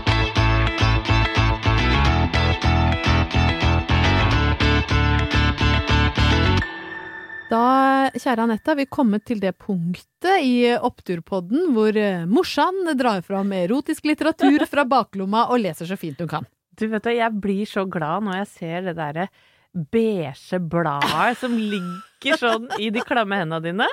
Da, 7.54 8.10
kjære 8.18 8.48
Anette, 8.48 8.72
har 8.72 8.78
vi 8.80 8.90
kommet 8.90 9.26
til 9.30 9.42
det 9.44 9.52
punktet 9.62 10.42
i 10.42 10.72
Oppturpodden 10.74 11.74
hvor 11.76 11.94
eh, 12.00 12.26
morsan 12.26 12.96
drar 12.98 13.22
fram 13.26 13.52
erotisk 13.54 14.08
litteratur 14.10 14.66
fra 14.72 14.88
baklomma 14.90 15.46
og 15.54 15.62
leser 15.62 15.90
så 15.90 15.98
fint 16.00 16.22
hun 16.24 16.32
kan. 16.32 16.48
Du 16.74 16.88
vet 16.90 17.06
det, 17.06 17.20
jeg 17.20 17.42
blir 17.44 17.70
så 17.70 17.86
glad 17.86 18.26
når 18.26 18.40
jeg 18.40 18.50
ser 18.56 18.88
det 18.88 18.96
derre 18.98 19.28
beige 19.74 20.60
bladet 20.70 21.38
som 21.42 21.54
ligger 21.58 22.38
sånn 22.42 22.68
i 22.82 22.90
de 22.94 23.02
klamme 23.06 23.38
hendene 23.42 23.62
dine, 23.66 23.88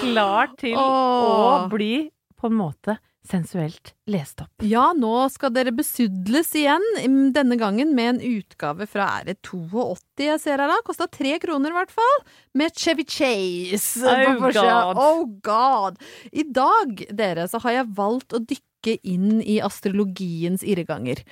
klar 0.00 0.52
til 0.60 0.76
å 0.76 1.68
bli 1.72 2.08
på 2.38 2.48
en 2.48 2.56
måte 2.60 2.96
sensuelt 3.28 3.92
lest 4.08 4.40
opp. 4.42 4.50
Ja, 4.64 4.90
nå 4.96 5.12
skal 5.32 5.52
dere 5.54 5.72
besudles 5.76 6.50
igjen, 6.56 6.84
mm, 7.04 7.32
denne 7.36 7.58
gangen 7.60 7.92
med 7.96 8.14
en 8.14 8.20
utgave 8.38 8.88
fra 8.88 9.08
er 9.18 9.28
det 9.30 9.36
82 9.46 10.26
jeg 10.28 10.40
ser 10.42 10.62
her 10.62 10.72
da, 10.72 10.78
kosta 10.86 11.06
tre 11.12 11.36
kroner 11.42 11.74
i 11.74 11.78
hvert 11.78 11.92
fall, 11.94 12.16
med 12.58 12.74
Chevy 12.76 13.04
Chase 13.08 14.06
Oh. 14.08 14.48
God. 14.48 14.98
Oh 14.98 15.26
god! 15.44 16.00
I 16.32 16.44
dag, 16.44 17.04
dere, 17.14 17.46
så 17.50 17.60
har 17.64 17.78
jeg 17.80 17.92
valgt 17.98 18.34
å 18.36 18.40
dykke 18.42 18.64
inn 18.86 19.42
i 19.42 19.58
astrologiens 19.64 20.62
irreganger. 20.62 21.24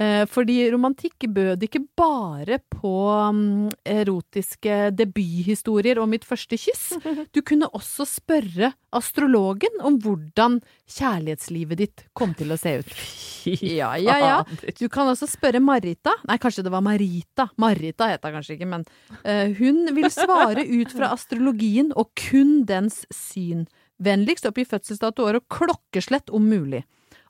Eh, 0.00 0.24
fordi 0.30 0.70
romantikk 0.72 1.26
bød 1.28 1.66
ikke 1.66 1.82
bare 1.96 2.58
på 2.72 2.94
mm, 3.36 3.68
erotiske 3.84 4.90
debuthistorier 4.96 6.00
og 6.00 6.08
mitt 6.08 6.24
første 6.24 6.58
kyss. 6.60 6.94
Du 7.34 7.42
kunne 7.42 7.68
også 7.74 8.06
spørre 8.06 8.72
astrologen 8.94 9.80
om 9.84 9.96
hvordan 10.02 10.60
kjærlighetslivet 10.90 11.80
ditt 11.80 12.04
kom 12.16 12.34
til 12.38 12.54
å 12.54 12.58
se 12.60 12.78
ut. 12.80 12.96
Ja, 13.44 13.90
ja, 14.00 14.16
ja. 14.22 14.36
Du 14.78 14.86
kan 14.88 15.08
også 15.10 15.28
spørre 15.28 15.60
Marita. 15.60 16.14
Nei, 16.28 16.38
kanskje 16.40 16.64
det 16.64 16.72
var 16.72 16.84
Marita. 16.84 17.50
Marita 17.60 18.08
het 18.08 18.24
hun 18.24 18.38
kanskje 18.38 18.56
ikke, 18.56 18.70
men 18.70 18.86
eh, 19.22 19.52
hun 19.58 19.84
vil 19.96 20.08
svare 20.12 20.64
ut 20.64 20.94
fra 20.94 21.12
astrologien 21.12 21.92
og 21.92 22.12
kun 22.16 22.62
dens 22.68 23.02
syn. 23.12 23.66
Vennligst 24.04 24.46
oppgi 24.48 24.66
fødselsdato, 24.68 25.24
år 25.28 25.40
og 25.40 25.46
klokkeslett 25.52 26.32
om 26.34 26.46
mulig. 26.50 26.82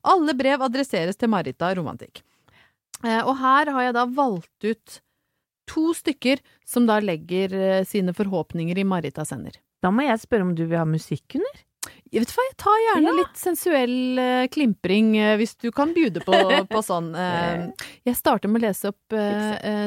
Alle 0.05 0.35
brev 0.37 0.63
adresseres 0.67 1.17
til 1.21 1.31
Marita 1.33 1.71
Romantikk. 1.77 2.23
Eh, 3.05 3.21
og 3.25 3.37
her 3.41 3.71
har 3.75 3.89
jeg 3.89 3.97
da 3.97 4.07
valgt 4.17 4.67
ut 4.69 5.01
to 5.71 5.91
stykker 5.97 6.43
som 6.69 6.87
da 6.89 6.99
legger 7.01 7.55
eh, 7.57 7.85
sine 7.89 8.13
forhåpninger 8.17 8.79
i 8.81 8.85
Maritas 8.89 9.33
sender. 9.33 9.57
Da 9.85 9.91
må 9.93 10.05
jeg 10.07 10.21
spørre 10.23 10.47
om 10.49 10.53
du 10.57 10.65
vil 10.67 10.81
ha 10.81 10.85
musikk 10.89 11.39
under? 11.41 11.63
Jeg 12.15 12.23
vet 12.23 12.33
hva, 12.33 12.45
jeg 12.47 12.57
tar 12.63 12.77
gjerne 12.81 13.11
Ja. 13.11 13.15
litt 13.19 13.41
sensuell 13.41 14.21
eh, 14.23 14.45
klimpring 14.53 15.11
hvis 15.41 15.57
du 15.61 15.69
kan 15.75 15.93
bjude 15.97 16.23
på, 16.25 16.37
på 16.73 16.83
sånn. 16.85 17.11
Jeg 18.07 18.17
starter 18.17 18.49
med 18.53 18.63
å 18.63 18.67
lese 18.69 18.93
opp 18.93 19.17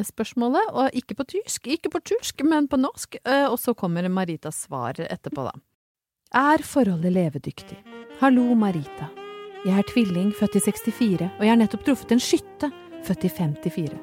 spørsmålet, 0.10 0.74
og 0.78 0.98
ikke 0.98 1.18
på 1.18 1.26
tysk, 1.38 1.70
ikke 1.78 1.94
på 1.94 2.02
tysk, 2.14 2.44
men 2.46 2.68
på 2.70 2.78
norsk, 2.82 3.18
og 3.50 3.58
så 3.62 3.74
kommer 3.78 4.06
Maritas 4.14 4.66
svar 4.68 5.00
etterpå, 5.08 5.48
da. 5.48 5.56
Er 6.36 6.60
forholdet 6.64 7.14
levedyktig? 7.14 7.78
Hallo, 8.20 8.54
Marita. 8.56 9.08
Jeg 9.66 9.80
er 9.80 9.86
tvilling, 9.88 10.34
født 10.36 10.58
i 10.58 10.60
64, 10.60 11.30
og 11.40 11.46
jeg 11.46 11.52
har 11.54 11.60
nettopp 11.62 11.86
truffet 11.88 12.12
en 12.12 12.20
skytte, 12.20 12.70
født 13.08 13.24
i 13.24 13.30
54. 13.32 13.96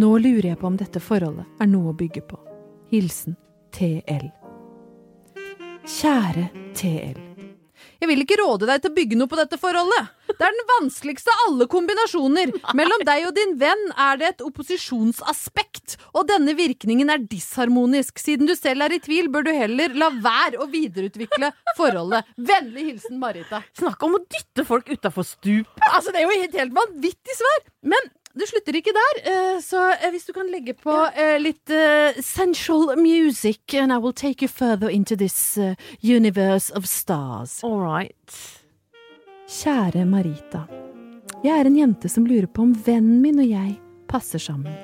Nå 0.00 0.08
lurer 0.18 0.48
jeg 0.48 0.58
på 0.58 0.70
om 0.70 0.78
dette 0.80 1.02
forholdet 1.04 1.44
er 1.60 1.68
noe 1.68 1.92
å 1.92 1.96
bygge 1.96 2.24
på. 2.24 2.40
Hilsen 2.88 3.36
TL. 3.76 4.30
Kjære 5.84 6.48
TL. 6.72 7.35
Jeg 8.00 8.10
vil 8.10 8.22
ikke 8.22 8.38
råde 8.42 8.68
deg 8.68 8.82
til 8.82 8.92
å 8.92 8.96
bygge 8.96 9.18
noe 9.18 9.30
på 9.30 9.38
dette 9.38 9.58
forholdet. 9.60 10.12
Det 10.26 10.44
er 10.44 10.52
den 10.52 10.66
vanskeligste 10.68 11.32
av 11.32 11.44
alle 11.46 11.66
kombinasjoner. 11.70 12.52
Mellom 12.76 13.04
deg 13.08 13.28
og 13.28 13.32
din 13.38 13.54
venn 13.60 13.84
er 13.94 14.18
det 14.20 14.28
et 14.28 14.44
opposisjonsaspekt, 14.44 15.96
og 16.12 16.26
denne 16.28 16.52
virkningen 16.58 17.12
er 17.12 17.24
disharmonisk. 17.24 18.20
Siden 18.20 18.50
du 18.50 18.52
selv 18.58 18.84
er 18.84 18.96
i 18.96 19.00
tvil, 19.02 19.30
bør 19.32 19.46
du 19.46 19.52
heller 19.56 19.96
la 19.96 20.10
være 20.12 20.60
å 20.60 20.68
videreutvikle 20.72 21.52
forholdet. 21.78 22.28
Vennlig 22.36 22.90
hilsen 22.90 23.22
Marita. 23.22 23.62
Snakk 23.78 24.02
om 24.04 24.18
å 24.18 24.22
dytte 24.26 24.66
folk 24.68 24.92
utafor 24.92 25.24
stupet! 25.26 25.88
Altså, 25.92 26.12
det 26.12 26.20
er 26.20 26.28
jo 26.28 26.36
helt, 26.42 26.60
helt 26.60 26.76
vanvittig 26.76 27.38
svar! 27.38 27.66
Men 27.86 28.12
det 28.36 28.48
slutter 28.50 28.76
ikke 28.76 28.92
der, 28.92 29.20
eh, 29.30 29.60
så 29.64 29.80
eh, 29.94 30.10
hvis 30.12 30.26
du 30.28 30.32
kan 30.36 30.50
legge 30.52 30.74
på 30.76 30.92
eh, 31.16 31.38
litt 31.40 31.72
sensual 32.20 32.96
music, 33.00 33.74
and 33.74 33.92
I 33.92 33.98
will 33.98 34.12
take 34.12 34.44
you 34.44 34.48
further 34.48 34.90
into 34.90 35.16
this 35.16 35.58
universe 36.02 36.70
of 36.70 36.86
stars. 36.86 37.64
All 37.64 37.80
right. 37.80 38.36
Kjære 39.48 40.04
Marita. 40.04 40.66
Jeg 41.44 41.60
er 41.60 41.68
en 41.68 41.78
jente 41.78 42.10
som 42.10 42.26
lurer 42.26 42.48
på 42.50 42.66
om 42.66 42.74
vennen 42.86 43.22
min 43.22 43.40
og 43.40 43.48
jeg 43.48 43.76
passer 44.10 44.42
sammen. 44.42 44.74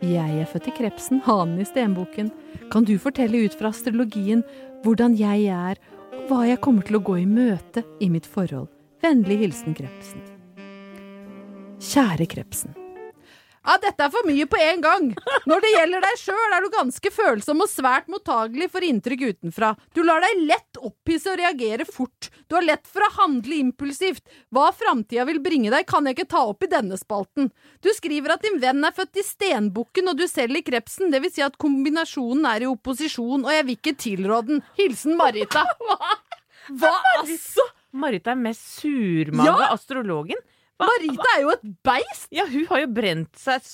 Jeg 0.00 0.40
er 0.40 0.48
født 0.48 0.70
i 0.70 0.74
krepsen, 0.74 1.20
hanen 1.26 1.60
i 1.60 1.68
stenboken. 1.68 2.30
Kan 2.72 2.88
du 2.88 2.96
fortelle 2.98 3.44
ut 3.44 3.54
fra 3.58 3.70
astrologien 3.74 4.42
hvordan 4.84 5.14
jeg 5.18 5.46
er, 5.52 5.78
og 6.16 6.26
hva 6.30 6.42
jeg 6.48 6.62
kommer 6.64 6.86
til 6.86 6.98
å 6.98 7.04
gå 7.04 7.20
i 7.20 7.28
møte 7.28 7.84
i 8.00 8.10
mitt 8.10 8.26
forhold? 8.26 8.70
Vennlig 9.04 9.42
hilsen 9.44 9.76
Krepsen. 9.76 10.39
Kjære 11.80 12.26
Krepsen. 12.30 12.76
Ja, 13.60 13.74
dette 13.76 14.06
er 14.06 14.08
for 14.12 14.24
mye 14.24 14.46
på 14.48 14.56
en 14.56 14.80
gang. 14.80 15.08
Når 15.48 15.60
det 15.62 15.70
gjelder 15.74 16.00
deg 16.02 16.14
sjøl, 16.16 16.52
er 16.56 16.64
du 16.64 16.70
ganske 16.72 17.10
følsom 17.12 17.60
og 17.60 17.68
svært 17.68 18.06
mottagelig 18.08 18.70
for 18.72 18.84
inntrykk 18.86 19.24
utenfra. 19.34 19.74
Du 19.94 20.00
lar 20.02 20.24
deg 20.24 20.40
lett 20.48 20.78
opphisse 20.80 21.28
og 21.34 21.36
reagere 21.42 21.84
fort. 21.84 22.30
Du 22.48 22.56
har 22.56 22.64
lett 22.64 22.88
for 22.88 23.04
å 23.04 23.10
handle 23.18 23.58
impulsivt. 23.60 24.24
Hva 24.48 24.70
framtida 24.72 25.26
vil 25.28 25.42
bringe 25.44 25.68
deg, 25.74 25.84
kan 25.92 26.08
jeg 26.08 26.16
ikke 26.16 26.30
ta 26.32 26.40
opp 26.48 26.64
i 26.64 26.70
denne 26.72 26.96
spalten. 27.00 27.50
Du 27.84 27.90
skriver 27.96 28.32
at 28.38 28.46
din 28.48 28.56
venn 28.64 28.80
er 28.88 28.96
født 28.96 29.20
i 29.20 29.26
stenbukken 29.28 30.08
og 30.08 30.16
du 30.22 30.24
selv 30.30 30.56
i 30.56 30.64
krepsen, 30.64 31.12
det 31.12 31.20
vil 31.26 31.34
si 31.36 31.44
at 31.44 31.58
kombinasjonen 31.60 32.48
er 32.48 32.64
i 32.64 32.70
opposisjon, 32.70 33.44
og 33.44 33.52
jeg 33.54 33.66
vil 33.68 33.76
ikke 33.76 33.96
tilråde 34.08 34.54
den. 34.54 34.64
Hilsen 34.80 35.20
Marita. 35.20 35.66
Hva 36.80 36.94
altså? 37.20 37.68
Marita 37.92 38.32
er 38.32 38.40
mest 38.40 38.64
surmaga 38.80 39.66
Ja! 39.68 39.74
astrologen. 39.76 40.40
Marita 40.80 41.28
er 41.34 41.44
jo 41.44 41.52
et 41.54 41.68
beist! 41.86 42.26
Ja, 42.34 42.46
hun 42.48 42.66
har 42.70 42.82
jo 42.84 42.90
brent 42.96 43.40
seg 43.40 43.64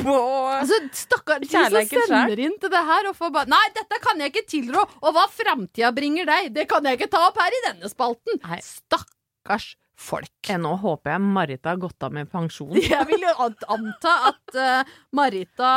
på 0.00 0.16
Altså, 0.56 0.80
Stakkar, 0.96 1.42
de 1.44 1.50
som 1.50 2.06
sender 2.10 2.42
inn 2.42 2.58
til 2.62 2.72
det 2.72 2.84
her 2.90 3.10
og 3.10 3.16
får 3.18 3.32
bare 3.34 3.52
Nei, 3.52 3.64
dette 3.76 4.00
kan 4.02 4.20
jeg 4.22 4.34
ikke 4.34 4.46
tilrå! 4.56 4.84
Og 5.02 5.16
hva 5.16 5.26
framtida 5.32 5.92
bringer 5.96 6.28
deg, 6.28 6.52
det 6.56 6.68
kan 6.70 6.86
jeg 6.86 7.00
ikke 7.00 7.12
ta 7.14 7.26
opp 7.30 7.40
her 7.42 7.54
i 7.54 7.64
denne 7.70 7.90
spalten! 7.92 8.40
Nei. 8.44 8.60
Stakkars 8.64 9.74
folk. 9.96 10.32
Jeg 10.44 10.60
Nå 10.60 10.74
håper 10.80 11.14
jeg 11.14 11.24
Marita 11.24 11.72
har 11.72 11.80
gått 11.80 12.04
av 12.04 12.14
med 12.14 12.28
pensjon. 12.30 12.74
Jeg 12.84 13.06
vil 13.08 13.24
jo 13.24 13.32
anta 13.72 14.16
at 14.30 14.58
uh, 14.58 14.96
Marita 15.16 15.70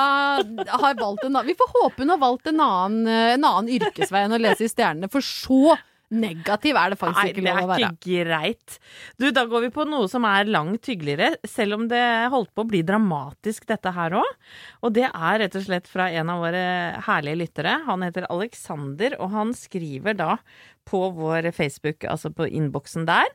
har 0.44 0.98
valgt 1.00 1.26
en 1.26 1.38
annen 1.38 1.48
Vi 1.48 1.56
får 1.60 1.72
håpe 1.78 2.04
hun 2.04 2.14
har 2.14 2.22
valgt 2.22 2.50
en 2.52 2.60
annen, 2.64 3.08
eh, 3.08 3.36
en 3.38 3.48
annen 3.48 3.72
yrkesvei 3.80 4.26
enn 4.26 4.36
å 4.36 4.42
lese 4.42 4.68
i 4.68 4.72
stjernene, 4.72 5.10
for 5.12 5.26
så 5.26 5.78
Negativ 6.10 6.78
er 6.80 6.94
det 6.94 6.98
faktisk 6.98 7.20
Nei, 7.20 7.28
ikke 7.30 7.44
det 7.46 7.52
lov 7.54 7.70
å 7.70 7.76
er 7.76 7.84
ikke 7.86 8.24
greit. 8.26 8.78
Du, 9.22 9.28
da 9.36 9.44
går 9.50 9.68
vi 9.68 9.72
på 9.76 9.86
noe 9.86 10.08
som 10.10 10.26
er 10.26 10.50
langt 10.50 10.90
hyggeligere, 10.90 11.36
selv 11.46 11.78
om 11.78 11.84
det 11.92 12.02
holdt 12.34 12.50
på 12.58 12.66
å 12.66 12.70
bli 12.72 12.82
dramatisk 12.88 13.68
dette 13.70 13.94
her 13.94 14.18
òg. 14.18 14.32
Og 14.82 14.96
det 14.98 15.06
er 15.10 15.42
rett 15.44 15.60
og 15.60 15.68
slett 15.68 15.90
fra 15.90 16.10
en 16.10 16.32
av 16.34 16.42
våre 16.42 16.64
herlige 17.06 17.42
lyttere. 17.44 17.76
Han 17.86 18.06
heter 18.08 18.26
Alexander, 18.34 19.20
og 19.22 19.36
han 19.36 19.54
skriver 19.58 20.18
da 20.18 20.40
på 20.90 21.04
vår 21.14 21.52
Facebook, 21.54 22.08
altså 22.10 22.34
på 22.34 22.50
innboksen 22.50 23.06
der. 23.10 23.30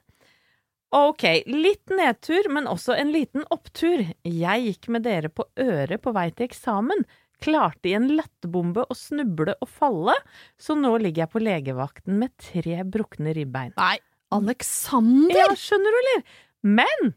Ok, 0.95 1.25
litt 1.51 1.91
nedtur, 1.91 2.47
men 2.55 2.69
også 2.71 2.95
en 2.95 3.11
liten 3.15 3.43
opptur. 3.55 4.03
Jeg 4.27 4.67
gikk 4.69 4.91
med 4.95 5.03
dere 5.07 5.31
på 5.31 5.47
øret 5.59 6.03
på 6.03 6.13
vei 6.15 6.29
til 6.31 6.47
eksamen. 6.47 7.03
Klarte 7.43 7.91
i 7.91 7.97
en 7.99 8.07
lettbombe 8.15 8.85
å 8.87 8.97
snuble 8.97 9.57
og 9.59 9.71
falle, 9.71 10.15
så 10.61 10.77
nå 10.79 10.95
ligger 11.03 11.25
jeg 11.25 11.33
på 11.35 11.43
legevakten 11.43 12.21
med 12.23 12.35
tre 12.41 12.83
brukne 12.87 13.35
ribbein. 13.37 13.75
Nei, 13.81 13.99
Alexander! 14.35 15.37
Ja, 15.37 15.51
skjønner 15.59 15.95
du, 15.95 16.01
eller? 16.05 16.25
Men 16.65 17.15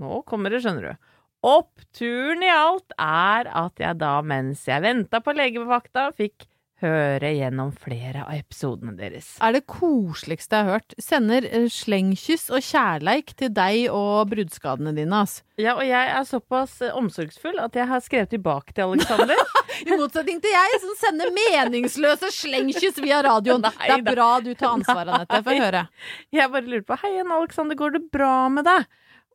nå 0.00 0.20
kommer 0.28 0.52
det, 0.52 0.62
skjønner 0.64 0.90
du. 0.90 1.10
Oppturen 1.46 2.42
i 2.44 2.50
alt 2.52 2.92
er 3.00 3.48
at 3.56 3.80
jeg 3.80 3.96
da, 4.02 4.18
mens 4.20 4.66
jeg 4.68 4.84
venta 4.84 5.22
på 5.24 5.32
legevakta, 5.32 6.10
fikk 6.16 6.49
høre 6.80 7.30
gjennom 7.36 7.70
flere 7.76 8.24
av 8.24 8.34
episodene 8.34 8.94
deres. 8.98 9.34
er 9.40 9.54
det 9.56 9.62
koseligste 9.68 10.56
jeg 10.56 10.66
har 10.66 10.78
hørt. 10.78 10.94
Sender 11.00 11.46
eh, 11.48 11.68
slengkyss 11.72 12.48
og 12.50 12.64
kjærleik 12.64 13.34
til 13.38 13.52
deg 13.54 13.88
og 13.94 14.30
bruddskadene 14.32 14.94
dine, 14.96 15.22
ass. 15.24 15.40
Ja, 15.60 15.76
og 15.76 15.84
jeg 15.84 16.12
er 16.14 16.24
såpass 16.28 16.78
eh, 16.84 16.94
omsorgsfull 16.96 17.60
at 17.60 17.76
jeg 17.76 17.88
har 17.90 18.04
skrevet 18.04 18.32
tilbake 18.32 18.76
til 18.76 18.88
Alexander. 18.88 19.36
I 19.86 19.96
motsetning 19.96 20.40
til 20.42 20.52
jeg, 20.52 20.80
som 20.82 20.96
sender 21.00 21.32
meningsløse 21.36 22.32
slengkyss 22.36 23.00
via 23.04 23.20
radioen. 23.24 23.64
Nei 23.64 23.76
det 23.86 23.98
er 23.98 24.06
da. 24.06 24.14
bra 24.16 24.30
du 24.44 24.50
tar 24.54 24.74
ansvar, 24.74 25.08
Anette. 25.08 25.42
Få 25.46 25.56
høre. 25.56 25.86
Jeg 26.36 26.52
bare 26.52 26.66
lurer 26.66 26.84
på 26.86 26.98
Hei 27.00 27.14
igjen, 27.14 27.32
Alexander, 27.34 27.78
går 27.78 27.96
det 27.96 28.02
bra 28.12 28.34
med 28.52 28.66
deg? 28.68 28.88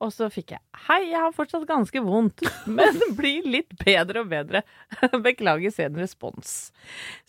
Og 0.04 0.12
så 0.12 0.28
fikk 0.32 0.56
jeg 0.56 0.62
Hei, 0.89 1.02
jeg 1.12 1.22
har 1.24 1.36
fortsatt 1.36 1.64
ganske 1.70 2.02
vondt, 2.04 2.43
men 2.78 3.00
blir 3.18 3.46
litt 3.48 3.72
bedre 3.82 4.26
og 4.26 4.32
bedre. 4.34 4.64
Beklager 5.26 5.74
sen 5.74 5.96
respons. 6.00 6.72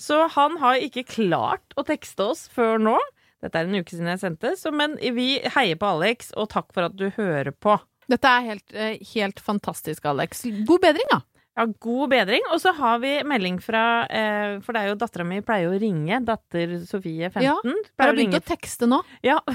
Så 0.01 0.25
han 0.35 0.59
har 0.63 0.83
ikke 0.83 1.07
klart 1.09 1.77
å 1.79 1.87
tekste 1.87 2.33
oss 2.33 2.47
før 2.53 2.83
nå. 2.83 2.97
Dette 3.45 3.61
er 3.61 3.69
en 3.69 3.79
uke 3.79 3.93
siden 3.93 4.11
jeg 4.11 4.23
sendte, 4.23 4.55
så, 4.59 4.73
men 4.75 4.97
vi 4.99 5.37
heier 5.55 5.79
på 5.79 5.93
Alex, 5.99 6.33
og 6.35 6.51
takk 6.55 6.73
for 6.75 6.89
at 6.89 6.97
du 6.99 7.07
hører 7.19 7.53
på. 7.53 7.77
Dette 8.11 8.31
er 8.31 8.47
helt, 8.47 8.67
eh, 8.75 8.99
helt 9.15 9.41
fantastisk, 9.43 10.05
Alex. 10.09 10.45
God 10.67 10.83
bedring, 10.83 11.09
da. 11.13 11.21
Ja, 11.57 11.65
god 11.81 12.11
bedring. 12.13 12.45
Og 12.53 12.61
så 12.61 12.73
har 12.77 12.99
vi 13.01 13.15
melding 13.25 13.57
fra 13.65 13.83
eh, 14.13 14.59
For 14.65 14.77
det 14.77 14.83
er 14.83 14.91
jo 14.91 14.99
dattera 15.01 15.25
mi 15.25 15.39
pleier 15.45 15.73
å 15.73 15.79
ringe. 15.81 16.19
Datter 16.27 16.75
Sofie 16.85 17.31
15. 17.31 17.47
Ja, 17.47 17.55
Har 18.03 18.13
begynt 18.17 18.37
å, 18.37 18.43
å 18.43 18.49
tekste 18.53 18.89
nå? 18.91 19.01
Ja. 19.25 19.41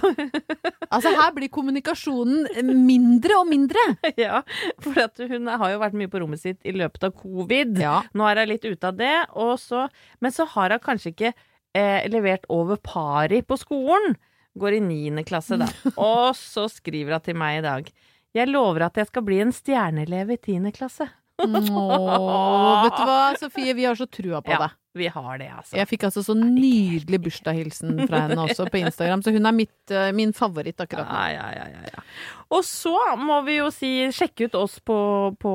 Altså, 0.91 1.13
her 1.15 1.29
blir 1.31 1.47
kommunikasjonen 1.47 2.65
mindre 2.83 3.37
og 3.39 3.45
mindre. 3.47 3.79
ja, 4.19 4.41
for 4.83 4.97
at 4.99 5.21
hun 5.23 5.47
har 5.47 5.71
jo 5.71 5.77
vært 5.79 5.95
mye 5.95 6.11
på 6.11 6.19
rommet 6.19 6.41
sitt 6.41 6.59
i 6.67 6.73
løpet 6.75 7.05
av 7.07 7.13
covid. 7.15 7.77
Ja. 7.79 7.93
Nå 8.11 8.25
er 8.27 8.41
hun 8.41 8.51
litt 8.51 8.67
ute 8.67 8.89
av 8.89 8.97
det, 8.99 9.13
og 9.39 9.53
så, 9.61 9.85
men 10.19 10.35
så 10.35 10.43
har 10.51 10.75
hun 10.75 10.83
kanskje 10.83 11.13
ikke 11.13 11.31
eh, 11.31 12.03
levert 12.11 12.43
over 12.51 12.81
pari 12.83 13.39
på 13.47 13.55
skolen. 13.61 14.17
Går 14.59 14.81
i 14.81 14.83
niende 14.83 15.23
klasse, 15.23 15.55
da. 15.61 15.69
Og 15.95 16.35
så 16.35 16.67
skriver 16.67 17.15
hun 17.15 17.23
til 17.29 17.39
meg 17.39 17.61
i 17.61 17.63
dag. 17.63 17.87
Jeg 18.35 18.51
lover 18.51 18.89
at 18.89 18.99
jeg 18.99 19.07
skal 19.07 19.23
bli 19.27 19.39
en 19.45 19.55
stjerneelev 19.55 20.35
i 20.35 20.41
tiende 20.43 20.75
klasse. 20.75 21.07
Åh, 21.45 22.83
vet 22.85 22.99
du 22.99 23.03
hva, 23.07 23.19
Sofie, 23.39 23.73
vi 23.77 23.85
har 23.87 23.97
så 23.99 24.07
trua 24.09 24.41
på 24.43 24.51
Ja, 24.53 24.57
deg. 24.65 24.75
vi 24.99 25.07
har 25.07 25.37
det, 25.39 25.47
altså. 25.55 25.75
Jeg 25.79 25.87
fikk 25.87 26.03
altså 26.09 26.23
så 26.25 26.35
nydelig 26.37 27.19
bursdagshilsen 27.23 28.01
fra 28.09 28.25
henne 28.25 28.43
også 28.43 28.65
på 28.71 28.81
Instagram, 28.81 29.23
så 29.23 29.31
hun 29.35 29.45
er 29.47 29.55
mitt, 29.55 29.93
eh, 29.93 30.11
min 30.15 30.33
favoritt 30.35 30.81
akkurat 30.83 31.07
nå. 31.07 31.21
Ja, 31.31 31.47
ja, 31.55 31.65
ja, 31.71 31.83
ja. 31.95 32.03
Og 32.51 32.65
så 32.67 32.91
må 33.17 33.39
vi 33.47 33.55
jo 33.61 33.69
si 33.71 33.91
sjekke 34.11 34.49
ut 34.49 34.55
oss 34.59 34.79
på, 34.83 34.97
på 35.39 35.53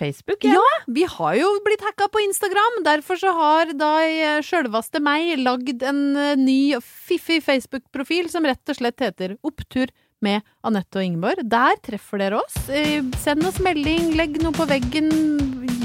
Facebook. 0.00 0.42
Ja, 0.48 0.64
vi 0.90 1.04
har 1.06 1.36
jo 1.38 1.52
blitt 1.64 1.84
hacka 1.86 2.08
på 2.10 2.22
Instagram. 2.26 2.82
Derfor 2.88 3.20
så 3.20 3.32
har 3.38 3.72
da 3.78 3.92
eh, 4.02 4.40
sjølvaste 4.42 5.00
meg 5.04 5.36
lagd 5.38 5.82
en 5.86 6.02
eh, 6.18 6.34
ny 6.40 6.60
fiffig 6.82 7.40
Facebook-profil 7.46 8.28
som 8.34 8.44
rett 8.48 8.66
og 8.74 8.80
slett 8.82 8.98
heter 9.06 9.36
Opptur 9.46 9.92
med 10.24 10.42
Anette 10.64 11.00
og 11.00 11.06
Ingeborg. 11.06 11.42
Der 11.50 11.78
treffer 11.84 12.22
dere 12.22 12.40
oss. 12.42 12.56
Eh, 12.70 13.02
Send 13.22 13.44
oss 13.48 13.58
melding, 13.62 14.12
legg 14.18 14.38
noe 14.42 14.54
på 14.56 14.66
veggen. 14.70 15.10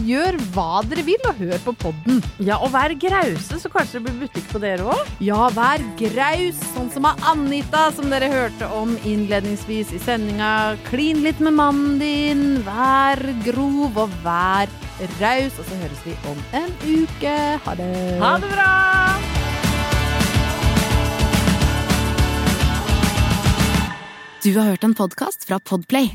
Gjør 0.07 0.37
hva 0.55 0.79
dere 0.87 1.03
vil, 1.03 1.19
og 1.27 1.35
hør 1.41 1.57
på 1.65 1.73
podden. 1.81 2.21
Ja, 2.39 2.55
og 2.63 2.71
vær 2.71 2.93
grause, 2.95 3.57
så 3.59 3.67
kanskje 3.73 3.99
det 3.99 4.03
blir 4.05 4.21
butikk 4.21 4.45
på 4.53 4.61
dere 4.63 4.85
òg. 4.87 5.09
Ja, 5.19 5.49
vær 5.51 5.83
graus, 5.99 6.61
sånn 6.71 6.87
som 6.93 7.09
av 7.09 7.19
Anita, 7.27 7.89
som 7.97 8.07
dere 8.13 8.29
hørte 8.31 8.69
om 8.77 8.93
innledningsvis 9.03 9.91
i 9.97 9.99
sendinga. 10.05 10.53
Klin 10.87 11.19
litt 11.25 11.43
med 11.43 11.57
mannen 11.59 11.99
din, 11.99 12.45
vær 12.63 13.19
grov 13.43 13.99
og 14.05 14.15
vær 14.23 14.71
raus. 15.19 15.59
Og 15.59 15.67
så 15.67 15.81
høres 15.83 16.07
vi 16.07 16.15
om 16.31 16.39
en 16.61 16.71
uke. 16.87 17.35
Ha 17.67 17.75
det. 17.81 17.91
Ha 18.23 18.35
det 18.39 18.55
bra! 18.55 19.56
Du 24.47 24.57
har 24.57 24.63
hørt 24.63 24.83
en 24.83 24.95
podcast 24.95 25.47
fra 25.47 25.59
Podplay. 25.59 26.11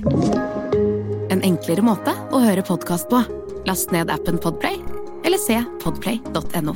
En 1.30 1.42
enklere 1.44 1.82
måte 1.84 2.14
å 2.32 2.38
høre 2.40 2.62
podcast 2.64 3.04
på. 3.10 3.18
Last 3.68 3.92
ned 3.92 4.08
appen 4.08 4.38
Podplay, 4.40 4.78
eller 5.20 5.36
se 5.36 5.58
podplay.no. 5.82 6.72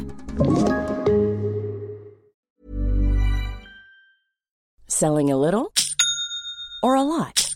Selling 4.84 5.32
a 5.32 5.38
little 5.40 5.72
or 6.82 7.00
a 7.00 7.02
lot? 7.08 7.55